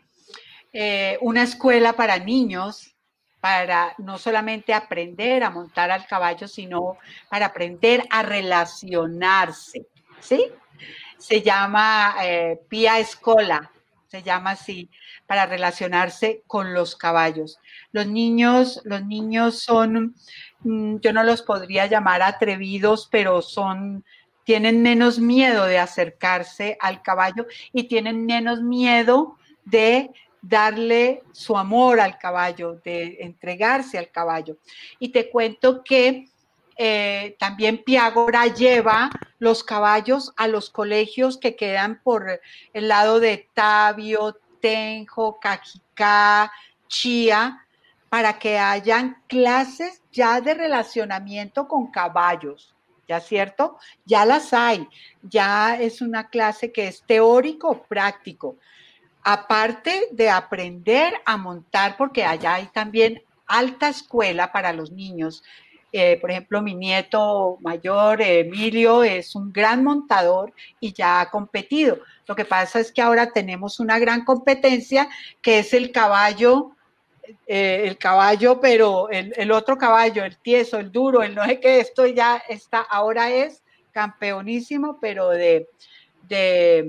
eh, 0.73 1.19
una 1.23 1.43
escuela 1.43 1.95
para 1.95 2.19
niños 2.19 2.96
para 3.47 3.95
no 3.99 4.19
solamente 4.19 4.75
aprender 4.75 5.45
a 5.45 5.51
montar 5.51 5.93
al 5.93 6.05
caballo, 6.05 6.49
sino 6.49 6.99
para 7.31 7.47
aprender 7.47 8.03
a 8.11 8.25
relacionarse, 8.25 9.87
¿sí? 10.19 10.51
Se 11.17 11.43
llama 11.43 12.17
eh, 12.25 12.59
Pia 12.69 12.99
Escola, 12.99 13.71
se 14.09 14.25
llama 14.25 14.51
así, 14.51 14.91
para 15.29 15.47
relacionarse 15.47 16.43
con 16.49 16.75
los 16.75 16.97
caballos. 16.97 17.61
Los 17.93 18.09
niños, 18.09 18.81
los 18.83 19.05
niños 19.05 19.61
son, 19.61 20.17
mm, 20.65 20.97
yo 20.97 21.13
no 21.13 21.23
los 21.23 21.43
podría 21.43 21.87
llamar 21.87 22.23
atrevidos, 22.23 23.09
pero 23.13 23.43
son, 23.43 24.05
tienen 24.43 24.83
menos 24.83 25.21
miedo 25.21 25.67
de 25.67 25.79
acercarse 25.79 26.77
al 26.81 27.01
caballo 27.01 27.47
y 27.73 27.85
tienen 27.85 28.27
menos 28.27 28.61
miedo 28.61 29.39
de 29.65 30.11
darle 30.43 31.23
su 31.33 31.57
amor 31.57 32.01
al 32.01 32.19
caballo, 32.19 32.81
de 32.85 33.19
entregarse 33.21 33.99
al 33.99 34.11
caballo. 34.11 34.57
Y 34.99 35.09
te 35.09 35.31
cuento 35.31 35.83
que 35.83 36.27
eh, 36.79 37.37
también 37.39 37.83
Piágora 37.83 38.47
lleva 38.47 39.11
los 39.39 39.65
caballos 39.65 40.33
a 40.37 40.47
los 40.47 40.69
colegios 40.69 41.39
que 41.39 41.57
quedan 41.57 42.01
por 42.03 42.41
el 42.75 42.89
lado 42.89 43.19
de 43.19 43.49
Tabio, 43.55 44.39
Tenjo, 44.61 45.39
Cajicá, 45.41 46.53
Chía, 46.87 47.67
para 48.09 48.39
que 48.39 48.59
hayan 48.59 49.23
clases 49.27 50.03
ya 50.13 50.41
de 50.41 50.55
relacionamiento 50.55 51.67
con 51.67 51.91
caballos, 51.91 52.75
¿ya 53.09 53.21
cierto? 53.21 53.79
Ya 54.05 54.25
las 54.25 54.53
hay, 54.53 54.87
ya 55.23 55.77
es 55.81 56.01
una 56.01 56.29
clase 56.29 56.73
que 56.73 56.89
es 56.89 57.03
teórico 57.03 57.83
práctico. 57.85 58.57
Aparte 59.29 60.07
de 60.13 60.31
aprender 60.31 61.13
a 61.25 61.37
montar, 61.37 61.97
porque 61.97 62.25
allá 62.25 62.55
hay 62.55 62.67
también 62.67 63.25
alta 63.49 63.89
escuela 63.89 64.53
para 64.53 64.73
los 64.73 64.93
niños. 64.93 65.43
Eh, 65.91 66.17
por 66.21 66.31
ejemplo, 66.31 66.63
mi 66.63 66.77
nieto 66.77 67.59
mayor, 67.61 68.23
Emilio, 68.23 69.03
es 69.03 69.35
un 69.35 69.53
gran 69.53 69.83
montador 69.83 70.53
y 70.79 70.93
ya 70.93 71.21
ha 71.21 71.31
competido. 71.31 71.99
Lo 72.29 72.37
que 72.37 72.45
pasa 72.45 72.79
es 72.79 72.93
que 72.93 73.03
ahora 73.03 73.33
tenemos 73.33 73.81
una 73.81 73.99
gran 73.99 74.25
competencia 74.25 75.09
que 75.43 75.59
es 75.59 75.75
el 75.75 75.91
caballo 75.91 76.77
eh, 77.49 77.83
el 77.85 77.99
caballo, 77.99 78.61
pero 78.61 79.09
el, 79.11 79.51
otro 79.51 79.77
caballo, 79.77 80.25
el 80.25 80.37
tieso, 80.37 80.79
el 80.79 80.93
duro, 80.93 81.25
el 81.25 81.35
no 81.35 81.45
sé 81.45 81.59
qué, 81.59 81.81
esto 81.81 82.07
ya 82.07 82.41
está, 82.49 82.81
ahora 82.81 83.33
es 83.33 83.65
campeonísimo, 83.91 84.99
pero 85.01 85.31
de, 85.31 85.69
de, 86.29 86.89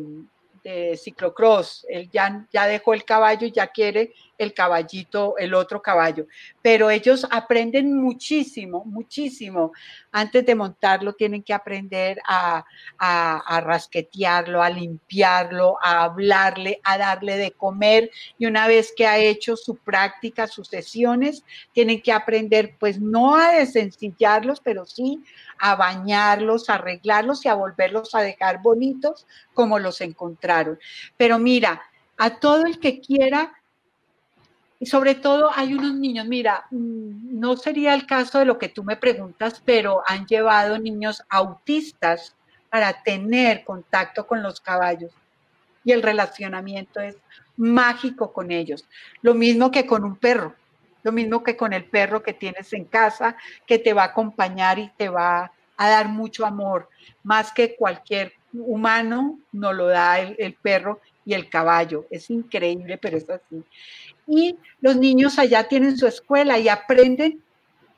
de 0.67 0.97
ciclocross. 0.97 1.85
Él 1.89 2.09
ya, 2.11 2.45
ya 2.51 2.67
dejó 2.67 2.93
el 2.93 3.05
caballo 3.05 3.47
y 3.47 3.51
ya 3.51 3.67
quiere 3.67 4.13
el 4.37 4.53
caballito, 4.53 5.37
el 5.37 5.53
otro 5.53 5.81
caballo. 5.81 6.27
Pero 6.61 6.89
ellos 6.89 7.27
aprenden 7.29 7.93
muchísimo, 7.93 8.83
muchísimo. 8.85 9.71
Antes 10.11 10.45
de 10.45 10.55
montarlo 10.55 11.13
tienen 11.13 11.43
que 11.43 11.53
aprender 11.53 12.19
a, 12.27 12.65
a, 12.97 13.61
rasquetearlo, 13.61 14.61
a 14.61 14.69
limpiarlo, 14.69 15.77
a 15.81 16.03
hablarle, 16.03 16.79
a 16.83 16.97
darle 16.97 17.37
de 17.37 17.51
comer. 17.51 18.11
Y 18.37 18.45
una 18.45 18.67
vez 18.67 18.93
que 18.95 19.07
ha 19.07 19.17
hecho 19.17 19.55
su 19.55 19.77
práctica, 19.77 20.47
sus 20.47 20.67
sesiones, 20.67 21.43
tienen 21.73 22.01
que 22.01 22.11
aprender, 22.11 22.75
pues 22.79 22.99
no 22.99 23.35
a 23.35 23.51
desencillarlos, 23.51 24.61
pero 24.61 24.85
sí 24.85 25.23
a 25.59 25.75
bañarlos, 25.75 26.69
a 26.69 26.75
arreglarlos 26.75 27.45
y 27.45 27.49
a 27.49 27.55
volverlos 27.55 28.13
a 28.15 28.21
dejar 28.21 28.61
bonitos 28.61 29.25
como 29.53 29.79
los 29.79 30.01
encontraron. 30.01 30.79
Pero 31.17 31.39
mira, 31.39 31.81
a 32.17 32.39
todo 32.39 32.65
el 32.65 32.79
que 32.79 32.99
quiera 32.99 33.53
y 34.79 34.85
sobre 34.85 35.15
todo 35.15 35.49
hay 35.55 35.73
unos 35.73 35.95
niños, 35.95 36.27
mira, 36.27 36.65
mm, 36.69 37.39
no 37.39 37.57
sería 37.57 37.93
el 37.93 38.05
caso 38.05 38.39
de 38.39 38.45
lo 38.45 38.59
que 38.59 38.69
tú 38.69 38.83
me 38.83 38.95
preguntas, 38.95 39.61
pero 39.65 40.03
han 40.05 40.25
llevado 40.27 40.77
niños 40.77 41.23
autistas 41.29 42.35
para 42.69 43.01
tener 43.01 43.63
contacto 43.63 44.27
con 44.27 44.43
los 44.43 44.61
caballos. 44.61 45.11
Y 45.83 45.93
el 45.93 46.03
relacionamiento 46.03 46.99
es 46.99 47.15
mágico 47.55 48.33
con 48.33 48.51
ellos. 48.51 48.85
Lo 49.21 49.33
mismo 49.33 49.71
que 49.71 49.87
con 49.87 50.03
un 50.03 50.15
perro, 50.15 50.53
lo 51.01 51.11
mismo 51.11 51.43
que 51.43 51.57
con 51.57 51.73
el 51.73 51.85
perro 51.85 52.21
que 52.21 52.33
tienes 52.33 52.71
en 52.73 52.85
casa, 52.85 53.35
que 53.65 53.79
te 53.79 53.93
va 53.93 54.03
a 54.03 54.07
acompañar 54.07 54.77
y 54.77 54.91
te 54.97 55.09
va 55.09 55.51
a 55.77 55.89
dar 55.89 56.09
mucho 56.09 56.45
amor, 56.45 56.89
más 57.23 57.51
que 57.51 57.75
cualquier 57.75 58.33
humano 58.53 59.39
no 59.51 59.73
lo 59.73 59.87
da 59.87 60.19
el, 60.19 60.35
el 60.39 60.53
perro 60.53 60.99
y 61.27 61.35
el 61.35 61.47
caballo. 61.47 62.07
Es 62.09 62.31
increíble, 62.31 62.97
pero 62.97 63.17
es 63.17 63.29
así 63.29 63.63
y 64.27 64.57
los 64.81 64.97
niños 64.97 65.39
allá 65.39 65.67
tienen 65.67 65.97
su 65.97 66.05
escuela 66.05 66.59
y 66.59 66.67
aprenden, 66.67 67.41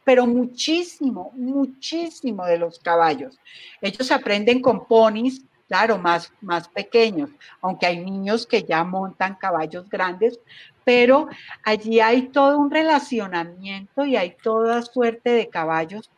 pero 0.03 0.27
muchísimo, 0.27 1.31
muchísimo 1.35 2.45
de 2.45 2.59
los 2.59 2.79
caballos. 2.79 3.39
Ellos 3.81 4.11
aprenden 4.11 4.61
con 4.61 4.85
ponis, 4.85 5.43
claro, 5.67 5.97
más, 5.97 6.31
más 6.41 6.67
pequeños, 6.67 7.31
aunque 7.61 7.87
hay 7.87 7.97
niños 7.97 8.45
que 8.45 8.63
ya 8.63 8.83
montan 8.83 9.35
caballos 9.35 9.89
grandes, 9.89 10.39
pero 10.83 11.27
allí 11.63 11.99
hay 11.99 12.27
todo 12.27 12.57
un 12.57 12.71
relacionamiento 12.71 14.05
y 14.05 14.15
hay 14.15 14.35
toda 14.41 14.81
suerte 14.83 15.31
de 15.31 15.49
caballos. 15.49 16.09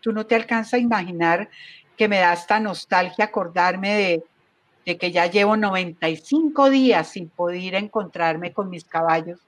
Tú 0.00 0.12
no 0.12 0.24
te 0.24 0.34
alcanzas 0.34 0.74
a 0.74 0.78
imaginar 0.78 1.48
que 1.96 2.08
me 2.08 2.18
da 2.18 2.32
esta 2.32 2.58
nostalgia 2.58 3.26
acordarme 3.26 3.94
de, 3.94 4.24
de 4.84 4.98
que 4.98 5.12
ya 5.12 5.26
llevo 5.26 5.56
95 5.56 6.70
días 6.70 7.08
sin 7.08 7.28
poder 7.28 7.74
encontrarme 7.74 8.52
con 8.52 8.70
mis 8.70 8.84
caballos, 8.84 9.40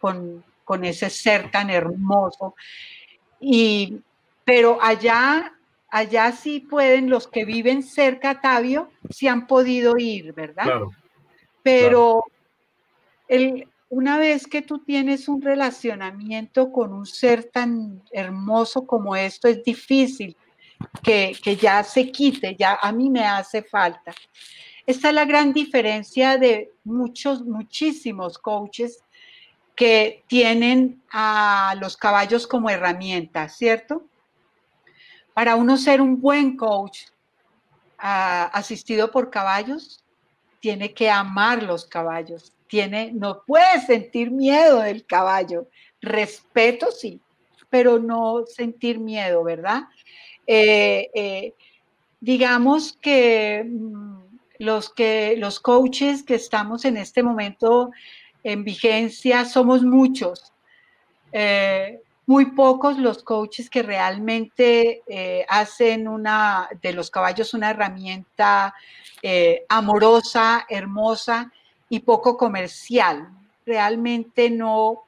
con, 0.00 0.44
con 0.64 0.84
ese 0.84 1.10
ser 1.10 1.50
tan 1.50 1.70
hermoso. 1.70 2.54
Y, 3.40 4.00
pero 4.44 4.78
allá, 4.82 5.52
allá 5.88 6.32
sí 6.32 6.60
pueden, 6.60 7.10
los 7.10 7.26
que 7.26 7.44
viven 7.44 7.82
cerca, 7.82 8.40
Tabio, 8.40 8.90
sí 9.10 9.28
han 9.28 9.46
podido 9.46 9.96
ir, 9.98 10.32
¿verdad? 10.32 10.66
Pero 11.62 12.24
El, 13.28 13.68
una 13.88 14.16
vez 14.18 14.46
que 14.46 14.62
tú 14.62 14.78
tienes 14.78 15.28
un 15.28 15.42
relacionamiento 15.42 16.72
con 16.72 16.92
un 16.92 17.04
ser 17.04 17.44
tan 17.44 18.02
hermoso 18.10 18.86
como 18.86 19.14
esto, 19.14 19.48
es 19.48 19.62
difícil 19.62 20.34
que, 21.02 21.36
que 21.42 21.56
ya 21.56 21.84
se 21.84 22.10
quite, 22.10 22.56
ya 22.56 22.78
a 22.80 22.90
mí 22.90 23.10
me 23.10 23.24
hace 23.24 23.62
falta. 23.62 24.14
Esta 24.86 25.08
es 25.08 25.14
la 25.14 25.24
gran 25.24 25.52
diferencia 25.52 26.38
de 26.38 26.72
muchos, 26.84 27.42
muchísimos 27.42 28.38
coaches 28.38 29.02
que 29.76 30.24
tienen 30.26 31.02
a 31.10 31.74
los 31.80 31.96
caballos 31.96 32.46
como 32.46 32.68
herramienta, 32.68 33.48
¿cierto? 33.48 34.04
Para 35.34 35.56
uno 35.56 35.76
ser 35.76 36.00
un 36.00 36.20
buen 36.20 36.56
coach 36.56 37.04
asistido 37.96 39.10
por 39.10 39.30
caballos, 39.30 40.02
tiene 40.60 40.92
que 40.92 41.08
amar 41.08 41.62
los 41.62 41.86
caballos, 41.86 42.52
tiene, 42.66 43.12
no 43.12 43.42
puede 43.46 43.80
sentir 43.80 44.30
miedo 44.30 44.80
del 44.80 45.04
caballo, 45.06 45.68
respeto 46.00 46.90
sí, 46.90 47.20
pero 47.70 47.98
no 47.98 48.44
sentir 48.46 48.98
miedo, 48.98 49.44
¿verdad? 49.44 49.84
Eh, 50.46 51.10
eh, 51.14 51.54
digamos 52.20 52.98
que 53.00 53.64
mm, 53.64 54.11
los 54.62 54.90
que 54.90 55.34
los 55.38 55.58
coaches 55.58 56.22
que 56.22 56.36
estamos 56.36 56.84
en 56.84 56.96
este 56.96 57.22
momento 57.24 57.90
en 58.44 58.62
vigencia 58.62 59.44
somos 59.44 59.82
muchos. 59.82 60.52
Eh, 61.32 62.00
muy 62.26 62.52
pocos 62.52 62.96
los 62.96 63.24
coaches 63.24 63.68
que 63.68 63.82
realmente 63.82 65.02
eh, 65.08 65.44
hacen 65.48 66.06
una 66.06 66.68
de 66.80 66.92
los 66.92 67.10
caballos 67.10 67.54
una 67.54 67.70
herramienta 67.70 68.74
eh, 69.20 69.64
amorosa, 69.68 70.64
hermosa 70.68 71.52
y 71.88 71.98
poco 72.00 72.36
comercial. 72.36 73.28
Realmente 73.66 74.48
no, 74.48 75.02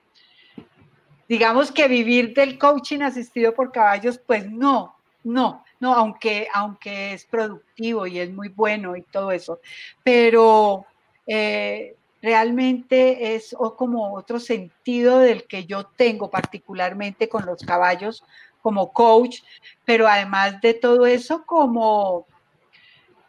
digamos 1.28 1.70
que 1.70 1.86
vivir 1.86 2.34
del 2.34 2.58
coaching 2.58 3.02
asistido 3.02 3.54
por 3.54 3.70
caballos, 3.70 4.18
pues 4.18 4.50
no, 4.50 4.96
no. 5.22 5.63
No, 5.80 5.94
aunque, 5.94 6.48
aunque 6.54 7.12
es 7.12 7.24
productivo 7.26 8.06
y 8.06 8.18
es 8.18 8.32
muy 8.32 8.48
bueno 8.48 8.96
y 8.96 9.02
todo 9.02 9.32
eso, 9.32 9.60
pero 10.02 10.86
eh, 11.26 11.96
realmente 12.22 13.34
es 13.34 13.54
como 13.76 14.14
otro 14.14 14.40
sentido 14.40 15.18
del 15.18 15.46
que 15.46 15.66
yo 15.66 15.84
tengo 15.84 16.30
particularmente 16.30 17.28
con 17.28 17.44
los 17.44 17.62
caballos 17.62 18.24
como 18.62 18.92
coach, 18.92 19.42
pero 19.84 20.08
además 20.08 20.60
de 20.62 20.72
todo 20.72 21.04
eso 21.04 21.44
como 21.44 22.26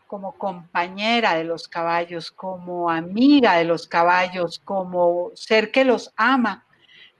como 0.08 0.34
compañera 0.34 1.36
de 1.36 1.44
los 1.44 1.68
caballos, 1.68 2.32
como 2.32 2.90
amiga 2.90 3.58
de 3.58 3.66
los 3.66 3.88
caballos, 3.88 4.62
como 4.64 5.32
ser 5.34 5.72
que 5.72 5.84
los 5.84 6.14
ama, 6.16 6.66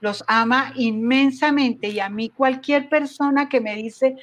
los 0.00 0.24
ama 0.26 0.72
inmensamente. 0.76 1.88
Y 1.88 2.00
a 2.00 2.08
mí 2.08 2.30
cualquier 2.30 2.88
persona 2.88 3.48
que 3.48 3.60
me 3.60 3.74
dice, 3.74 4.16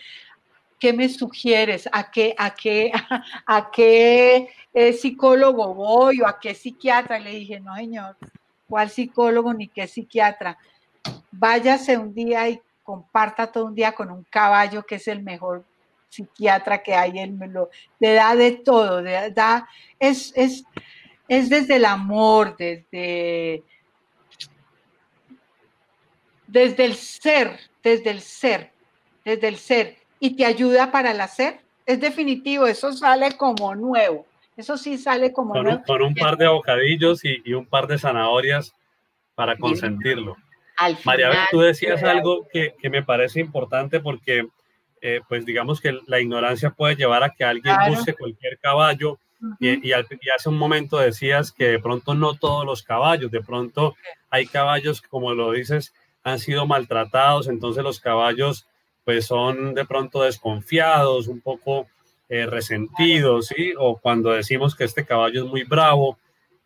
¿qué 0.83 0.91
me 0.91 1.07
sugieres? 1.07 1.87
¿A 1.93 2.11
qué, 2.11 2.35
a 2.37 2.53
qué, 2.53 2.91
a 3.47 3.71
qué 3.71 4.49
eh, 4.73 4.91
psicólogo 4.91 5.73
voy 5.73 6.19
o 6.19 6.27
a 6.27 6.37
qué 6.37 6.53
psiquiatra? 6.53 7.19
le 7.19 7.29
dije, 7.29 7.61
no, 7.61 7.73
señor, 7.77 8.17
¿cuál 8.67 8.89
psicólogo 8.89 9.53
ni 9.53 9.69
qué 9.69 9.87
psiquiatra? 9.87 10.57
Váyase 11.31 11.97
un 11.97 12.13
día 12.13 12.49
y 12.49 12.61
comparta 12.83 13.49
todo 13.49 13.67
un 13.67 13.75
día 13.75 13.93
con 13.93 14.11
un 14.11 14.25
caballo 14.29 14.83
que 14.83 14.95
es 14.95 15.07
el 15.07 15.23
mejor 15.23 15.63
psiquiatra 16.09 16.83
que 16.83 16.93
hay, 16.93 17.17
él 17.17 17.31
me 17.31 17.47
lo, 17.47 17.69
le 17.99 18.15
da 18.15 18.35
de 18.35 18.51
todo, 18.51 19.01
da, 19.01 19.65
es, 19.97 20.33
es, 20.35 20.65
es 21.29 21.49
desde 21.49 21.77
el 21.77 21.85
amor, 21.85 22.57
desde, 22.57 23.63
desde 26.45 26.83
el 26.83 26.95
ser, 26.95 27.57
desde 27.81 28.09
el 28.09 28.19
ser, 28.19 28.73
desde 29.23 29.47
el 29.47 29.55
ser 29.55 30.02
y 30.23 30.37
te 30.37 30.45
ayuda 30.45 30.89
para 30.89 31.11
el 31.11 31.19
hacer. 31.19 31.59
Es 31.85 31.99
definitivo, 31.99 32.65
eso 32.65 32.93
sale 32.93 33.35
como 33.35 33.75
nuevo. 33.75 34.25
Eso 34.55 34.77
sí 34.77 34.97
sale 34.97 35.33
como 35.33 35.51
con, 35.51 35.63
nuevo. 35.65 35.83
Con 35.85 36.01
un 36.01 36.15
par 36.15 36.37
de 36.37 36.47
bocadillos 36.47 37.25
y, 37.25 37.53
un 37.53 37.65
par 37.65 37.87
de 37.87 37.97
zanahorias 37.97 38.73
para 39.35 39.57
consentirlo. 39.57 40.37
María, 41.03 41.47
tú 41.51 41.59
decías 41.59 42.01
algo 42.03 42.47
que, 42.49 42.73
me 42.89 43.03
parece 43.03 43.41
importante 43.41 43.99
porque 43.99 44.47
eh, 45.01 45.19
pues 45.27 45.45
digamos 45.45 45.81
que 45.81 45.99
la 46.07 46.21
ignorancia 46.21 46.69
puede 46.69 46.95
llevar 46.95 47.21
a 47.23 47.31
que 47.31 47.43
alguien 47.43 47.75
use 47.89 48.13
cualquier 48.13 48.57
caballo 48.59 49.19
y, 49.59 49.91
hace 49.91 50.47
un 50.47 50.57
momento 50.57 50.99
decías 50.99 51.51
que 51.51 51.67
de 51.67 51.79
pronto 51.79 52.13
no 52.13 52.35
todos 52.35 52.65
los 52.65 52.81
caballos, 52.81 53.29
de 53.29 53.41
pronto 53.41 53.93
hay 54.29 54.45
caballos 54.45 55.01
que, 55.01 55.09
como 55.09 55.33
lo 55.33 55.51
dices, 55.51 55.93
han 56.23 56.39
sido 56.39 56.65
maltratados, 56.65 57.49
entonces 57.49 57.83
los 57.83 57.99
caballos 57.99 58.67
pues 59.05 59.25
son 59.25 59.73
de 59.73 59.85
pronto 59.85 60.23
desconfiados, 60.23 61.27
un 61.27 61.41
poco 61.41 61.87
eh, 62.29 62.45
resentidos, 62.45 63.47
¿sí? 63.47 63.73
O 63.77 63.97
cuando 63.97 64.31
decimos 64.31 64.75
que 64.75 64.85
este 64.85 65.05
caballo 65.05 65.43
es 65.43 65.49
muy 65.49 65.63
bravo 65.63 66.17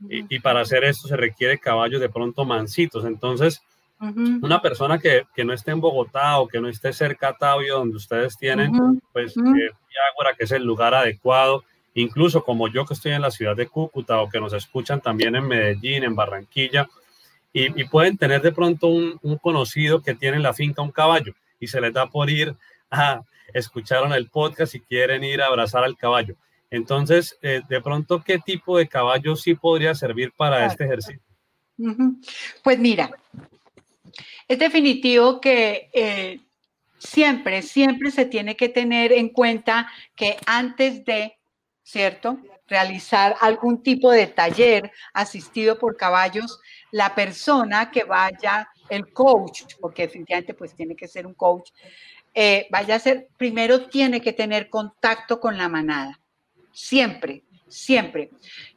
y, 0.10 0.40
para 0.40 0.62
hacer 0.62 0.84
esto 0.84 1.08
se 1.08 1.18
requiere 1.18 1.58
caballos 1.58 2.00
de 2.00 2.10
pronto 2.10 2.46
mansitos. 2.46 3.04
Entonces, 3.06 3.62
una 4.00 4.62
persona 4.62 5.00
que, 5.00 5.24
que, 5.36 5.44
no 5.44 5.54
esté 5.54 5.72
en 5.72 5.82
Bogotá 5.82 6.38
o 6.38 6.48
que 6.48 6.62
no 6.62 6.70
esté 6.70 6.94
cerca 6.94 7.30
a 7.30 7.38
Tabio, 7.38 7.78
donde 7.78 7.98
ustedes 7.98 8.38
tienen, 8.38 9.02
pues 9.12 9.36
eh, 9.36 9.72
que 10.38 10.44
es 10.44 10.52
el 10.52 10.64
lugar 10.64 10.94
adecuado, 10.94 11.64
incluso 11.94 12.44
como 12.44 12.68
yo 12.68 12.86
que 12.86 12.94
estoy 12.94 13.14
en 13.14 13.22
la 13.22 13.32
ciudad 13.32 13.56
de 13.56 13.68
Cúcuta 13.68 14.22
o 14.22 14.30
que 14.30 14.40
nos 14.40 14.54
escuchan 14.54 15.02
también 15.02 15.36
en 15.36 15.48
Medellín, 15.48 16.04
en 16.04 16.16
Barranquilla, 16.16 16.88
y, 17.54 17.86
pueden 17.86 18.18
tener 18.18 18.42
de 18.44 18.52
pronto 18.52 18.88
un, 18.88 19.18
conocido 19.42 20.04
que 20.04 20.14
tiene 20.14 20.38
en 20.38 20.44
la 20.44 20.54
finca 20.54 20.84
un 20.84 20.92
caballo 20.92 21.34
y 21.60 21.68
se 21.68 21.82
les 21.82 21.94
da 21.94 22.08
por 22.08 22.30
ir 22.30 22.56
a 22.90 23.22
escuchar 23.54 24.12
el 24.14 24.30
podcast 24.30 24.76
y 24.76 24.80
quieren 24.82 25.24
ir 25.24 25.42
a 25.42 25.48
abrazar 25.48 25.84
al 25.84 25.98
caballo. 25.98 26.36
Entonces, 26.70 27.38
eh, 27.42 27.62
de 27.68 27.82
pronto, 27.82 28.24
¿qué 28.24 28.40
tipo 28.40 28.78
de 28.78 28.88
caballo 28.88 29.36
sí 29.36 29.56
podría 29.56 29.96
servir 29.96 30.34
para 30.36 30.66
este 30.66 30.84
ejercicio? 30.84 31.22
Pues 32.64 32.80
mira, 32.80 33.12
es 34.48 34.60
definitivo 34.60 35.40
que 35.40 35.90
eh, 35.94 36.40
siempre, 36.98 37.62
siempre 37.62 38.12
se 38.12 38.26
tiene 38.26 38.56
que 38.56 38.70
tener 38.70 39.12
en 39.12 39.30
cuenta 39.30 39.90
que 40.16 40.38
antes 40.46 41.06
de 41.06 41.38
¿cierto? 41.88 42.38
Realizar 42.68 43.38
algún 43.40 43.82
tipo 43.82 44.12
de 44.12 44.28
taller 44.28 44.92
asistido 45.14 45.80
por 45.80 45.96
caballos, 45.96 46.60
la 46.92 47.16
persona 47.16 47.92
que 47.92 48.04
vaya, 48.04 48.70
el 48.90 49.12
coach, 49.14 49.64
porque 49.80 50.04
definitivamente 50.04 50.54
pues 50.54 50.74
tiene 50.74 50.96
que 50.96 51.08
ser 51.08 51.26
un 51.26 51.34
coach, 51.34 51.72
eh, 52.34 52.68
vaya 52.70 52.96
a 52.96 53.00
ser, 53.00 53.28
primero 53.38 53.88
tiene 53.88 54.22
que 54.22 54.34
tener 54.34 54.70
contacto 54.70 55.40
con 55.40 55.58
la 55.58 55.70
manada, 55.70 56.20
siempre, 56.72 57.44
siempre. 57.68 58.30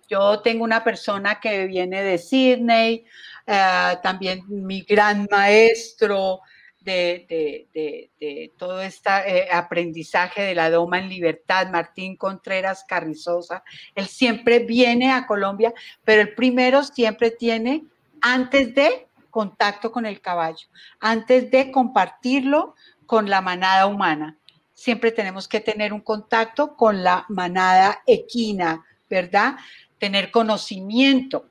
Yo 0.09 0.41
tengo 0.41 0.65
una 0.65 0.83
persona 0.83 1.39
que 1.41 1.67
viene 1.67 2.03
de 2.03 2.19
Sydney, 2.19 3.05
eh, 3.47 3.97
también 4.03 4.43
mi 4.49 4.83
gran 4.83 5.29
maestro, 5.31 6.41
de, 6.81 8.51
todo 8.57 8.81
este 8.83 9.11
aprendizaje 9.53 10.43
de 10.43 10.55
la 10.55 10.71
Doma 10.71 10.99
en 10.99 11.09
Libertad, 11.09 11.69
Martín 11.71 12.17
Contreras 12.17 12.85
Carrizosa. 12.85 13.63
Él 13.95 14.07
siempre 14.07 14.61
viene 14.61 15.13
a 15.13 15.27
Colombia, 15.27 15.73
pero 16.05 16.23
el 16.23 16.35
primero 16.35 16.83
siempre 16.83 17.31
tiene, 17.31 17.85
antes 18.21 18.75
de 18.75 19.09
contacto 19.31 19.91
con 19.93 20.07
el 20.07 20.20
caballo, 20.20 20.66
antes 20.99 21.51
de 21.51 21.70
compartirlo 21.70 22.74
con 23.07 23.31
la 23.31 23.41
manada 23.41 23.87
humana. 23.87 24.37
Siempre 24.74 25.12
tenemos 25.12 25.49
que 25.49 25.61
tener 25.61 25.93
un 25.93 26.01
contacto 26.01 26.76
con 26.76 27.03
la 27.03 27.24
manada 27.28 28.03
equina, 28.07 28.85
¿verdad? 29.09 29.57
Tener 29.99 30.31
conocimiento. 30.31 31.47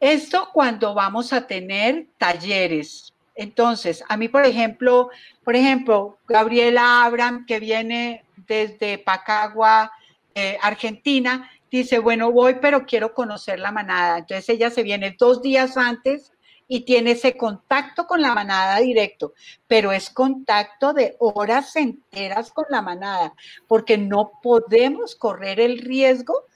Esto 0.00 0.48
cuando 0.52 0.94
vamos 0.94 1.32
a 1.32 1.46
tener 1.46 2.06
talleres, 2.18 3.12
entonces, 3.34 4.04
a 4.08 4.16
mí, 4.16 4.28
por 4.28 4.44
ejemplo, 4.44 5.10
por 5.44 5.56
ejemplo, 5.56 6.18
Gabriela 6.28 7.04
Abram, 7.04 7.46
que 7.46 7.60
viene 7.60 8.24
desde 8.36 8.98
Pacagua, 8.98 9.90
eh, 10.34 10.58
Argentina, 10.60 11.50
dice, 11.70 11.98
bueno, 11.98 12.30
voy, 12.30 12.56
pero 12.60 12.84
quiero 12.84 13.14
conocer 13.14 13.58
la 13.58 13.72
manada. 13.72 14.18
Entonces 14.18 14.48
ella 14.48 14.70
se 14.70 14.82
viene 14.82 15.16
dos 15.18 15.40
días 15.42 15.76
antes 15.76 16.32
y 16.72 16.80
tiene 16.80 17.10
ese 17.10 17.36
contacto 17.36 18.06
con 18.06 18.22
la 18.22 18.34
manada 18.34 18.78
directo, 18.78 19.34
pero 19.68 19.92
es 19.92 20.08
contacto 20.08 20.94
de 20.94 21.16
horas 21.18 21.76
enteras 21.76 22.50
con 22.50 22.64
la 22.70 22.80
manada, 22.80 23.34
porque 23.68 23.98
no 23.98 24.32
podemos 24.42 25.14
correr 25.14 25.60
el 25.60 25.80
riesgo 25.80 26.46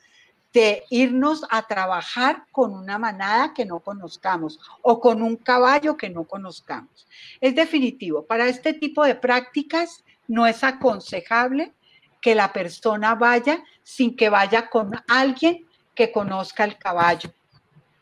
de 0.55 0.85
irnos 0.89 1.45
a 1.51 1.67
trabajar 1.67 2.45
con 2.51 2.73
una 2.73 2.99
manada 2.99 3.53
que 3.53 3.67
no 3.67 3.81
conozcamos 3.81 4.59
o 4.81 5.01
con 5.01 5.21
un 5.21 5.37
caballo 5.37 5.99
que 5.99 6.09
no 6.09 6.25
conozcamos. 6.25 7.07
Es 7.43 7.55
definitivo, 7.55 8.25
para 8.25 8.49
este 8.49 8.73
tipo 8.73 9.05
de 9.05 9.17
prácticas 9.17 10.03
no 10.29 10.47
es 10.47 10.65
aconsejable 10.65 11.75
que 12.23 12.35
la 12.35 12.55
persona 12.55 13.15
vaya 13.17 13.63
sin 13.83 14.17
que 14.17 14.31
vaya 14.31 14.71
con 14.71 14.93
alguien 15.09 15.67
que 15.95 16.11
conozca 16.11 16.65
el 16.65 16.79
caballo. 16.79 17.31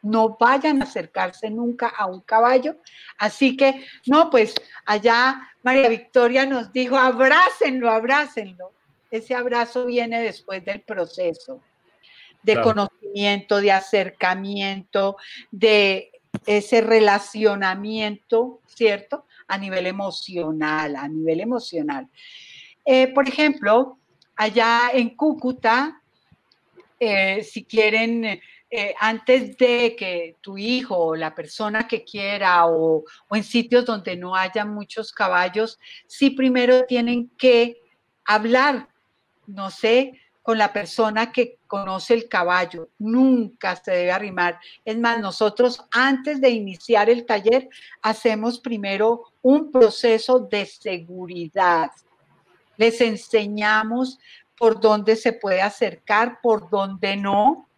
No 0.05 0.37
vayan 0.39 0.81
a 0.81 0.85
acercarse 0.85 1.51
nunca 1.51 1.89
a 1.89 2.07
un 2.07 2.21
caballo. 2.21 2.77
Así 3.19 3.57
que, 3.57 3.85
no, 4.07 4.31
pues 4.31 4.55
allá 4.87 5.51
María 5.63 5.89
Victoria 5.89 6.47
nos 6.47 6.73
dijo, 6.73 6.97
abrácenlo, 6.97 7.91
abrácenlo. 7.91 8.73
Ese 9.11 9.35
abrazo 9.35 9.87
viene 9.87 10.23
después 10.23 10.65
del 10.65 10.83
proceso 10.83 11.61
de 12.45 12.61
conocimiento, 12.61 13.61
de 13.61 13.73
acercamiento, 13.73 15.17
de 15.51 16.13
ese 16.47 16.83
relacionamiento, 16.83 18.61
¿cierto? 18.67 19.25
A 19.49 19.57
nivel 19.57 19.87
emocional, 19.87 20.97
a 20.97 21.09
nivel 21.09 21.41
emocional. 21.41 22.09
Eh, 22.85 23.09
por 23.09 23.27
ejemplo, 23.27 23.99
allá 24.37 24.91
en 24.93 25.17
Cúcuta, 25.17 26.03
eh, 27.01 27.43
si 27.43 27.65
quieren, 27.65 28.41
eh, 28.77 28.93
antes 28.99 29.57
de 29.57 29.95
que 29.97 30.37
tu 30.41 30.59
hijo 30.59 30.97
o 30.97 31.15
la 31.15 31.33
persona 31.33 31.87
que 31.87 32.03
quiera 32.03 32.67
o, 32.67 33.05
o 33.29 33.37
en 33.37 33.45
sitios 33.45 33.85
donde 33.85 34.17
no 34.17 34.35
haya 34.35 34.65
muchos 34.65 35.13
caballos, 35.13 35.79
sí 36.09 36.31
primero 36.31 36.85
tienen 36.85 37.31
que 37.39 37.81
hablar, 38.25 38.89
no 39.47 39.71
sé, 39.71 40.21
con 40.43 40.59
la 40.59 40.73
persona 40.73 41.31
que 41.31 41.59
conoce 41.69 42.15
el 42.15 42.29
caballo. 42.29 42.89
Nunca 42.99 43.77
se 43.77 43.93
debe 43.93 44.11
arrimar. 44.11 44.59
Es 44.85 44.99
más, 44.99 45.21
nosotros 45.21 45.81
antes 45.93 46.41
de 46.41 46.51
iniciar 46.51 47.09
el 47.09 47.27
taller 47.27 47.69
hacemos 48.03 48.59
primero 48.59 49.23
un 49.41 49.71
proceso 49.71 50.41
de 50.41 50.67
seguridad. 50.67 51.93
Les 52.77 53.01
enseñamos 53.01 54.19
por 54.59 54.81
dónde 54.81 55.15
se 55.15 55.33
puede 55.33 55.63
acercar, 55.63 56.41
por 56.43 56.69
dónde 56.69 57.17
no, 57.17 57.69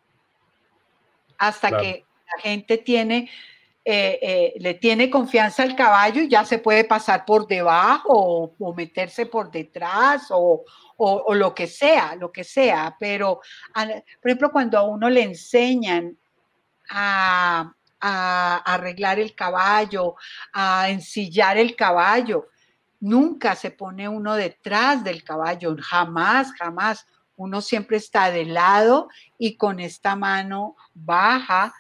hasta 1.39 1.79
que 1.79 2.05
la 2.27 2.43
gente 2.43 2.79
tiene 2.79 3.31
eh, 3.89 4.19
eh, 4.21 4.55
le 4.59 4.75
tiene 4.75 5.09
confianza 5.09 5.63
al 5.63 5.77
caballo 5.77 6.21
y 6.21 6.29
ya 6.29 6.45
se 6.45 6.59
puede 6.59 6.83
pasar 6.83 7.25
por 7.25 7.47
debajo 7.47 8.53
o, 8.59 8.75
meterse 8.75 9.27
por 9.27 9.49
detrás 9.49 10.27
o, 10.31 10.65
lo 11.33 11.55
que 11.55 11.69
sea, 11.69 12.17
lo 12.17 12.33
que 12.33 12.43
sea. 12.43 12.97
Pero, 12.99 13.41
por 13.73 14.29
ejemplo, 14.29 14.51
cuando 14.51 14.77
a 14.77 14.83
uno 14.83 15.09
le 15.09 15.23
enseñan 15.23 16.19
a, 16.91 17.73
arreglar 18.01 19.21
el 19.21 19.37
caballo, 19.37 20.17
a 20.53 20.91
ensillar 20.91 21.57
el 21.57 21.77
caballo, 21.77 22.49
nunca 22.99 23.55
se 23.55 23.71
pone 23.71 24.09
uno 24.09 24.35
detrás 24.35 25.05
del 25.05 25.23
caballo, 25.23 25.77
jamás, 25.81 26.53
jamás. 26.55 27.07
Uno 27.37 27.61
siempre 27.61 27.97
está 27.99 28.31
de 28.31 28.45
lado 28.45 29.09
y 29.39 29.57
con 29.57 29.81
esta 29.81 30.17
mano 30.17 30.77
baja 30.95 31.75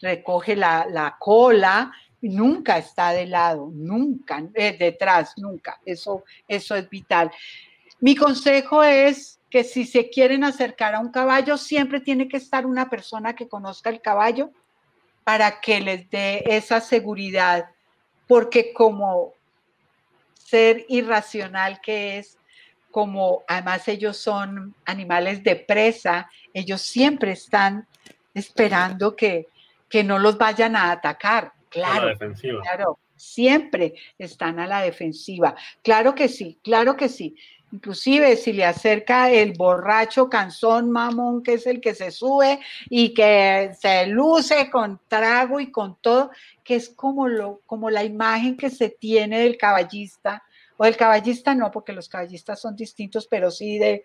recoge 0.00 0.56
la, 0.56 1.16
cola, 1.18 1.92
nunca 2.22 2.78
está 2.78 3.10
de 3.10 3.26
lado, 3.26 3.70
nunca, 3.72 4.42
eh, 4.54 4.76
detrás, 4.78 5.34
nunca. 5.36 5.80
Eso, 5.84 6.24
eso 6.48 6.74
es 6.74 6.88
vital. 6.88 7.30
Mi 8.00 8.16
consejo 8.16 8.82
es 8.82 9.38
que 9.50 9.64
si 9.64 9.84
se 9.84 10.08
quieren 10.08 10.44
acercar 10.44 10.94
a 10.94 11.00
un 11.00 11.10
caballo, 11.10 11.58
siempre 11.58 12.00
tiene 12.00 12.28
que 12.28 12.36
estar 12.36 12.64
una 12.64 12.88
persona 12.88 13.34
que 13.34 13.48
conozca 13.48 13.90
el 13.90 14.00
caballo 14.00 14.50
para 15.24 15.60
que 15.60 15.80
les 15.80 16.08
dé 16.08 16.42
esa 16.46 16.80
seguridad, 16.80 17.70
porque 18.26 18.72
como 18.72 19.34
ser 20.34 20.86
irracional 20.88 21.80
que 21.80 22.18
es, 22.18 22.38
como 22.90 23.44
además 23.46 23.86
ellos 23.88 24.16
son 24.16 24.74
animales 24.84 25.42
de 25.42 25.56
presa, 25.56 26.30
ellos 26.52 26.82
siempre 26.82 27.32
están 27.32 27.86
esperando 28.34 29.16
que, 29.16 29.46
que 29.88 30.04
no 30.04 30.18
los 30.18 30.38
vayan 30.38 30.76
a 30.76 30.90
atacar. 30.90 31.52
Claro, 31.68 32.16
claro, 32.62 32.98
siempre 33.16 33.94
están 34.18 34.58
a 34.58 34.66
la 34.66 34.82
defensiva. 34.82 35.54
Claro 35.82 36.14
que 36.14 36.28
sí, 36.28 36.58
claro 36.62 36.96
que 36.96 37.08
sí. 37.08 37.36
Inclusive 37.72 38.36
si 38.36 38.52
le 38.52 38.64
acerca 38.64 39.30
el 39.30 39.52
borracho 39.52 40.28
canzón 40.28 40.90
mamón, 40.90 41.44
que 41.44 41.54
es 41.54 41.66
el 41.68 41.80
que 41.80 41.94
se 41.94 42.10
sube 42.10 42.58
y 42.88 43.14
que 43.14 43.70
se 43.78 44.08
luce 44.08 44.68
con 44.70 45.00
trago 45.06 45.60
y 45.60 45.70
con 45.70 45.96
todo, 46.00 46.32
que 46.64 46.74
es 46.74 46.88
como, 46.88 47.28
lo, 47.28 47.60
como 47.66 47.88
la 47.88 48.02
imagen 48.02 48.56
que 48.56 48.70
se 48.70 48.88
tiene 48.88 49.40
del 49.40 49.56
caballista 49.56 50.42
O 50.80 50.84
del 50.84 50.96
caballista 50.96 51.54
no, 51.54 51.70
porque 51.70 51.92
los 51.92 52.08
caballistas 52.08 52.58
son 52.58 52.74
distintos, 52.74 53.26
pero 53.26 53.50
sí 53.50 53.78
de... 53.78 54.02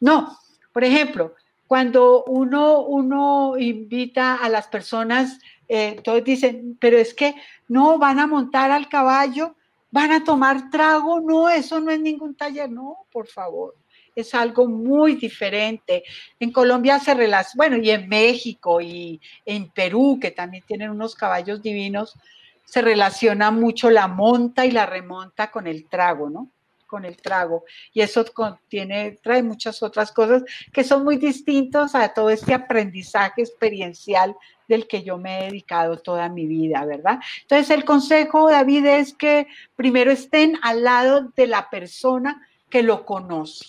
No, 0.00 0.38
por 0.72 0.82
ejemplo, 0.82 1.34
cuando 1.66 2.24
uno, 2.24 2.80
uno 2.80 3.58
invita 3.58 4.36
a 4.36 4.48
las 4.48 4.66
personas, 4.68 5.38
eh, 5.68 6.00
todos 6.02 6.24
dicen, 6.24 6.78
pero 6.80 6.96
es 6.96 7.12
que 7.12 7.34
no 7.68 7.98
van 7.98 8.20
a 8.20 8.26
montar 8.26 8.70
al 8.70 8.88
caballo, 8.88 9.54
van 9.90 10.12
a 10.12 10.24
tomar 10.24 10.70
trago, 10.70 11.20
no, 11.20 11.50
eso 11.50 11.78
no 11.78 11.90
es 11.90 12.00
ningún 12.00 12.34
taller, 12.34 12.70
no, 12.70 13.04
por 13.12 13.26
favor 13.26 13.74
es 14.14 14.32
algo 14.32 14.68
muy 14.68 15.16
diferente. 15.16 16.04
En 16.38 16.52
Colombia 16.52 17.00
se 17.00 17.14
relaciona, 17.14 17.56
bueno, 17.56 17.76
y 17.84 17.90
en 17.90 18.08
México 18.08 18.80
y 18.80 19.20
en 19.44 19.68
Perú, 19.70 20.18
que 20.22 20.30
también 20.30 20.62
tienen 20.64 20.90
unos 20.90 21.16
caballos 21.16 21.60
divinos, 21.60 22.16
se 22.64 22.82
relaciona 22.82 23.50
mucho 23.50 23.90
la 23.90 24.08
monta 24.08 24.66
y 24.66 24.70
la 24.70 24.86
remonta 24.86 25.50
con 25.50 25.66
el 25.66 25.86
trago, 25.88 26.30
¿no? 26.30 26.50
Con 26.86 27.04
el 27.04 27.16
trago. 27.16 27.64
Y 27.92 28.00
eso 28.00 28.24
contiene, 28.32 29.18
trae 29.22 29.42
muchas 29.42 29.82
otras 29.82 30.12
cosas 30.12 30.42
que 30.72 30.84
son 30.84 31.04
muy 31.04 31.16
distintos 31.16 31.94
a 31.94 32.08
todo 32.08 32.30
este 32.30 32.54
aprendizaje 32.54 33.42
experiencial 33.42 34.36
del 34.68 34.86
que 34.88 35.02
yo 35.02 35.18
me 35.18 35.40
he 35.40 35.44
dedicado 35.44 35.98
toda 35.98 36.28
mi 36.28 36.46
vida, 36.46 36.84
¿verdad? 36.84 37.20
Entonces 37.42 37.70
el 37.70 37.84
consejo, 37.84 38.50
David, 38.50 38.86
es 38.86 39.14
que 39.14 39.46
primero 39.76 40.10
estén 40.10 40.58
al 40.62 40.84
lado 40.84 41.32
de 41.36 41.46
la 41.46 41.68
persona 41.70 42.46
que 42.70 42.82
lo 42.82 43.04
conoce, 43.04 43.66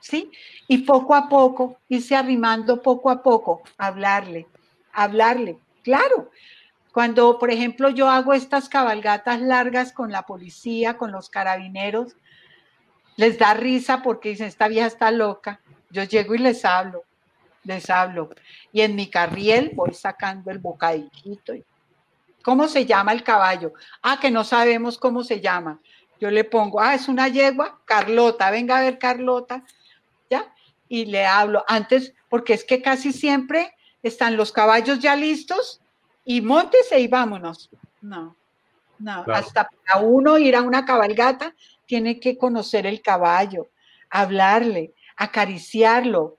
¿sí? 0.00 0.30
Y 0.68 0.78
poco 0.78 1.14
a 1.14 1.28
poco, 1.28 1.78
irse 1.88 2.16
arrimando 2.16 2.82
poco 2.82 3.10
a 3.10 3.22
poco, 3.22 3.62
hablarle, 3.78 4.46
hablarle, 4.92 5.58
claro, 5.82 6.30
cuando, 6.96 7.38
por 7.38 7.50
ejemplo, 7.50 7.90
yo 7.90 8.08
hago 8.08 8.32
estas 8.32 8.70
cabalgatas 8.70 9.42
largas 9.42 9.92
con 9.92 10.10
la 10.10 10.22
policía, 10.22 10.96
con 10.96 11.12
los 11.12 11.28
carabineros, 11.28 12.16
les 13.16 13.38
da 13.38 13.52
risa 13.52 14.00
porque 14.00 14.30
dicen, 14.30 14.46
esta 14.46 14.66
vieja 14.66 14.86
está 14.86 15.10
loca. 15.10 15.60
Yo 15.90 16.04
llego 16.04 16.34
y 16.34 16.38
les 16.38 16.64
hablo, 16.64 17.04
les 17.64 17.90
hablo. 17.90 18.30
Y 18.72 18.80
en 18.80 18.96
mi 18.96 19.10
carriel 19.10 19.72
voy 19.74 19.92
sacando 19.92 20.50
el 20.50 20.56
bocadillito. 20.56 21.52
¿Cómo 22.42 22.66
se 22.66 22.86
llama 22.86 23.12
el 23.12 23.22
caballo? 23.22 23.74
Ah, 24.00 24.18
que 24.18 24.30
no 24.30 24.42
sabemos 24.42 24.96
cómo 24.96 25.22
se 25.22 25.42
llama. 25.42 25.78
Yo 26.18 26.30
le 26.30 26.44
pongo, 26.44 26.80
ah, 26.80 26.94
es 26.94 27.08
una 27.08 27.28
yegua, 27.28 27.78
Carlota, 27.84 28.50
venga 28.50 28.78
a 28.78 28.80
ver 28.80 28.98
Carlota, 28.98 29.64
¿ya? 30.30 30.50
Y 30.88 31.04
le 31.04 31.26
hablo 31.26 31.62
antes, 31.68 32.14
porque 32.30 32.54
es 32.54 32.64
que 32.64 32.80
casi 32.80 33.12
siempre 33.12 33.74
están 34.02 34.38
los 34.38 34.50
caballos 34.50 34.98
ya 34.98 35.14
listos 35.14 35.82
y 36.26 36.42
montese 36.42 37.00
y 37.00 37.08
vámonos. 37.08 37.70
No, 38.02 38.36
no, 38.98 39.24
hasta 39.32 39.68
para 39.68 40.04
uno 40.04 40.36
ir 40.36 40.54
a 40.56 40.62
una 40.62 40.84
cabalgata 40.84 41.54
tiene 41.86 42.20
que 42.20 42.36
conocer 42.36 42.84
el 42.86 43.00
caballo, 43.00 43.68
hablarle, 44.10 44.92
acariciarlo 45.16 46.36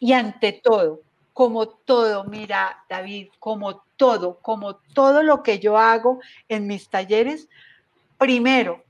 y 0.00 0.14
ante 0.14 0.52
todo, 0.52 1.02
como 1.32 1.68
todo, 1.68 2.24
mira 2.24 2.84
David, 2.88 3.28
como 3.38 3.84
todo, 3.96 4.38
como 4.40 4.76
todo 4.76 5.22
lo 5.22 5.42
que 5.42 5.60
yo 5.60 5.78
hago 5.78 6.20
en 6.48 6.66
mis 6.66 6.88
talleres, 6.88 7.48
primero 8.18 8.82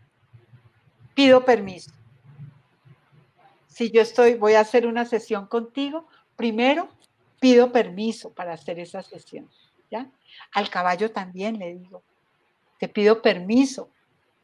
pido 1.14 1.44
permiso. 1.44 1.90
Si 3.66 3.90
yo 3.90 4.02
estoy, 4.02 4.34
voy 4.34 4.54
a 4.54 4.60
hacer 4.60 4.86
una 4.86 5.04
sesión 5.04 5.46
contigo, 5.46 6.06
primero 6.36 6.88
pido 7.40 7.72
permiso 7.72 8.30
para 8.32 8.52
hacer 8.52 8.78
esa 8.78 9.02
sesión. 9.02 9.48
Al 10.53 10.70
caballo 10.70 11.11
también 11.11 11.59
le 11.59 11.74
digo, 11.74 12.03
te 12.78 12.88
pido 12.88 13.22
permiso 13.22 13.90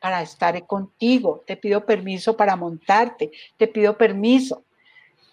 para 0.01 0.23
estar 0.23 0.67
contigo, 0.67 1.43
te 1.47 1.57
pido 1.57 1.85
permiso 1.85 2.37
para 2.37 2.57
montarte, 2.57 3.33
te 3.57 3.67
pido 3.67 3.97
permiso, 3.97 4.65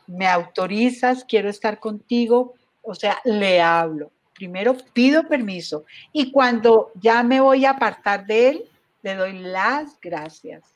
me 0.08 0.28
autorizas, 0.28 1.24
quiero 1.24 1.50
estar 1.50 1.80
contigo, 1.80 2.56
o 2.82 2.96
sea, 2.96 3.20
le 3.26 3.62
hablo. 3.62 4.12
Primero 4.34 4.76
pido 4.94 5.28
permiso 5.28 5.86
y 6.12 6.32
cuando 6.32 6.92
ya 6.96 7.24
me 7.24 7.40
voy 7.40 7.66
a 7.66 7.72
apartar 7.72 8.26
de 8.26 8.50
él, 8.50 8.70
le 9.02 9.16
doy 9.16 9.34
las 9.34 10.00
gracias. 10.02 10.76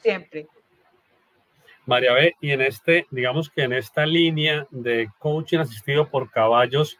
Siempre. 0.00 0.46
María 1.86 2.14
B, 2.14 2.34
y 2.40 2.52
en 2.52 2.62
este, 2.62 3.06
digamos 3.10 3.50
que 3.50 3.62
en 3.62 3.74
esta 3.74 4.06
línea 4.06 4.66
de 4.70 5.10
coaching 5.18 5.58
asistido 5.58 6.08
por 6.08 6.30
caballos, 6.30 6.98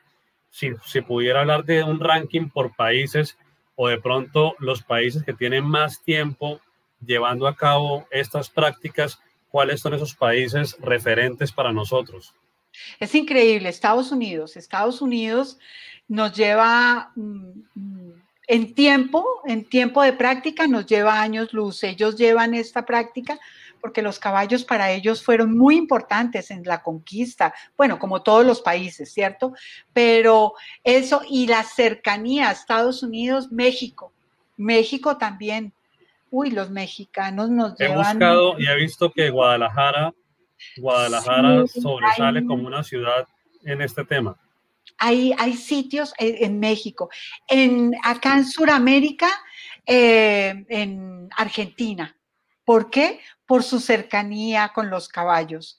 si 0.55 1.01
pudiera 1.01 1.41
hablar 1.41 1.65
de 1.65 1.83
un 1.83 1.99
ranking 1.99 2.49
por 2.49 2.77
países 2.77 3.37
o 3.75 3.89
de 3.89 3.99
pronto 3.99 4.55
los 4.59 4.83
países 4.83 5.25
que 5.25 5.33
tienen 5.33 5.65
más 5.65 6.03
tiempo 6.03 6.61
llevando 7.05 7.49
a 7.49 7.57
cabo 7.57 8.07
estas 8.11 8.51
prácticas, 8.51 9.19
¿cuáles 9.51 9.81
son 9.81 9.95
esos 9.95 10.15
países 10.15 10.77
referentes 10.81 11.51
para 11.53 11.73
nosotros? 11.73 12.35
Es 13.01 13.15
increíble, 13.15 13.69
Estados 13.69 14.13
Unidos. 14.13 14.57
Estados 14.57 15.01
Unidos 15.03 15.59
nos 16.09 16.37
lleva 16.37 17.11
mm, 17.17 17.51
mm, 17.75 18.13
en 18.47 18.75
tiempo, 18.75 19.25
en 19.47 19.65
tiempo 19.65 20.03
de 20.03 20.13
práctica, 20.13 20.67
nos 20.67 20.87
lleva 20.87 21.21
años 21.21 21.53
luz. 21.53 21.83
Ellos 21.83 22.17
llevan 22.17 22.55
esta 22.55 22.85
práctica 22.85 23.39
porque 23.85 24.01
los 24.01 24.19
caballos 24.19 24.65
para 24.65 24.93
ellos 24.93 25.23
fueron 25.23 25.59
muy 25.59 25.77
importantes 25.77 26.51
en 26.51 26.63
la 26.63 26.83
conquista, 26.83 27.53
bueno, 27.77 27.99
como 27.99 28.23
todos 28.23 28.43
los 28.47 28.63
países, 28.63 29.13
¿cierto? 29.13 29.53
Pero 29.93 30.55
eso 30.83 31.21
y 31.29 31.47
la 31.47 31.63
cercanía 31.65 32.49
a 32.49 32.53
Estados 32.53 33.03
Unidos, 33.03 33.53
México, 33.53 34.11
México 34.57 35.19
también. 35.19 35.75
Uy, 36.31 36.51
los 36.51 36.71
mexicanos 36.71 37.51
nos 37.51 37.79
he 37.79 37.89
llevan... 37.89 38.19
Buscado 38.19 38.59
y 38.59 38.67
he 38.67 38.75
visto 38.77 39.13
que 39.13 39.29
Guadalajara, 39.29 40.15
Guadalajara 40.79 41.67
sobresale 41.67 42.47
como 42.47 42.67
una 42.67 42.83
ciudad 42.83 43.29
en 43.65 43.83
este 43.83 44.03
tema. 44.07 44.35
Hay, 44.97 45.35
hay 45.37 45.53
sitios 45.53 46.15
en, 46.17 46.59
México, 46.59 47.11
en, 47.47 47.93
acá 48.03 48.39
en 48.39 48.47
Sudamérica, 48.47 49.29
eh, 49.85 50.65
en 50.71 51.29
Argentina. 51.37 52.17
¿Por 52.65 52.91
qué? 52.91 53.21
por 53.47 53.63
su 53.63 53.81
cercanía 53.81 54.73
con 54.75 54.91
los 54.91 55.09
caballos, 55.09 55.79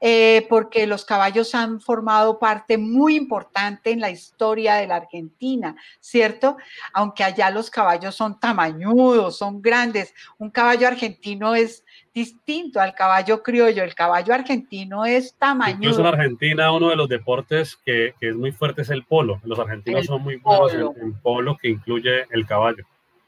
eh, 0.00 0.46
porque 0.48 0.86
los 0.86 1.04
caballos 1.04 1.54
han 1.54 1.80
formado 1.80 2.38
parte 2.38 2.76
muy 2.76 3.16
importante 3.16 3.90
en 3.90 4.00
la 4.00 4.10
historia 4.10 4.74
de 4.74 4.86
la 4.86 4.96
Argentina, 4.96 5.76
¿cierto? 6.00 6.56
Aunque 6.92 7.24
allá 7.24 7.48
los 7.50 7.70
caballos 7.70 8.14
son 8.14 8.38
tamañudos, 8.38 9.38
son 9.38 9.62
grandes. 9.62 10.14
Un 10.36 10.50
caballo 10.50 10.88
argentino 10.88 11.54
es 11.54 11.84
distinto 12.12 12.80
al 12.80 12.94
caballo 12.94 13.42
criollo. 13.42 13.82
El 13.82 13.94
caballo 13.94 14.34
argentino 14.34 15.06
es 15.06 15.34
tamañudo. 15.36 15.90
Incluso 15.90 16.00
en 16.00 16.06
Argentina 16.06 16.72
uno 16.72 16.90
de 16.90 16.96
los 16.96 17.08
deportes 17.08 17.76
que, 17.76 18.14
es 18.20 18.34
muy 18.34 18.52
fuerte 18.52 18.82
es 18.82 18.90
el 18.90 19.04
polo. 19.04 19.40
Los 19.44 19.58
argentinos 19.58 20.06
son 20.06 20.22
muy 20.22 20.36
buenos 20.36 20.72
en, 20.74 21.14
polo, 21.20 21.56
que 21.56 21.68
incluye 21.68 22.26
el 22.30 22.46
caballo. 22.46 22.84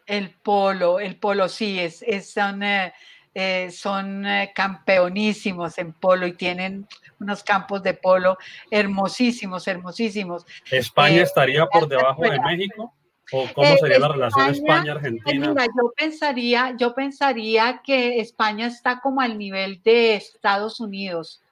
El 0.06 0.30
polo, 0.30 1.00
el 1.00 1.16
polo 1.16 1.48
sí, 1.48 1.78
es, 1.78 2.02
es 2.02 2.32
son... 2.32 2.62
Eh, 2.62 2.92
eh, 3.38 3.70
son 3.70 4.24
eh, 4.24 4.50
campeonísimos 4.54 5.76
en 5.76 5.92
polo 5.92 6.26
y 6.26 6.32
tienen 6.32 6.88
unos 7.20 7.42
campos 7.42 7.82
de 7.82 7.92
polo 7.92 8.38
hermosísimos, 8.70 9.68
hermosísimos. 9.68 10.46
¿España 10.70 11.18
eh, 11.18 11.24
estaría 11.24 11.66
por 11.66 11.86
debajo 11.86 12.22
de 12.22 12.40
México? 12.40 12.94
¿O 13.30 13.46
cómo 13.52 13.76
sería 13.76 13.98
la 13.98 14.08
relación 14.08 14.48
España-Argentina? 14.48 15.54
yo 15.54 15.92
pensaría, 15.94 16.74
yo 16.78 16.94
pensaría 16.94 17.82
que 17.84 18.20
España 18.20 18.68
está 18.68 19.00
como 19.00 19.20
al 19.20 19.36
nivel 19.36 19.82
de 19.82 20.14
Estados 20.14 20.80
Unidos. 20.80 21.42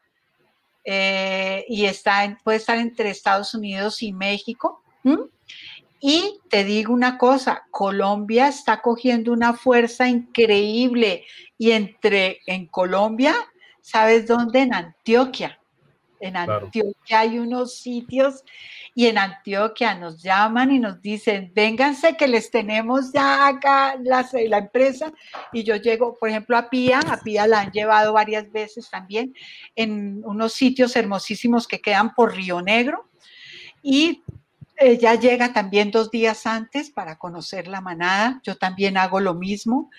y 0.86 1.84
está 1.84 2.34
puede 2.42 2.56
estar 2.56 2.78
entre 2.78 3.10
Estados 3.10 3.52
Unidos 3.52 4.02
y 4.02 4.14
México. 4.14 4.82
Y 6.06 6.38
te 6.50 6.64
digo 6.64 6.92
una 6.92 7.16
cosa, 7.16 7.64
Colombia 7.70 8.48
está 8.48 8.82
cogiendo 8.82 9.32
una 9.32 9.54
fuerza 9.54 10.06
increíble 10.06 11.24
y 11.56 11.70
entre 11.70 12.40
en 12.44 12.66
Colombia, 12.66 13.34
¿sabes 13.80 14.26
dónde? 14.26 14.60
En 14.60 14.74
Antioquia. 14.74 15.58
En 16.20 16.36
Antioquia 16.36 17.20
hay 17.20 17.38
unos 17.38 17.78
sitios 17.78 18.44
y 18.94 19.06
en 19.06 19.16
Antioquia 19.16 19.94
nos 19.94 20.22
llaman 20.22 20.72
y 20.72 20.78
nos 20.78 21.00
dicen, 21.00 21.50
vénganse 21.54 22.18
que 22.18 22.28
les 22.28 22.50
tenemos 22.50 23.10
ya 23.10 23.46
acá 23.46 23.96
la, 24.02 24.28
la 24.46 24.58
empresa. 24.58 25.10
Y 25.54 25.62
yo 25.62 25.76
llego, 25.76 26.18
por 26.18 26.28
ejemplo, 26.28 26.58
a 26.58 26.68
Pía, 26.68 27.00
a 27.00 27.16
Pía 27.22 27.46
la 27.46 27.60
han 27.60 27.72
llevado 27.72 28.12
varias 28.12 28.52
veces 28.52 28.90
también, 28.90 29.34
en 29.74 30.22
unos 30.26 30.52
sitios 30.52 30.96
hermosísimos 30.96 31.66
que 31.66 31.80
quedan 31.80 32.14
por 32.14 32.36
Río 32.36 32.60
Negro. 32.60 33.08
Y 33.82 34.22
ella 34.76 35.14
llega 35.14 35.52
también 35.52 35.90
dos 35.90 36.10
días 36.10 36.46
antes 36.46 36.90
para 36.90 37.16
conocer 37.16 37.68
la 37.68 37.80
manada. 37.80 38.40
Yo 38.42 38.56
también 38.56 38.96
hago 38.96 39.20
lo 39.20 39.34
mismo. 39.34 39.90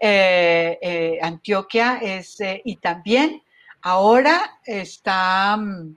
Eh, 0.00 0.78
eh, 0.80 1.18
Antioquia 1.22 1.98
es, 1.98 2.40
eh, 2.40 2.62
y 2.64 2.76
también 2.76 3.42
ahora 3.82 4.58
está 4.64 5.56
mm, 5.56 5.96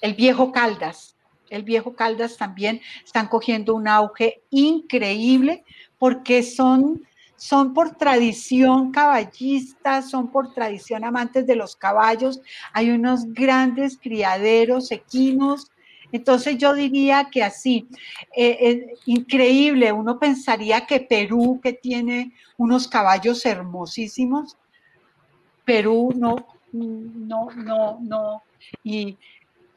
el 0.00 0.14
viejo 0.14 0.50
Caldas. 0.50 1.16
El 1.50 1.62
viejo 1.62 1.94
Caldas 1.94 2.36
también 2.36 2.80
están 3.04 3.28
cogiendo 3.28 3.74
un 3.74 3.88
auge 3.88 4.42
increíble 4.50 5.64
porque 5.98 6.42
son, 6.42 7.06
son 7.36 7.74
por 7.74 7.96
tradición 7.96 8.92
caballistas, 8.92 10.10
son 10.10 10.30
por 10.30 10.52
tradición 10.52 11.04
amantes 11.04 11.46
de 11.46 11.56
los 11.56 11.76
caballos. 11.76 12.40
Hay 12.72 12.90
unos 12.90 13.32
grandes 13.32 13.98
criaderos 13.98 14.90
equinos. 14.90 15.70
Entonces 16.12 16.56
yo 16.58 16.74
diría 16.74 17.28
que 17.30 17.42
así, 17.42 17.88
eh, 18.34 18.58
es 18.60 19.00
increíble, 19.06 19.92
uno 19.92 20.18
pensaría 20.18 20.86
que 20.86 21.00
Perú, 21.00 21.60
que 21.62 21.72
tiene 21.72 22.32
unos 22.56 22.88
caballos 22.88 23.44
hermosísimos, 23.44 24.56
Perú 25.64 26.12
no, 26.16 26.46
no, 26.72 27.50
no, 27.54 27.98
no. 28.00 28.42
Y 28.82 29.18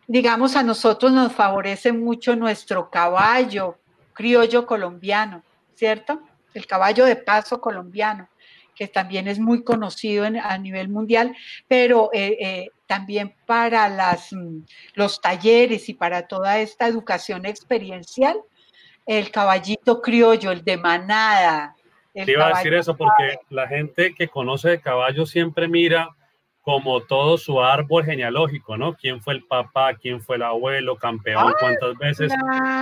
digamos, 0.07 0.55
a 0.55 0.63
nosotros 0.63 1.11
nos 1.11 1.33
favorece 1.33 1.91
mucho 1.91 2.35
nuestro 2.35 2.89
caballo 2.89 3.77
criollo 4.13 4.65
colombiano, 4.65 5.43
¿cierto? 5.75 6.21
el 6.53 6.67
caballo 6.67 7.05
de 7.05 7.15
paso 7.15 7.61
colombiano, 7.61 8.27
que 8.81 8.87
también 8.87 9.27
es 9.27 9.37
muy 9.37 9.63
conocido 9.63 10.25
a 10.25 10.57
nivel 10.57 10.89
mundial, 10.89 11.35
pero 11.67 12.09
eh, 12.13 12.35
eh, 12.39 12.69
también 12.87 13.35
para 13.45 13.87
las, 13.87 14.33
mm, 14.33 14.63
los 14.95 15.21
talleres 15.21 15.87
y 15.87 15.93
para 15.93 16.27
toda 16.27 16.57
esta 16.57 16.87
educación 16.87 17.45
experiencial, 17.45 18.41
el 19.05 19.29
caballito 19.29 20.01
criollo, 20.01 20.49
el 20.49 20.63
de 20.63 20.77
manada. 20.77 21.75
Te 22.11 22.31
iba 22.31 22.47
a 22.47 22.57
decir 22.57 22.73
eso 22.73 22.97
porque 22.97 23.37
la 23.51 23.67
gente 23.67 24.15
que 24.15 24.27
conoce 24.27 24.69
de 24.69 24.81
caballo 24.81 25.27
siempre 25.27 25.67
mira 25.67 26.09
como 26.61 27.01
todo 27.01 27.37
su 27.37 27.59
árbol 27.59 28.05
genealógico, 28.05 28.77
¿no? 28.77 28.93
¿Quién 28.95 29.19
fue 29.21 29.33
el 29.33 29.43
papá? 29.43 29.95
¿Quién 29.95 30.21
fue 30.21 30.35
el 30.35 30.43
abuelo? 30.43 30.95
¿Campeón? 30.95 31.53
¿Cuántas 31.59 31.97
veces? 31.97 32.31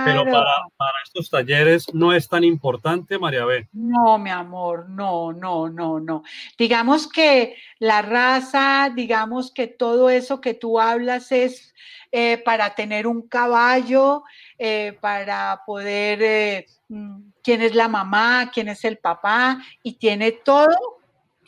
Pero 0.04 0.24
para, 0.24 0.52
para, 0.76 0.92
estos 1.04 1.30
talleres 1.30 1.92
no 1.94 2.12
es 2.12 2.28
tan 2.28 2.44
importante, 2.44 3.18
María 3.18 3.46
B. 3.46 3.68
No, 3.72 4.18
mi 4.18 4.30
amor, 4.30 4.88
no, 4.88 5.32
no, 5.32 5.68
no, 5.70 5.98
no. 5.98 6.22
Digamos 6.58 7.08
que 7.10 7.56
la 7.78 8.02
raza, 8.02 8.92
digamos 8.94 9.50
que 9.50 9.66
todo 9.66 10.10
eso 10.10 10.42
que 10.42 10.52
tú 10.52 10.78
hablas 10.78 11.32
es 11.32 11.74
eh, 12.12 12.38
para 12.38 12.74
tener 12.74 13.06
un 13.06 13.28
caballo, 13.28 14.24
eh, 14.58 14.98
para 15.00 15.62
poder, 15.64 16.22
eh, 16.22 16.66
mm, 16.88 17.30
quién 17.42 17.62
es 17.62 17.74
la 17.74 17.86
mamá, 17.86 18.50
quién 18.52 18.68
es 18.68 18.84
el 18.84 18.98
papá, 18.98 19.58
y 19.82 19.92
tiene 19.94 20.32
todo 20.32 20.99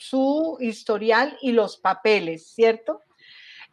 su 0.09 0.59
historial 0.61 1.37
y 1.41 1.53
los 1.53 1.77
papeles, 1.77 2.47
¿cierto? 2.47 3.03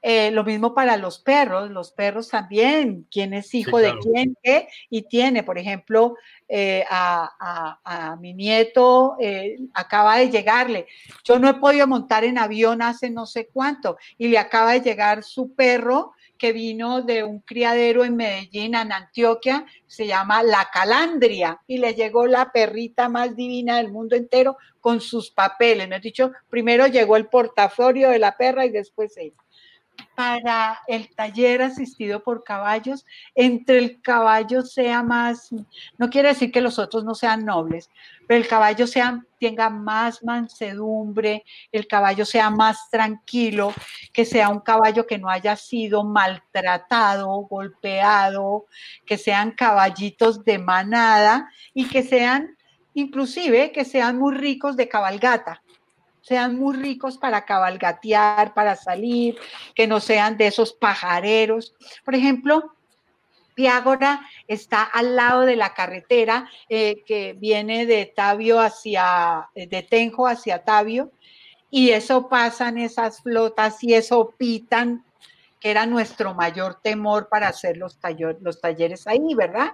Eh, 0.02 0.32
lo 0.32 0.46
mismo 0.46 0.74
para 0.74 0.96
los 0.96 1.20
perros, 1.20 1.70
los 1.72 1.92
perros 1.92 2.30
también, 2.30 3.06
quién 3.12 3.34
es 3.34 3.54
hijo 3.54 3.80
de 3.80 3.94
quién, 4.02 4.38
qué, 4.42 4.70
y 4.90 5.02
tiene, 5.02 5.44
por 5.44 5.58
ejemplo, 5.58 6.16
eh, 6.48 6.86
a, 6.90 8.18
mi 8.22 8.34
nieto 8.34 9.18
eh, 9.20 9.58
acaba 9.74 10.18
de 10.18 10.30
llegarle. 10.30 10.88
Yo 11.26 11.38
no 11.38 11.50
he 11.50 11.56
podido 11.56 11.86
montar 11.86 12.24
en 12.24 12.38
avión 12.38 12.82
hace 12.82 13.10
no 13.10 13.26
sé 13.26 13.50
cuánto, 13.52 13.98
y 14.18 14.30
le 14.30 14.38
acaba 14.38 14.72
de 14.72 14.82
llegar 14.82 15.24
su 15.24 15.54
perro 15.54 16.14
que 16.40 16.54
vino 16.54 17.04
de 17.04 17.24
un 17.24 17.42
criadero 17.42 18.04
en 18.04 18.16
Medellín, 18.16 18.74
en 18.74 18.92
Antioquia, 18.92 19.66
se 19.86 20.08
llama 20.08 20.42
La 20.42 20.70
Calandria, 20.74 21.62
y 21.68 21.78
le 21.78 21.94
llegó 21.94 22.26
la 22.26 22.52
perrita 22.52 23.10
más 23.10 23.36
divina 23.36 23.78
del 23.78 23.92
mundo 23.92 24.16
entero 24.16 24.58
con 24.80 25.02
sus 25.02 25.30
papeles. 25.30 25.88
Me 25.88 25.98
he 25.98 26.00
dicho, 26.00 26.32
primero 26.50 26.88
llegó 26.88 27.18
el 27.18 27.28
portafolio 27.28 28.10
de 28.10 28.20
la 28.20 28.38
perra 28.38 28.66
y 28.66 28.70
después 28.70 29.16
ella 29.18 29.36
para 30.16 30.80
el 30.88 31.14
taller 31.16 31.62
asistido 31.62 32.24
por 32.24 32.44
caballos, 32.44 33.06
entre 33.36 33.78
el 33.78 34.02
caballo 34.02 34.62
sea 34.62 35.04
más, 35.04 35.50
no 35.98 36.10
quiere 36.10 36.30
decir 36.30 36.52
que 36.52 36.62
los 36.62 36.80
otros 36.80 37.04
no 37.04 37.16
sean 37.16 37.46
nobles, 37.46 37.90
pero 38.28 38.42
el 38.42 38.48
caballo 38.48 38.88
sea, 38.88 39.24
tenga 39.40 39.70
más 39.70 40.24
mansedumbre, 40.24 41.44
el 41.72 41.88
caballo 41.88 42.26
sea 42.26 42.50
más 42.50 42.90
tranquilo, 42.92 43.74
que 44.14 44.26
sea 44.26 44.50
un 44.50 44.60
caballo 44.60 45.08
que 45.08 45.18
no 45.18 45.30
haya 45.30 45.56
sido 45.56 46.04
maltratado, 46.04 47.28
golpeado, 47.50 48.66
que 49.06 49.18
sean 49.18 49.52
caballitos 49.52 50.44
de 50.44 50.60
manada 50.60 51.50
y 51.74 51.88
que 51.88 52.04
sean, 52.04 52.56
inclusive, 52.94 53.72
que 53.72 53.86
sean 53.86 54.18
muy 54.18 54.36
ricos 54.36 54.76
de 54.76 54.88
cabalgata 54.88 55.62
sean 56.30 56.60
muy 56.60 56.76
ricos 56.76 57.18
para 57.18 57.44
cabalgatear, 57.44 58.54
para 58.54 58.76
salir, 58.76 59.36
que 59.74 59.88
no 59.88 60.00
sean 60.00 60.38
de 60.38 60.46
esos 60.46 60.74
pajareros. 60.74 61.74
Por 62.06 62.14
ejemplo, 62.14 62.76
Piágora 63.56 64.22
está 64.48 64.84
al 64.84 65.16
lado 65.16 65.42
de 65.42 65.56
la 65.56 65.74
carretera 65.74 66.48
eh, 66.70 67.04
que 67.08 67.34
viene 67.34 67.88
de 67.88 68.06
Tabio 68.06 68.60
hacia, 68.60 69.50
eh, 69.56 69.66
de 69.66 69.82
Tenjo 69.82 70.28
hacia 70.28 70.64
Tabio, 70.64 71.12
y 71.72 71.90
eso 71.90 72.30
pasan 72.30 72.78
esas 72.78 73.24
flotas 73.24 73.84
y 73.84 73.96
eso 73.96 74.36
pitan, 74.38 75.04
que 75.60 75.72
era 75.72 75.88
nuestro 75.88 76.36
mayor 76.36 76.76
temor 76.76 77.28
para 77.28 77.48
hacer 77.48 77.76
los, 77.76 77.98
los 78.40 78.62
talleres 78.62 79.08
ahí, 79.08 79.34
¿verdad? 79.36 79.72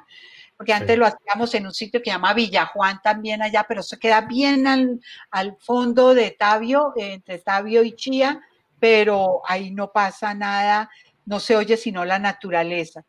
Porque 0.58 0.74
antes 0.74 0.97
lo 0.97 1.06
hacíamos 1.06 1.53
en 1.53 1.66
un 1.66 1.74
sitio 1.74 1.99
que 1.99 2.10
se 2.10 2.14
llama 2.16 2.34
Villajuan 2.34 3.01
también 3.01 3.41
allá, 3.41 3.66
pero 3.68 3.84
se 3.84 3.99
queda 3.99 4.22
bien 4.22 4.66
al, 4.68 5.58
fondo 5.60 6.14
de 6.14 6.32
Tabio, 6.32 6.93
entre 6.95 7.39
Tabio 7.39 7.84
y 7.84 7.95
Chía, 7.95 8.41
pero 8.80 9.41
ahí 9.45 9.72
no 9.72 9.91
pasa 9.91 10.34
nada, 10.34 10.89
no 11.26 11.39
se 11.39 11.56
oye 11.56 11.76
sino 11.76 12.06
la 12.06 12.20
naturaleza. 12.20 13.03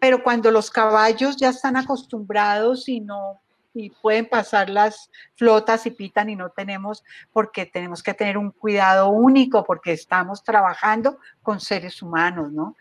Pero 0.00 0.22
cuando 0.22 0.50
los 0.50 0.70
caballos 0.70 1.36
ya 1.36 1.50
están 1.50 1.76
acostumbrados 1.76 2.88
y 2.88 3.00
no 3.00 3.40
y 3.72 3.90
pueden 3.90 4.28
pasar 4.28 4.68
las 4.68 5.10
flotas 5.36 5.86
y 5.86 5.92
pitan 5.92 6.28
y 6.28 6.34
no 6.34 6.50
tenemos 6.50 7.04
porque 7.32 7.66
tenemos 7.66 8.02
que 8.02 8.14
tener 8.14 8.36
un 8.36 8.50
cuidado 8.50 9.10
único 9.10 9.62
porque 9.62 9.92
estamos 9.92 10.42
trabajando 10.42 11.18
con 11.40 11.60
seres 11.60 12.02
humanos, 12.02 12.50
¿no? 12.50 12.76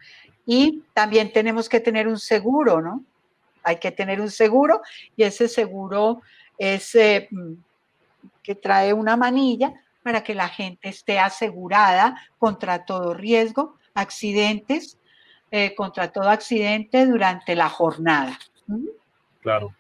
Y 0.48 0.84
también 0.96 1.32
tenemos 1.32 1.70
que 1.70 1.80
tener 1.80 2.08
un 2.08 2.18
seguro, 2.18 2.82
¿no? 2.82 3.04
Hay 3.64 3.78
que 3.78 3.92
tener 3.92 4.22
un 4.22 4.32
seguro 4.32 4.82
y 5.16 5.24
ese 5.24 5.48
seguro 5.48 6.22
es 6.58 6.94
eh, 6.96 7.28
mm, 7.32 7.54
que 8.44 8.56
trae 8.56 8.94
una 8.94 9.16
manilla 9.16 9.74
para 10.04 10.24
que 10.24 10.34
la 10.34 10.48
gente 10.48 10.90
esté 10.90 11.20
asegurada 11.20 12.16
contra 12.38 12.86
todo 12.86 13.14
riesgo, 13.14 13.78
accidentes, 13.94 14.98
eh, 15.52 15.76
contra 15.76 16.12
todo 16.12 16.30
accidente 16.30 17.06
durante 17.06 17.56
la 17.56 17.70
jornada. 17.70 18.38
Claro. 19.42 19.74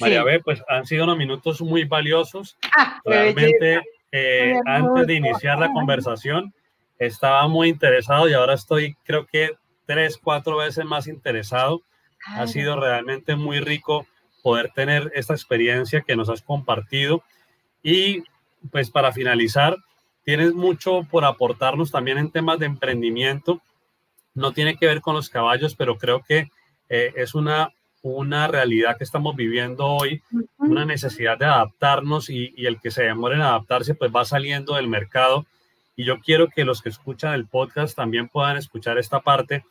María 0.00 0.24
B, 0.24 0.40
pues 0.40 0.62
han 0.68 0.86
sido 0.86 1.04
unos 1.04 1.16
minutos 1.16 1.60
muy 1.60 1.84
valiosos. 1.84 2.56
Ah, 2.76 3.00
Realmente, 3.04 3.82
eh, 4.10 4.54
antes 4.66 5.06
de 5.06 5.14
iniciar 5.14 5.58
la 5.58 5.72
conversación, 5.72 6.52
estaba 6.98 7.46
muy 7.48 7.68
interesado 7.68 8.28
y 8.28 8.34
ahora 8.34 8.54
estoy, 8.54 8.96
creo 9.04 9.26
que 9.26 9.50
tres, 9.86 10.18
cuatro 10.18 10.56
veces 10.58 10.84
más 10.84 11.06
interesado 11.06 11.82
ha 12.26 12.46
sido 12.46 12.78
realmente 12.78 13.36
muy 13.36 13.60
rico 13.60 14.06
poder 14.42 14.70
tener 14.74 15.12
esta 15.14 15.34
experiencia 15.34 16.02
que 16.02 16.16
nos 16.16 16.28
has 16.28 16.42
compartido. 16.42 17.22
Y 17.82 18.22
pues 18.70 18.90
para 18.90 19.12
finalizar, 19.12 19.76
tienes 20.24 20.52
mucho 20.54 21.06
por 21.10 21.24
aportarnos 21.24 21.90
también 21.90 22.18
en 22.18 22.30
temas 22.30 22.58
de 22.58 22.66
emprendimiento. 22.66 23.60
No 24.34 24.52
tiene 24.52 24.76
que 24.76 24.86
ver 24.86 25.00
con 25.00 25.14
los 25.14 25.28
caballos, 25.28 25.74
pero 25.74 25.98
creo 25.98 26.22
que 26.22 26.50
eh, 26.88 27.12
es 27.16 27.34
una, 27.34 27.70
una 28.02 28.48
realidad 28.48 28.96
que 28.96 29.04
estamos 29.04 29.36
viviendo 29.36 29.86
hoy, 29.86 30.22
una 30.58 30.84
necesidad 30.84 31.38
de 31.38 31.46
adaptarnos 31.46 32.30
y, 32.30 32.52
y, 32.56 32.66
el 32.66 32.80
que 32.80 32.90
se 32.90 33.04
demore 33.04 33.36
en 33.36 33.42
adaptarse, 33.42 33.94
pues 33.94 34.10
va 34.14 34.24
saliendo 34.24 34.74
del 34.74 34.88
mercado. 34.88 35.46
Y 35.96 36.04
yo 36.04 36.20
quiero 36.20 36.48
que 36.48 36.64
los 36.64 36.82
que 36.82 36.88
escuchan 36.88 37.34
el 37.34 37.46
podcast 37.46 37.94
también 37.94 38.28
puedan 38.28 38.56
escuchar 38.56 38.98
esta 38.98 39.20
parte, 39.20 39.64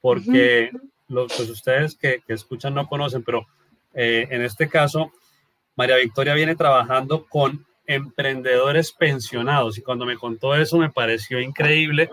porque 0.00 0.70
los, 1.08 1.32
pues 1.34 1.48
ustedes 1.50 1.96
que, 1.96 2.22
escuchan 2.28 2.74
no 2.74 2.86
conocen, 2.86 3.22
pero 3.22 3.46
eh, 3.94 4.26
en 4.30 4.42
este 4.42 4.68
caso, 4.68 5.12
María 5.76 5.96
Victoria 5.96 6.34
viene 6.34 6.56
trabajando 6.56 7.26
con 7.26 7.66
emprendedores 7.86 8.92
pensionados 8.92 9.78
y 9.78 9.82
cuando 9.82 10.04
me 10.04 10.16
contó 10.16 10.54
eso 10.54 10.78
me 10.78 10.90
pareció 10.90 11.40
increíble. 11.40 12.10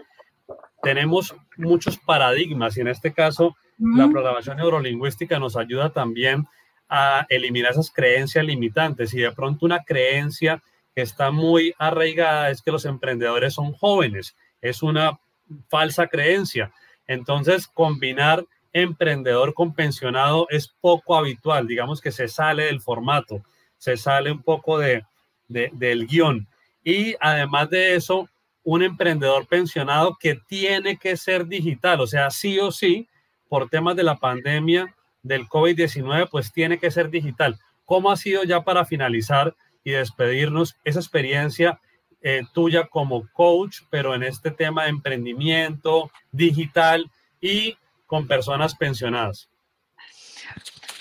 Tenemos 0.81 1.35
muchos 1.57 1.97
paradigmas 1.97 2.77
y 2.77 2.81
en 2.81 2.87
este 2.87 3.13
caso 3.13 3.55
la 3.77 4.07
programación 4.07 4.57
neurolingüística 4.57 5.37
nos 5.37 5.57
ayuda 5.57 5.89
también 5.89 6.47
a 6.87 7.25
eliminar 7.27 7.71
esas 7.71 7.91
creencias 7.91 8.45
limitantes 8.45 9.13
y 9.13 9.19
de 9.19 9.31
pronto 9.31 9.65
una 9.65 9.83
creencia 9.83 10.61
que 10.95 11.01
está 11.01 11.29
muy 11.31 11.73
arraigada 11.77 12.49
es 12.49 12.61
que 12.61 12.71
los 12.71 12.85
emprendedores 12.85 13.53
son 13.53 13.73
jóvenes. 13.73 14.35
Es 14.61 14.81
una 14.81 15.19
falsa 15.67 16.07
creencia. 16.07 16.71
Entonces, 17.05 17.67
combinar 17.67 18.45
emprendedor 18.75 19.53
con 19.53 19.73
pensionado 19.73 20.47
es 20.49 20.67
poco 20.67 21.15
habitual, 21.15 21.65
digamos 21.65 22.01
que 22.01 22.11
se 22.11 22.27
sale 22.27 22.65
del 22.65 22.81
formato, 22.81 23.41
se 23.77 23.95
sale 23.95 24.29
un 24.29 24.43
poco 24.43 24.77
de, 24.77 25.05
del 25.47 26.05
guion. 26.05 26.45
Y 26.83 27.15
además 27.21 27.69
de 27.69 27.95
eso, 27.95 28.27
un 28.63 28.83
emprendedor 28.83 29.47
pensionado 29.47 30.17
que 30.19 30.37
tiene 30.47 30.97
que 30.97 31.15
ser 31.15 31.47
digital, 31.47 32.01
o 32.01 32.07
sea, 32.07 32.29
sí 32.29 32.59
o 32.59 32.69
sí, 32.69 33.07
por 33.47 33.69
temas 33.69 33.95
de 33.95 34.03
la 34.03 34.17
pandemia 34.17 34.93
del 35.23 35.47
COVID-19, 35.47 36.27
pues 36.29 36.51
tiene 36.51 36.77
que 36.77 36.91
ser 36.91 37.09
digital. 37.09 37.57
¿Cómo 37.85 38.11
ha 38.11 38.17
sido 38.17 38.43
ya 38.43 38.65
para 38.65 38.83
finalizar 38.83 39.55
y 39.85 39.91
despedirnos, 39.91 40.75
esa 40.83 40.99
experiencia 40.99 41.79
eh, 42.21 42.41
tuya 42.53 42.87
como 42.87 43.25
coach, 43.31 43.81
pero 43.89 44.15
en 44.15 44.23
este 44.23 44.51
tema 44.51 44.83
de 44.83 44.89
emprendimiento 44.89 46.11
digital 46.31 47.09
y 47.39 47.77
con 48.15 48.27
personas 48.27 48.73
pensionadas. 48.75 49.49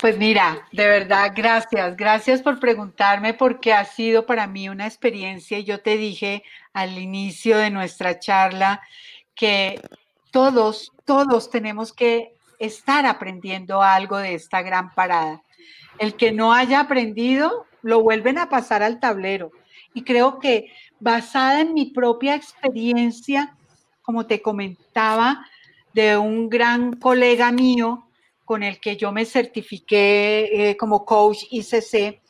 Pues 0.01 0.19
mira, 0.19 0.67
de 0.73 0.89
verdad, 0.89 1.31
gracias. 1.33 1.97
Gracias 1.97 2.43
por 2.43 2.59
preguntarme 2.59 3.35
porque 3.35 3.73
ha 3.73 3.85
sido 3.85 4.27
para 4.27 4.49
mí 4.49 4.69
una 4.69 4.89
experiencia. 4.89 5.61
Yo 5.61 5.81
te 5.81 5.97
dije 5.97 6.43
al 6.73 6.99
inicio 6.99 7.57
de 7.57 7.71
nuestra 7.71 8.19
charla 8.19 8.83
que 9.37 9.81
todos, 10.33 10.91
todos 11.05 11.51
tenemos 11.51 11.93
que 11.93 12.35
estar 12.59 13.07
aprendiendo 13.07 13.81
algo 13.81 14.19
de 14.19 14.35
esta 14.35 14.61
gran 14.63 14.93
parada. 14.93 15.41
El 16.01 16.17
que 16.17 16.33
no 16.33 16.53
haya 16.53 16.81
aprendido, 16.81 17.67
lo 17.83 18.03
vuelven 18.03 18.39
a 18.39 18.49
pasar 18.49 18.83
al 18.83 18.99
tablero. 18.99 19.53
Y 19.95 20.03
creo 20.03 20.41
que 20.41 20.73
basada 20.99 21.61
en 21.61 21.75
mi 21.75 21.93
propia 21.93 22.35
experiencia, 22.35 23.57
como 24.03 24.27
te 24.27 24.43
comentaba, 24.43 25.47
de 25.95 26.19
un 26.19 26.51
gran 26.51 26.95
colega 26.95 27.51
mío 27.53 28.09
con 28.45 28.63
el 28.63 28.79
que 28.81 28.97
yo 28.97 29.13
me 29.13 29.25
certifiqué 29.25 30.71
eh, 30.71 30.77
como 30.77 31.05
coach 31.05 31.45
ICC, 31.51 32.21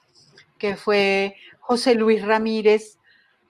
que 0.59 0.77
fue 0.77 1.35
José 1.59 1.95
Luis 1.95 2.23
Ramírez. 2.23 2.99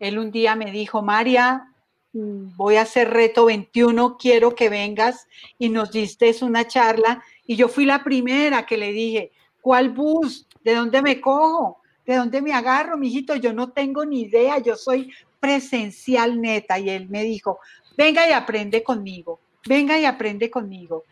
Él 0.01 0.19
un 0.19 0.31
día 0.31 0.57
me 0.57 0.71
dijo, 0.71 1.03
María, 1.03 1.69
voy 2.12 2.77
a 2.77 2.83
hacer 2.83 3.11
reto 3.11 3.47
21, 3.47 4.17
quiero 4.17 4.55
que 4.55 4.69
vengas 4.69 5.27
y 5.59 5.69
nos 5.69 5.91
diste 5.91 6.35
una 6.43 6.67
charla. 6.67 7.23
Y 7.47 7.57
yo 7.57 7.69
fui 7.69 7.85
la 7.85 8.03
primera 8.05 8.65
que 8.67 8.79
le 8.79 8.93
dije, 8.93 9.33
¿cuál 9.61 9.91
bus? 9.91 10.47
¿De 10.62 10.75
dónde 10.75 11.03
me 11.03 11.21
cojo? 11.21 11.79
¿De 12.07 12.17
dónde 12.17 12.41
me 12.41 12.53
agarro, 12.53 12.97
mijito? 12.97 13.35
Yo 13.35 13.53
no 13.53 13.73
tengo 13.73 14.05
ni 14.05 14.23
idea, 14.23 14.59
yo 14.59 14.77
soy 14.77 15.12
presencial 15.41 16.41
neta. 16.41 16.79
Y 16.79 16.89
él 16.89 17.09
me 17.09 17.25
dijo, 17.25 17.59
venga 17.97 18.29
y 18.29 18.33
aprende 18.33 18.83
conmigo, 18.83 19.41
venga 19.67 19.99
y 19.99 20.05
aprende 20.05 20.51
conmigo. 20.51 21.05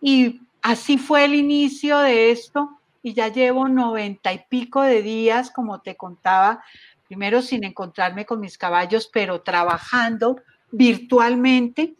Y 0.00 0.40
así 0.62 0.98
fue 0.98 1.24
el 1.24 1.34
inicio 1.34 1.98
de 1.98 2.30
esto 2.30 2.70
y 3.02 3.14
ya 3.14 3.28
llevo 3.28 3.68
noventa 3.68 4.32
y 4.32 4.40
pico 4.48 4.82
de 4.82 5.02
días, 5.02 5.50
como 5.50 5.80
te 5.80 5.96
contaba, 5.96 6.62
primero 7.06 7.42
sin 7.42 7.64
encontrarme 7.64 8.26
con 8.26 8.40
mis 8.40 8.58
caballos, 8.58 9.08
pero 9.12 9.42
trabajando 9.42 10.40
virtualmente 10.70 11.94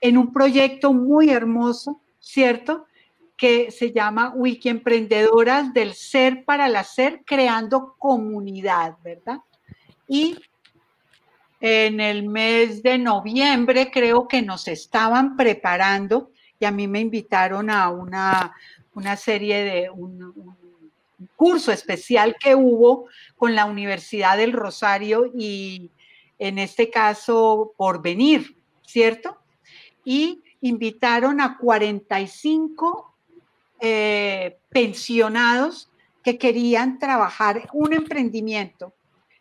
en 0.00 0.16
un 0.16 0.32
proyecto 0.32 0.92
muy 0.92 1.30
hermoso, 1.30 2.00
¿cierto? 2.20 2.86
que 3.40 3.70
se 3.70 3.90
llama 3.90 4.34
Wiki 4.36 4.68
Emprendedoras 4.68 5.72
del 5.72 5.94
Ser 5.94 6.44
para 6.44 6.66
el 6.66 6.76
Hacer, 6.76 7.22
creando 7.24 7.94
comunidad, 7.98 8.98
¿verdad? 9.02 9.38
Y 10.06 10.36
en 11.60 12.00
el 12.00 12.28
mes 12.28 12.82
de 12.82 12.98
noviembre 12.98 13.90
creo 13.92 14.26
que 14.26 14.42
nos 14.42 14.66
estaban 14.68 15.36
preparando 15.36 16.30
y 16.58 16.64
a 16.64 16.70
mí 16.70 16.88
me 16.88 17.00
invitaron 17.00 17.70
a 17.70 17.90
una, 17.90 18.54
serie 19.16 19.64
de 19.64 19.90
un, 19.90 20.22
un 20.22 21.28
curso 21.36 21.72
especial 21.72 22.36
que 22.38 22.54
hubo 22.54 23.06
con 23.36 23.54
la 23.54 23.66
Universidad 23.66 24.36
del 24.36 24.52
Rosario 24.52 25.30
y 25.34 25.90
en 26.38 26.58
este 26.58 26.90
caso 26.90 27.72
por 27.76 28.02
venir, 28.02 28.56
¿cierto? 28.86 29.38
Y 30.04 30.42
invitaron 30.62 31.40
a 31.40 31.56
45 31.58 33.14
eh, 33.80 34.58
pensionados 34.70 35.90
que 36.22 36.38
querían 36.38 36.98
trabajar 36.98 37.68
un 37.72 37.92
emprendimiento. 37.92 38.92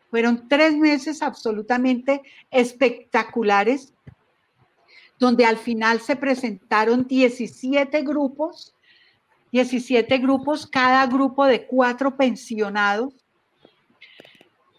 Fueron 0.09 0.47
tres 0.47 0.75
meses 0.75 1.21
absolutamente 1.21 2.21
espectaculares, 2.49 3.93
donde 5.19 5.45
al 5.45 5.57
final 5.57 5.99
se 5.99 6.15
presentaron 6.15 7.05
17 7.05 8.01
grupos, 8.03 8.73
17 9.51 10.17
grupos, 10.19 10.65
cada 10.65 11.05
grupo 11.07 11.45
de 11.45 11.65
cuatro 11.65 12.15
pensionados, 12.15 13.13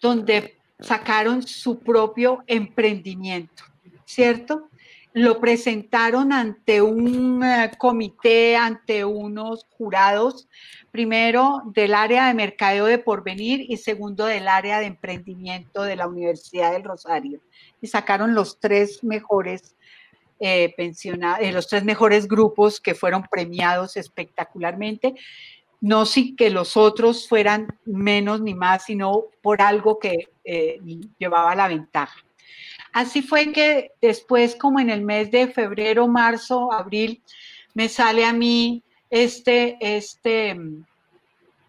donde 0.00 0.56
sacaron 0.80 1.42
su 1.42 1.78
propio 1.78 2.42
emprendimiento, 2.46 3.64
¿cierto? 4.04 4.69
Lo 5.12 5.40
presentaron 5.40 6.32
ante 6.32 6.82
un 6.82 7.42
eh, 7.42 7.70
comité, 7.78 8.56
ante 8.56 9.04
unos 9.04 9.66
jurados, 9.70 10.48
primero 10.92 11.62
del 11.66 11.94
área 11.94 12.28
de 12.28 12.34
mercadeo 12.34 12.86
de 12.86 12.98
porvenir 12.98 13.64
y 13.68 13.76
segundo 13.76 14.26
del 14.26 14.46
área 14.46 14.78
de 14.78 14.86
emprendimiento 14.86 15.82
de 15.82 15.96
la 15.96 16.06
Universidad 16.06 16.72
del 16.72 16.84
Rosario. 16.84 17.40
Y 17.80 17.88
sacaron 17.88 18.34
los 18.34 18.60
tres 18.60 19.02
mejores 19.02 19.76
eh, 20.42 20.74
eh, 20.78 21.52
los 21.52 21.68
tres 21.68 21.84
mejores 21.84 22.26
grupos 22.26 22.80
que 22.80 22.94
fueron 22.94 23.24
premiados 23.24 23.98
espectacularmente. 23.98 25.14
No 25.82 26.06
si 26.06 26.34
que 26.34 26.48
los 26.48 26.78
otros 26.78 27.28
fueran 27.28 27.78
menos 27.84 28.40
ni 28.40 28.54
más, 28.54 28.84
sino 28.84 29.24
por 29.42 29.60
algo 29.60 29.98
que 29.98 30.28
llevaba 31.18 31.54
la 31.54 31.68
ventaja. 31.68 32.24
Así 32.92 33.22
fue 33.22 33.52
que 33.52 33.92
después, 34.00 34.56
como 34.56 34.80
en 34.80 34.90
el 34.90 35.02
mes 35.02 35.30
de 35.30 35.48
febrero, 35.48 36.08
marzo, 36.08 36.72
abril, 36.72 37.22
me 37.74 37.88
sale 37.88 38.24
a 38.24 38.32
mí 38.32 38.82
este, 39.10 39.76
este, 39.80 40.58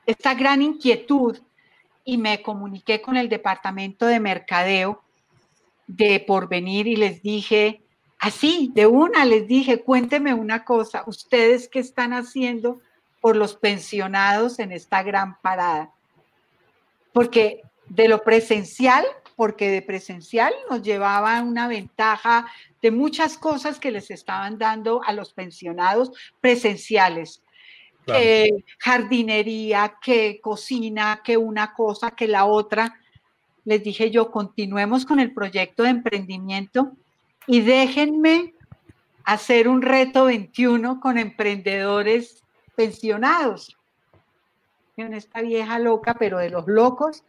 esta 0.06 0.34
gran 0.34 0.62
inquietud 0.62 1.38
y 2.04 2.18
me 2.18 2.42
comuniqué 2.42 3.02
con 3.02 3.18
el 3.18 3.30
departamento 3.30 4.06
de 4.06 4.20
mercadeo 4.20 5.04
de 5.86 6.20
Porvenir 6.20 6.88
y 6.88 6.96
les 6.96 7.22
dije, 7.22 7.82
así, 8.18 8.72
de 8.74 8.88
una, 8.88 9.26
les 9.26 9.48
dije, 9.48 9.82
cuénteme 9.82 10.34
una 10.34 10.64
cosa, 10.64 11.04
ustedes 11.06 11.68
qué 11.68 11.80
están 11.80 12.14
haciendo 12.14 12.82
por 13.20 13.36
los 13.36 13.56
pensionados 13.56 14.60
en 14.60 14.72
esta 14.72 15.04
gran 15.04 15.40
parada. 15.42 15.92
Porque 17.14 17.62
de 17.88 18.08
lo 18.08 18.24
presencial 18.24 19.06
porque 19.42 19.72
de 19.72 19.82
presencial 19.82 20.54
nos 20.70 20.84
llevaba 20.84 21.42
una 21.42 21.68
ventaja 21.68 22.46
de 22.80 22.92
muchas 22.92 23.40
cosas 23.40 23.80
que 23.80 23.90
les 23.90 24.12
estaban 24.12 24.60
dando 24.60 25.02
a 25.04 25.14
los 25.14 25.34
pensionados 25.34 26.12
presenciales. 26.42 27.42
jardinería, 28.78 29.98
que 30.00 30.40
cocina, 30.44 31.22
que 31.24 31.38
una 31.38 31.74
cosa, 31.74 32.12
que 32.12 32.28
la 32.28 32.46
otra. 32.46 33.00
Les 33.66 33.84
dije 33.84 34.12
yo, 34.12 34.30
continuemos 34.30 35.08
con 35.08 35.20
el 35.20 35.34
proyecto 35.34 35.82
de 35.82 35.90
emprendimiento 35.90 36.92
y 37.48 37.62
déjenme 37.62 38.54
hacer 39.24 39.68
un 39.68 39.82
reto 39.82 40.26
21 40.26 41.00
con 41.00 41.18
emprendedores 41.18 42.44
pensionados. 42.76 43.76
En 44.98 45.16
esta 45.16 45.42
vieja 45.42 45.80
loca, 45.80 46.14
pero 46.14 46.38
de 46.38 46.52
los 46.52 46.68
locos, 46.68 47.24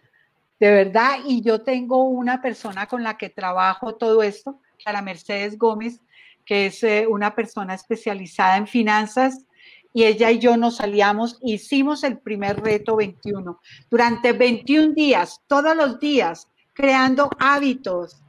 de 0.62 0.70
verdad, 0.70 1.18
y 1.26 1.42
yo 1.42 1.62
tengo 1.62 2.04
una 2.04 2.40
persona 2.40 2.86
con 2.86 3.02
la 3.02 3.18
que 3.18 3.28
trabajo 3.28 3.96
todo 3.96 4.22
esto, 4.22 4.60
Clara 4.80 5.02
Mercedes 5.02 5.58
Gómez, 5.58 6.00
que 6.46 6.66
es 6.66 6.84
eh, 6.84 7.04
una 7.08 7.34
persona 7.34 7.74
especializada 7.74 8.58
en 8.58 8.68
finanzas, 8.68 9.44
y 9.92 10.04
ella 10.04 10.30
y 10.30 10.38
yo 10.38 10.56
nos 10.56 10.76
salíamos, 10.76 11.36
hicimos 11.42 12.04
el 12.04 12.16
primer 12.16 12.60
reto 12.60 12.94
21. 12.94 13.58
Durante 13.90 14.32
21 14.32 14.94
días, 14.94 15.42
todos 15.48 15.74
los 15.74 15.98
días, 15.98 16.48
creando 16.74 17.28
hábitos, 17.40 18.22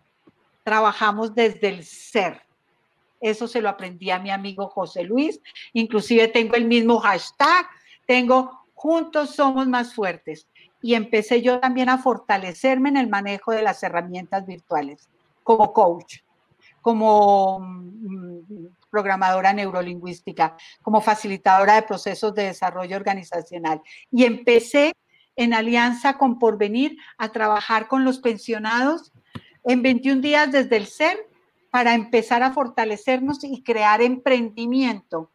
trabajamos 0.64 1.36
desde 1.36 1.68
el 1.68 1.84
ser. 1.84 2.42
Eso 3.22 3.48
se 3.48 3.62
lo 3.62 3.70
aprendí 3.70 4.10
a 4.10 4.18
mi 4.18 4.32
amigo 4.32 4.70
José 4.70 5.04
Luis. 5.04 5.40
Inclusive 5.74 6.30
tengo 6.30 6.56
el 6.56 6.66
mismo 6.66 6.98
hashtag, 6.98 7.68
tengo 8.08 8.66
juntos 8.74 9.36
somos 9.36 9.68
más 9.68 9.94
fuertes 9.94 10.48
y 10.84 10.96
empecé 10.96 11.42
yo 11.42 11.62
también 11.62 11.88
a 11.88 11.98
fortalecerme 11.98 12.90
en 12.90 12.98
el 12.98 13.08
manejo 13.08 13.54
de 13.54 13.64
las 13.64 13.82
herramientas 13.84 14.46
virtuales 14.46 15.08
como 15.42 15.72
coach, 15.72 16.18
como 16.82 17.60
mm, 17.62 18.68
programadora 18.92 19.54
neurolingüística, 19.54 20.58
como 20.82 21.00
facilitadora 21.00 21.76
de 21.76 21.84
procesos 21.84 22.36
de 22.36 22.44
desarrollo 22.44 22.98
organizacional. 22.98 23.82
Y 24.12 24.26
empecé 24.26 24.92
en 25.38 25.54
alianza 25.54 26.18
con 26.18 26.38
Porvenir 26.38 26.98
a 27.18 27.30
trabajar 27.30 27.88
con 27.88 28.04
los 28.04 28.20
pensionados 28.20 29.14
en 29.64 29.84
21 29.84 30.22
días 30.22 30.52
desde 30.52 30.76
el 30.76 30.88
ser 30.88 31.18
para 31.72 31.94
empezar 31.94 32.44
a 32.44 32.52
fortalecernos 32.52 33.46
y 33.46 33.64
crear 33.64 34.02
emprendimiento. 34.02 35.32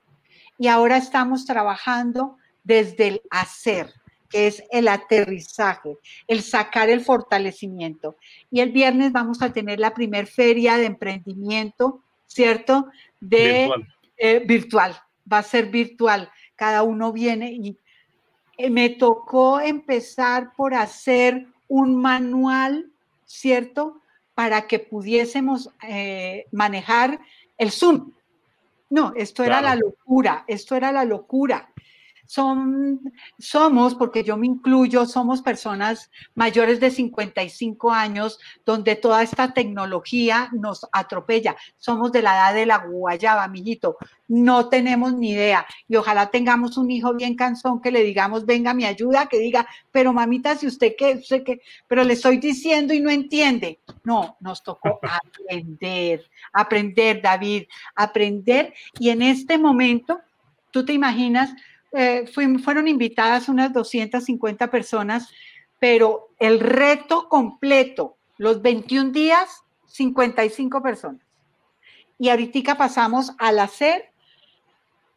Y 0.58 0.68
ahora 0.68 0.98
estamos 0.98 1.46
trabajando 1.46 2.36
desde 2.64 3.08
el 3.08 3.22
hacer 3.30 3.94
que 4.28 4.46
es 4.46 4.62
el 4.70 4.88
aterrizaje, 4.88 5.96
el 6.26 6.42
sacar 6.42 6.90
el 6.90 7.00
fortalecimiento. 7.00 8.16
Y 8.50 8.60
el 8.60 8.72
viernes 8.72 9.12
vamos 9.12 9.42
a 9.42 9.52
tener 9.52 9.80
la 9.80 9.94
primer 9.94 10.26
feria 10.26 10.76
de 10.76 10.86
emprendimiento, 10.86 12.02
¿cierto? 12.26 12.88
De 13.20 13.70
eh, 14.16 14.42
virtual. 14.46 15.00
Va 15.30 15.38
a 15.38 15.42
ser 15.42 15.66
virtual. 15.66 16.30
Cada 16.56 16.82
uno 16.82 17.12
viene 17.12 17.52
y 17.52 17.78
eh, 18.58 18.70
me 18.70 18.90
tocó 18.90 19.60
empezar 19.60 20.52
por 20.56 20.74
hacer 20.74 21.46
un 21.68 21.96
manual, 21.96 22.90
¿cierto? 23.24 24.00
Para 24.34 24.66
que 24.66 24.78
pudiésemos 24.78 25.70
eh, 25.88 26.46
manejar 26.52 27.18
el 27.56 27.70
Zoom. 27.70 28.12
No, 28.90 29.12
esto 29.16 29.44
era 29.44 29.60
la 29.60 29.76
locura, 29.76 30.44
esto 30.46 30.74
era 30.74 30.92
la 30.92 31.04
locura 31.04 31.68
son, 32.28 33.00
somos, 33.38 33.94
porque 33.94 34.22
yo 34.22 34.36
me 34.36 34.46
incluyo, 34.46 35.06
somos 35.06 35.40
personas 35.40 36.10
mayores 36.34 36.78
de 36.78 36.90
55 36.90 37.90
años 37.90 38.38
donde 38.66 38.96
toda 38.96 39.22
esta 39.22 39.54
tecnología 39.54 40.50
nos 40.52 40.86
atropella. 40.92 41.56
Somos 41.78 42.12
de 42.12 42.20
la 42.20 42.34
edad 42.34 42.54
de 42.54 42.66
la 42.66 42.84
guayaba, 42.84 43.48
mijito. 43.48 43.96
No 44.28 44.68
tenemos 44.68 45.14
ni 45.14 45.30
idea. 45.30 45.66
Y 45.88 45.96
ojalá 45.96 46.30
tengamos 46.30 46.76
un 46.76 46.90
hijo 46.90 47.14
bien 47.14 47.34
cansón 47.34 47.80
que 47.80 47.90
le 47.90 48.02
digamos, 48.02 48.44
venga, 48.44 48.74
mi 48.74 48.84
ayuda, 48.84 49.24
que 49.24 49.38
diga, 49.38 49.66
pero 49.90 50.12
mamita, 50.12 50.54
si 50.54 50.66
usted 50.66 50.96
qué, 50.98 51.14
usted 51.14 51.42
qué, 51.42 51.62
pero 51.86 52.04
le 52.04 52.12
estoy 52.12 52.36
diciendo 52.36 52.92
y 52.92 53.00
no 53.00 53.08
entiende. 53.08 53.80
No, 54.04 54.36
nos 54.40 54.62
tocó 54.62 55.00
aprender, 55.48 56.28
aprender, 56.52 57.22
David, 57.22 57.64
aprender. 57.94 58.74
Y 58.98 59.08
en 59.08 59.22
este 59.22 59.56
momento, 59.56 60.20
tú 60.70 60.84
te 60.84 60.92
imaginas, 60.92 61.54
eh, 61.92 62.26
fueron 62.62 62.88
invitadas 62.88 63.48
unas 63.48 63.72
250 63.72 64.70
personas, 64.70 65.30
pero 65.78 66.28
el 66.38 66.60
reto 66.60 67.28
completo, 67.28 68.16
los 68.36 68.60
21 68.62 69.10
días, 69.10 69.62
55 69.86 70.82
personas. 70.82 71.22
Y 72.18 72.28
ahorita 72.28 72.76
pasamos 72.76 73.32
al 73.38 73.58
hacer 73.60 74.10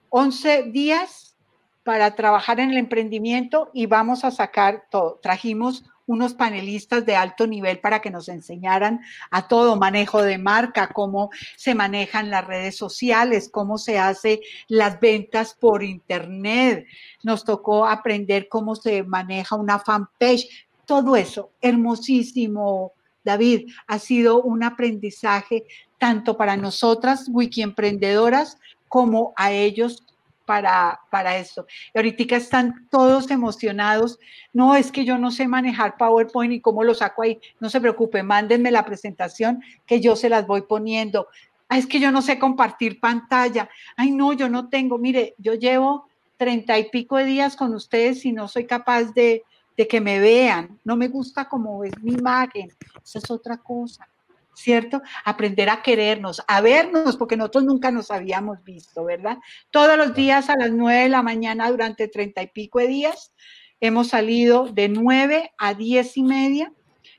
11 0.09 0.63
días 0.63 1.35
para 1.83 2.15
trabajar 2.15 2.59
en 2.59 2.71
el 2.71 2.77
emprendimiento 2.77 3.71
y 3.73 3.87
vamos 3.87 4.23
a 4.23 4.31
sacar 4.31 4.85
todo. 4.91 5.19
Trajimos 5.21 5.83
unos 6.05 6.33
panelistas 6.33 7.05
de 7.05 7.15
alto 7.15 7.47
nivel 7.47 7.79
para 7.79 8.01
que 8.01 8.11
nos 8.11 8.29
enseñaran 8.29 9.01
a 9.29 9.47
todo 9.47 9.75
manejo 9.75 10.21
de 10.21 10.37
marca, 10.37 10.89
cómo 10.93 11.29
se 11.55 11.75
manejan 11.75 12.29
las 12.29 12.45
redes 12.45 12.75
sociales, 12.75 13.49
cómo 13.51 13.77
se 13.77 13.99
hace 13.99 14.41
las 14.67 14.99
ventas 14.99 15.53
por 15.53 15.83
internet. 15.83 16.85
Nos 17.23 17.43
tocó 17.43 17.87
aprender 17.87 18.47
cómo 18.49 18.75
se 18.75 19.03
maneja 19.03 19.55
una 19.55 19.79
fanpage. 19.79 20.47
Todo 20.85 21.15
eso, 21.15 21.51
hermosísimo, 21.61 22.93
David, 23.23 23.69
ha 23.87 23.99
sido 23.99 24.41
un 24.41 24.63
aprendizaje 24.63 25.65
tanto 25.97 26.35
para 26.35 26.57
nosotras, 26.57 27.27
wiki 27.29 27.61
emprendedoras, 27.61 28.57
como 28.87 29.33
a 29.37 29.51
ellos 29.51 30.03
para, 30.51 30.99
para 31.09 31.37
esto. 31.37 31.65
Y 31.93 31.97
ahorita 31.97 32.35
están 32.35 32.85
todos 32.89 33.31
emocionados. 33.31 34.19
No, 34.51 34.75
es 34.75 34.91
que 34.91 35.05
yo 35.05 35.17
no 35.17 35.31
sé 35.31 35.47
manejar 35.47 35.95
PowerPoint 35.95 36.51
y 36.51 36.59
cómo 36.59 36.83
lo 36.83 36.93
saco 36.93 37.23
ahí. 37.23 37.39
No 37.61 37.69
se 37.69 37.79
preocupe, 37.79 38.21
mándenme 38.21 38.69
la 38.69 38.83
presentación 38.83 39.63
que 39.85 40.01
yo 40.01 40.17
se 40.17 40.27
las 40.27 40.45
voy 40.45 40.63
poniendo. 40.63 41.29
Ah, 41.69 41.77
es 41.77 41.87
que 41.87 42.01
yo 42.01 42.11
no 42.11 42.21
sé 42.21 42.37
compartir 42.37 42.99
pantalla. 42.99 43.69
Ay, 43.95 44.11
no, 44.11 44.33
yo 44.33 44.49
no 44.49 44.67
tengo. 44.67 44.97
Mire, 44.97 45.35
yo 45.37 45.53
llevo 45.53 46.09
treinta 46.35 46.77
y 46.77 46.89
pico 46.89 47.15
de 47.15 47.23
días 47.23 47.55
con 47.55 47.73
ustedes 47.73 48.25
y 48.25 48.33
no 48.33 48.49
soy 48.49 48.65
capaz 48.65 49.13
de, 49.13 49.43
de 49.77 49.87
que 49.87 50.01
me 50.01 50.19
vean. 50.19 50.77
No 50.83 50.97
me 50.97 51.07
gusta 51.07 51.47
cómo 51.47 51.85
es 51.85 51.97
mi 52.03 52.11
imagen. 52.11 52.69
Esa 53.01 53.19
es 53.19 53.31
otra 53.31 53.55
cosa. 53.55 54.05
¿Cierto? 54.53 55.01
Aprender 55.23 55.69
a 55.69 55.81
querernos, 55.81 56.43
a 56.47 56.61
vernos, 56.61 57.17
porque 57.17 57.37
nosotros 57.37 57.63
nunca 57.63 57.91
nos 57.91 58.11
habíamos 58.11 58.63
visto, 58.63 59.03
¿verdad? 59.03 59.37
Todos 59.69 59.97
los 59.97 60.13
días 60.13 60.49
a 60.49 60.55
las 60.55 60.71
nueve 60.71 61.03
de 61.03 61.09
la 61.09 61.23
mañana 61.23 61.69
durante 61.69 62.07
treinta 62.07 62.41
y 62.41 62.47
pico 62.47 62.79
de 62.79 62.87
días 62.87 63.33
hemos 63.79 64.09
salido 64.09 64.67
de 64.67 64.89
nueve 64.89 65.51
a 65.57 65.73
diez 65.73 66.15
y 66.17 66.23
media 66.23 66.71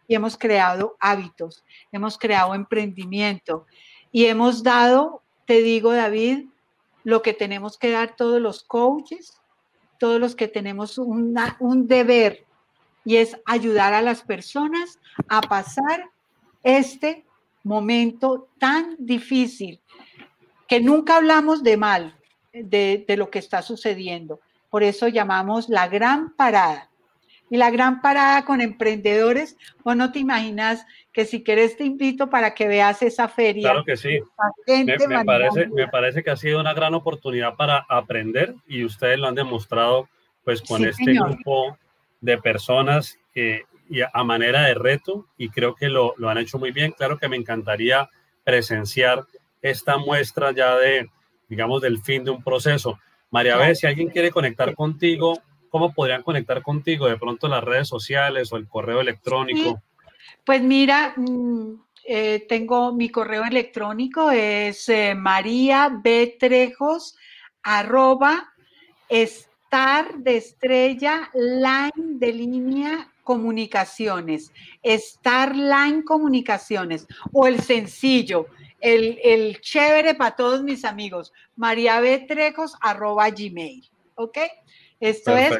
y 0.06 0.14
hemos 0.14 0.36
creado 0.36 0.96
hábitos, 1.00 1.64
hemos 1.90 2.18
creado 2.18 2.54
emprendimiento 2.54 3.66
y 4.12 4.26
hemos 4.26 4.62
dado, 4.62 5.22
te 5.46 5.62
digo 5.62 5.92
David, 5.92 6.46
lo 7.04 7.22
que 7.22 7.32
tenemos 7.32 7.78
que 7.78 7.90
dar 7.90 8.14
todos 8.14 8.40
los 8.40 8.62
coaches, 8.62 9.40
todos 9.98 10.20
los 10.20 10.36
que 10.36 10.48
tenemos 10.48 10.98
un 10.98 11.86
deber 11.86 12.44
y 13.04 13.16
es 13.16 13.36
ayudar 13.44 13.94
a 13.94 14.02
las 14.02 14.22
personas 14.22 14.98
a 15.28 15.40
pasar 15.40 16.10
este 16.62 17.24
momento 17.64 18.48
tan 18.58 18.96
difícil 18.98 19.80
que 20.68 20.80
nunca 20.80 21.16
hablamos 21.16 21.62
de 21.62 21.76
mal 21.76 22.16
de, 22.52 23.04
lo 23.16 23.30
que 23.30 23.38
está 23.38 23.62
sucediendo. 23.62 24.40
Por 24.70 24.82
eso 24.82 25.08
llamamos 25.08 25.68
la 25.68 25.88
gran 25.88 26.34
parada. 26.34 26.88
Y 27.50 27.58
la 27.58 27.70
gran 27.70 28.00
parada 28.00 28.46
con 28.46 28.62
emprendedores, 28.62 29.58
vos 29.84 29.94
no 29.94 30.10
te 30.10 30.18
imaginas 30.18 30.86
que 31.12 31.26
si 31.26 31.42
quieres 31.42 31.76
te 31.76 31.84
invito 31.84 32.30
para 32.30 32.54
que 32.54 32.66
veas 32.66 33.02
esa 33.02 33.28
feria. 33.28 33.70
Claro 33.70 33.84
que 33.84 33.98
sí. 33.98 34.18
Me, 34.66 35.24
parece, 35.26 35.66
me 35.66 35.86
parece 35.88 36.22
que 36.22 36.30
ha 36.30 36.36
sido 36.36 36.58
una 36.58 36.72
gran 36.72 36.94
oportunidad 36.94 37.54
para 37.56 37.84
aprender 37.90 38.54
y 38.66 38.84
ustedes 38.86 39.18
lo 39.18 39.28
han 39.28 39.34
demostrado 39.34 40.08
pues 40.44 40.62
con 40.62 40.82
este 40.86 41.12
grupo 41.12 41.76
de 42.22 42.38
personas 42.38 43.18
que 43.34 43.66
y 43.92 44.00
a 44.00 44.24
manera 44.24 44.62
de 44.62 44.74
reto 44.74 45.26
y 45.36 45.50
creo 45.50 45.74
que 45.74 45.88
lo, 45.88 46.14
lo 46.16 46.30
han 46.30 46.38
hecho 46.38 46.58
muy 46.58 46.72
bien. 46.72 46.92
Claro 46.92 47.18
que 47.18 47.28
me 47.28 47.36
encantaría 47.36 48.08
presenciar 48.42 49.26
esta 49.60 49.98
muestra 49.98 50.50
ya 50.52 50.76
de, 50.76 51.10
digamos, 51.48 51.82
del 51.82 52.00
fin 52.02 52.24
de 52.24 52.30
un 52.30 52.42
proceso. 52.42 52.98
María 53.30 53.56
B, 53.56 53.74
si 53.74 53.86
alguien 53.86 54.08
quiere 54.08 54.30
conectar 54.30 54.74
contigo, 54.74 55.40
¿cómo 55.68 55.92
podrían 55.92 56.22
conectar 56.22 56.62
contigo? 56.62 57.06
De 57.06 57.18
pronto 57.18 57.48
las 57.48 57.62
redes 57.62 57.88
sociales 57.88 58.50
o 58.52 58.56
el 58.56 58.66
correo 58.66 59.00
electrónico. 59.00 59.82
Pues 60.44 60.62
mira, 60.62 61.12
mm, 61.16 61.74
eh, 62.04 62.46
tengo 62.48 62.92
mi 62.92 63.10
correo 63.10 63.44
electrónico, 63.44 64.30
es 64.30 64.88
eh. 64.88 65.14
Trejos, 66.38 67.16
estar 69.72 70.18
de 70.18 70.36
estrella, 70.36 71.30
line 71.32 72.18
de 72.18 72.30
línea, 72.30 73.10
comunicaciones, 73.24 74.52
Starline 74.84 76.02
Comunicaciones 76.02 77.06
o 77.32 77.46
el 77.46 77.58
sencillo, 77.58 78.48
el, 78.80 79.18
el 79.24 79.62
chévere 79.62 80.14
para 80.14 80.36
todos 80.36 80.62
mis 80.62 80.84
amigos, 80.84 81.32
mariabetrejos 81.56 82.76
arroba 82.82 83.30
gmail, 83.30 83.88
¿ok? 84.16 84.38
Esto 85.00 85.34
es, 85.38 85.58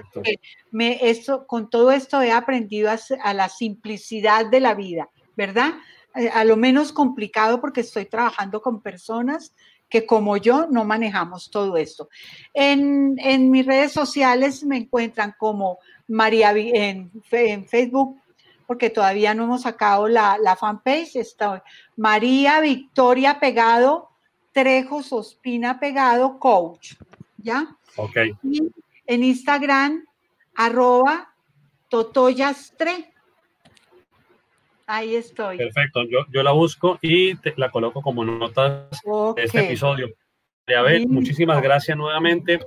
me, 0.70 1.08
esto, 1.08 1.46
con 1.46 1.70
todo 1.70 1.90
esto 1.90 2.20
he 2.20 2.32
aprendido 2.32 2.90
a, 2.90 3.32
la 3.32 3.48
simplicidad 3.48 4.44
de 4.44 4.60
la 4.60 4.74
vida, 4.74 5.08
¿verdad? 5.38 5.72
Eh, 6.14 6.28
a 6.28 6.44
lo 6.44 6.58
menos 6.58 6.92
complicado 6.92 7.62
porque 7.62 7.80
estoy 7.80 8.04
trabajando 8.04 8.60
con 8.60 8.82
personas 8.82 9.54
que 9.92 10.06
como 10.06 10.38
yo 10.38 10.68
no 10.70 10.84
manejamos 10.84 11.50
todo 11.50 11.76
esto. 11.76 12.08
En, 12.54 13.14
en 13.18 13.50
mis 13.50 13.66
redes 13.66 13.92
sociales 13.92 14.64
me 14.64 14.78
encuentran 14.78 15.34
como 15.38 15.80
María 16.08 16.52
en, 16.52 17.10
en 17.30 17.66
Facebook, 17.66 18.18
porque 18.66 18.88
todavía 18.88 19.34
no 19.34 19.44
hemos 19.44 19.62
sacado 19.62 20.08
la, 20.08 20.38
la 20.38 20.56
fanpage, 20.56 21.16
está 21.16 21.62
María 21.94 22.60
Victoria 22.60 23.38
Pegado, 23.38 24.08
Trejo 24.52 25.02
Sospina 25.02 25.78
Pegado, 25.78 26.38
coach, 26.38 26.94
¿ya? 27.36 27.76
Ok. 27.96 28.16
Y 28.44 28.62
en 29.06 29.24
Instagram, 29.24 30.06
arroba 30.54 31.34
Totoyastre. 31.90 33.11
Ahí 34.86 35.16
estoy. 35.16 35.58
Perfecto, 35.58 36.02
yo, 36.04 36.26
yo 36.30 36.42
la 36.42 36.52
busco 36.52 36.98
y 37.02 37.34
la 37.56 37.70
coloco 37.70 38.02
como 38.02 38.24
notas 38.24 38.88
de 39.36 39.42
este 39.42 39.64
episodio. 39.64 40.08
A 40.76 40.82
ver, 40.82 41.06
muchísimas 41.08 41.62
gracias 41.62 41.96
nuevamente. 41.96 42.60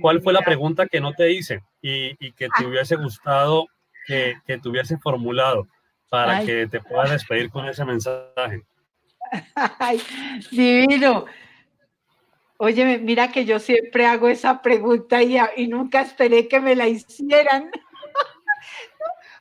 ¿Cuál 0.00 0.22
fue 0.22 0.32
la 0.32 0.40
pregunta 0.40 0.86
que 0.86 1.00
no 1.00 1.12
te 1.12 1.32
hice 1.32 1.62
y, 1.82 2.14
que 2.32 2.48
te 2.56 2.66
hubiese 2.66 2.96
gustado 2.96 3.66
que, 4.06 4.34
que 4.46 4.58
te 4.58 4.68
hubiese 4.68 4.98
formulado 4.98 5.66
para 6.08 6.44
que 6.44 6.66
te 6.66 6.80
puedas 6.80 7.10
despedir 7.10 7.50
con 7.50 7.66
ese 7.66 7.84
mensaje? 7.84 8.62
Ay, 9.78 10.00
divino. 10.50 11.26
Oye, 12.58 12.98
mira 12.98 13.32
que 13.32 13.46
yo 13.46 13.58
siempre 13.58 14.04
hago 14.04 14.28
esa 14.28 14.60
pregunta 14.60 15.22
y, 15.22 15.38
y 15.56 15.66
nunca 15.66 16.02
esperé 16.02 16.46
que 16.46 16.60
me 16.60 16.76
la 16.76 16.88
hicieran. 16.88 17.70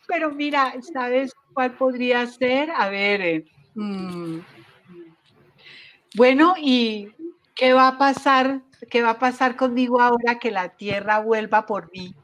Pero 0.10 0.32
mira, 0.32 0.74
¿sabes 0.94 1.34
cuál 1.54 1.78
podría 1.78 2.28
ser? 2.28 2.70
A 2.72 2.90
ver, 2.90 3.22
eh, 3.22 3.46
mm, 3.76 4.40
bueno, 6.16 6.56
y 6.58 7.14
¿Qué 7.60 7.74
va 7.74 7.90
a 7.90 7.98
pasar? 7.98 8.62
¿Qué 8.90 9.02
va 9.02 9.10
a 9.10 9.20
pasar 9.20 9.58
conmigo 9.58 10.00
ahora 10.00 10.40
que 10.40 10.50
la 10.50 10.70
tierra 10.70 11.20
vuelva 11.20 11.66
por 11.66 11.92
mí 11.92 12.16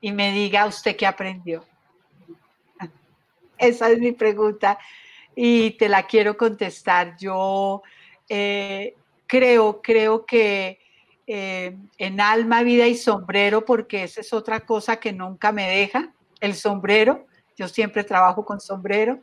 y 0.00 0.12
me 0.12 0.30
diga 0.30 0.66
usted 0.66 0.94
qué 0.94 1.08
aprendió? 1.08 1.64
Esa 3.58 3.90
es 3.90 3.98
mi 3.98 4.12
pregunta 4.12 4.78
y 5.34 5.72
te 5.72 5.88
la 5.88 6.06
quiero 6.06 6.36
contestar. 6.36 7.16
Yo 7.18 7.82
eh, 8.28 8.94
creo, 9.26 9.82
creo 9.82 10.24
que 10.24 10.78
eh, 11.26 11.76
en 11.98 12.20
alma, 12.20 12.62
vida 12.62 12.86
y 12.86 12.94
sombrero, 12.94 13.64
porque 13.64 14.04
esa 14.04 14.20
es 14.20 14.32
otra 14.32 14.60
cosa 14.60 15.00
que 15.00 15.12
nunca 15.12 15.50
me 15.50 15.68
deja, 15.68 16.12
el 16.44 16.54
sombrero, 16.54 17.26
yo 17.56 17.68
siempre 17.68 18.04
trabajo 18.04 18.44
con 18.44 18.60
sombrero. 18.60 19.20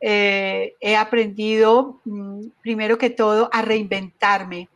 Eh, 0.00 0.74
he 0.80 0.96
aprendido, 0.96 2.00
mm, 2.04 2.48
primero 2.60 2.98
que 2.98 3.10
todo, 3.10 3.48
a 3.52 3.62
reinventarme. 3.62 4.68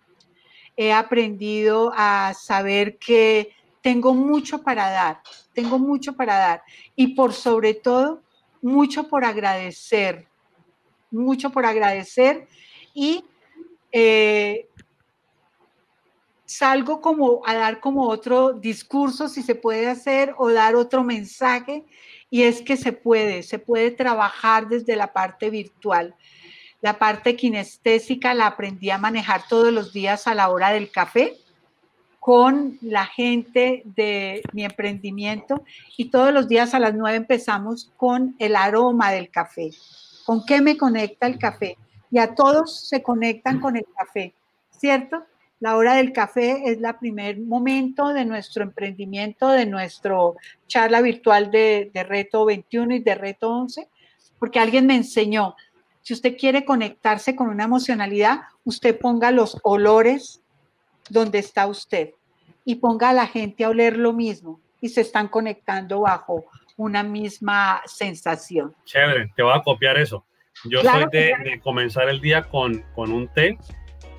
He 0.77 0.93
aprendido 0.93 1.93
a 1.95 2.33
saber 2.35 2.97
que 2.99 3.51
tengo 3.83 4.15
mucho 4.15 4.63
para 4.63 4.91
dar, 4.91 5.23
tengo 5.53 5.79
mucho 5.79 6.15
para 6.15 6.37
dar. 6.37 6.63
Y 6.97 7.15
por 7.15 7.33
sobre 7.33 7.75
todo, 7.75 8.23
mucho 8.63 9.09
por 9.09 9.25
agradecer, 9.25 10.27
mucho 11.11 11.51
por 11.51 11.67
agradecer. 11.67 12.47
Y 12.95 13.25
eh, 13.93 14.69
salgo 16.51 17.01
como 17.01 17.43
a 17.47 17.55
dar 17.55 17.79
como 17.79 18.09
otro 18.09 18.53
discurso, 18.53 19.29
si 19.29 19.41
se 19.43 19.55
puede 19.55 19.87
hacer, 19.87 20.35
o 20.37 20.51
dar 20.51 20.75
otro 20.75 21.05
mensaje, 21.05 21.85
y 22.29 22.43
es 22.43 22.61
que 22.61 22.77
se 22.77 22.93
puede, 22.93 23.45
se 23.45 23.61
puede 23.61 23.93
trabajar 23.93 24.69
desde 24.69 24.97
la 24.97 25.13
parte 25.13 25.49
virtual. 25.49 26.17
La 26.81 26.99
parte 26.99 27.37
kinestésica 27.37 28.35
la 28.35 28.49
aprendí 28.49 28.91
a 28.91 28.99
manejar 28.99 29.43
todos 29.49 29.73
los 29.73 29.93
días 29.93 30.27
a 30.27 30.35
la 30.35 30.49
hora 30.49 30.71
del 30.71 30.91
café 30.91 31.37
con 32.19 32.79
la 32.81 33.07
gente 33.07 33.83
de 33.85 34.43
mi 34.53 34.65
emprendimiento 34.65 35.63
y 35.97 36.11
todos 36.11 36.35
los 36.35 36.49
días 36.49 36.75
a 36.75 36.81
las 36.81 36.95
nueve 36.95 37.17
empezamos 37.17 37.93
con 37.97 38.35
el 38.41 38.57
aroma 38.57 39.13
del 39.13 39.31
café. 39.31 39.71
¿Con 40.27 40.45
qué 40.45 40.61
me 40.61 40.77
conecta 40.77 41.29
el 41.29 41.39
café? 41.39 41.79
Y 42.11 42.19
a 42.19 42.35
todos 42.35 42.89
se 42.89 43.03
conectan 43.03 43.61
con 43.61 43.77
el 43.77 43.87
café, 43.97 44.35
¿cierto? 44.71 45.25
La 45.61 45.77
hora 45.77 45.95
del 45.95 46.13
café 46.13 46.63
es 46.71 46.81
la 46.81 46.99
primer 46.99 47.39
momento 47.39 48.09
de 48.15 48.25
nuestro 48.25 48.63
emprendimiento, 48.63 49.51
de 49.51 49.67
nuestro 49.67 50.37
charla 50.67 51.03
virtual 51.03 51.51
de, 51.51 51.91
Reto 52.09 52.47
21 52.47 52.95
y 52.95 52.99
de 53.01 53.15
Reto 53.15 53.51
11, 53.51 53.87
porque 54.39 54.59
alguien 54.59 54.87
me 54.87 54.97
enseñó, 54.97 55.55
si 56.01 56.15
usted 56.15 56.39
quiere 56.39 56.65
conectarse 56.65 57.37
con 57.37 57.51
una 57.51 57.65
emocionalidad, 57.65 58.41
usted 58.65 58.99
ponga 58.99 59.31
los 59.33 59.59
olores 59.63 60.43
donde 61.11 61.39
está 61.39 61.67
usted 61.67 62.15
y 62.65 62.77
ponga 62.77 63.11
a 63.11 63.13
la 63.13 63.27
gente 63.27 63.65
a 63.65 63.69
oler 63.69 63.99
lo 63.99 64.15
mismo 64.15 64.61
y 64.81 64.89
se 64.89 65.03
están 65.03 65.29
conectando 65.29 66.01
bajo 66.01 66.47
una 66.79 67.03
misma 67.03 67.83
sensación. 67.85 68.75
Chévere, 68.87 69.31
te 69.37 69.43
voy 69.43 69.53
a 69.55 69.61
copiar 69.61 69.99
eso. 69.99 70.25
Yo 70.65 70.81
soy 70.81 71.05
de, 71.13 71.61
comenzar 71.63 72.09
el 72.09 72.23
día 72.23 72.49
con, 72.49 72.83
con 72.95 73.13
un 73.13 73.29
té 73.29 73.59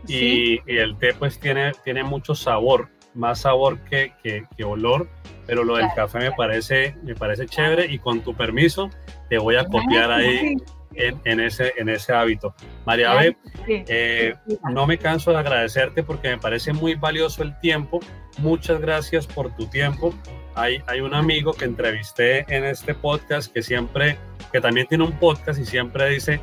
y, 0.07 0.59
el 0.67 0.97
té 0.97 1.13
pues 1.13 1.39
tiene, 1.39 1.71
tiene 1.83 2.03
mucho 2.03 2.35
sabor, 2.35 2.89
más 3.13 3.41
sabor 3.41 3.79
que, 3.81 4.13
que, 4.23 4.63
olor, 4.63 5.09
pero 5.45 5.63
lo 5.63 5.75
del 5.75 5.87
café 5.95 6.19
me 6.19 6.31
parece, 6.31 6.95
me 7.03 7.15
parece 7.15 7.45
chévere 7.45 7.85
y 7.91 7.99
con 7.99 8.21
tu 8.21 8.33
permiso 8.33 8.89
te 9.29 9.37
voy 9.37 9.55
a 9.55 9.65
copiar 9.65 10.11
ahí 10.11 10.55
en, 10.95 11.19
en 11.25 11.39
ese, 11.39 11.73
en 11.77 11.89
ese 11.89 12.13
hábito. 12.13 12.53
María 12.85 13.13
B, 13.13 13.35
eh, 13.67 14.35
no 14.71 14.87
me 14.87 14.97
canso 14.97 15.31
de 15.31 15.37
agradecerte 15.37 16.03
porque 16.03 16.29
me 16.29 16.37
parece 16.37 16.73
muy 16.73 16.95
valioso 16.95 17.43
el 17.43 17.57
tiempo. 17.59 17.99
Muchas 18.37 18.79
gracias 18.81 19.27
por 19.27 19.55
tu 19.55 19.67
tiempo. 19.67 20.13
Hay, 20.55 20.81
hay 20.87 20.99
un 21.01 21.13
amigo 21.13 21.53
que 21.53 21.65
entrevisté 21.65 22.45
en 22.53 22.65
este 22.65 22.93
podcast 22.93 23.53
que 23.53 23.61
siempre, 23.61 24.17
que 24.51 24.59
también 24.59 24.87
tiene 24.87 25.05
un 25.05 25.13
podcast 25.13 25.59
y 25.59 25.65
siempre 25.65 26.09
dice, 26.09 26.41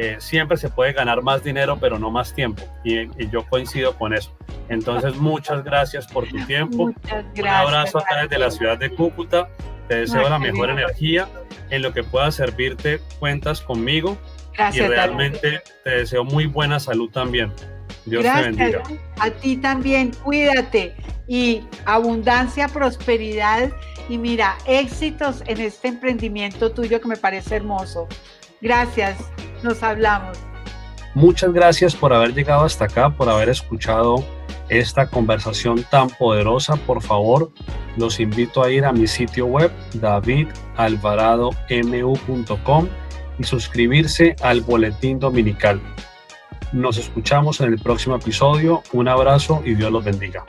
eh, 0.00 0.14
siempre 0.20 0.56
se 0.56 0.68
puede 0.68 0.92
ganar 0.92 1.22
más 1.22 1.42
dinero, 1.42 1.76
pero 1.80 1.98
no 1.98 2.08
más 2.08 2.32
tiempo. 2.32 2.62
Y, 2.84 3.08
yo 3.30 3.44
coincido 3.48 3.96
con 3.98 4.14
eso. 4.14 4.32
Entonces, 4.68 5.16
muchas 5.16 5.64
gracias 5.64 6.06
por 6.06 6.24
tu 6.28 6.38
tiempo. 6.46 6.86
Muchas 6.86 7.24
gracias, 7.34 7.68
Un 7.68 7.74
abrazo 7.74 7.98
acá 7.98 8.22
desde 8.22 8.38
la 8.38 8.52
ciudad 8.52 8.78
de 8.78 8.90
Cúcuta. 8.90 9.48
Te 9.88 9.96
deseo 9.96 10.28
la 10.28 10.38
mejor 10.38 10.70
energía. 10.70 11.26
En 11.70 11.82
lo 11.82 11.92
que 11.92 12.04
pueda 12.04 12.30
servirte, 12.30 13.00
cuentas 13.18 13.60
conmigo. 13.60 14.16
Gracias, 14.54 14.86
y 14.86 14.88
realmente 14.88 15.62
te 15.82 15.90
deseo 15.90 16.22
muy 16.24 16.46
buena 16.46 16.78
salud 16.78 17.10
también. 17.10 17.52
Dios 18.06 18.22
te 18.22 18.40
bendiga. 18.40 18.84
A 19.18 19.30
ti 19.30 19.56
también, 19.56 20.12
cuídate 20.22 20.94
y 21.26 21.64
abundancia, 21.86 22.68
prosperidad 22.68 23.72
y 24.08 24.16
mira, 24.16 24.56
éxitos 24.64 25.42
en 25.46 25.60
este 25.60 25.88
emprendimiento 25.88 26.70
tuyo 26.70 27.00
que 27.00 27.08
me 27.08 27.16
parece 27.16 27.56
hermoso. 27.56 28.06
Gracias, 28.60 29.18
nos 29.62 29.82
hablamos. 29.82 30.38
Muchas 31.14 31.52
gracias 31.52 31.96
por 31.96 32.12
haber 32.12 32.34
llegado 32.34 32.64
hasta 32.64 32.84
acá, 32.84 33.10
por 33.10 33.28
haber 33.28 33.48
escuchado 33.48 34.24
esta 34.68 35.08
conversación 35.08 35.84
tan 35.90 36.10
poderosa. 36.10 36.76
Por 36.76 37.02
favor, 37.02 37.50
los 37.96 38.20
invito 38.20 38.62
a 38.62 38.70
ir 38.70 38.84
a 38.84 38.92
mi 38.92 39.06
sitio 39.06 39.46
web 39.46 39.72
davidalvaradomu.com 39.94 42.88
y 43.38 43.44
suscribirse 43.44 44.36
al 44.42 44.60
boletín 44.60 45.18
dominical. 45.18 45.80
Nos 46.72 46.98
escuchamos 46.98 47.60
en 47.60 47.72
el 47.72 47.78
próximo 47.78 48.16
episodio. 48.16 48.82
Un 48.92 49.08
abrazo 49.08 49.62
y 49.64 49.74
Dios 49.74 49.90
los 49.90 50.04
bendiga. 50.04 50.44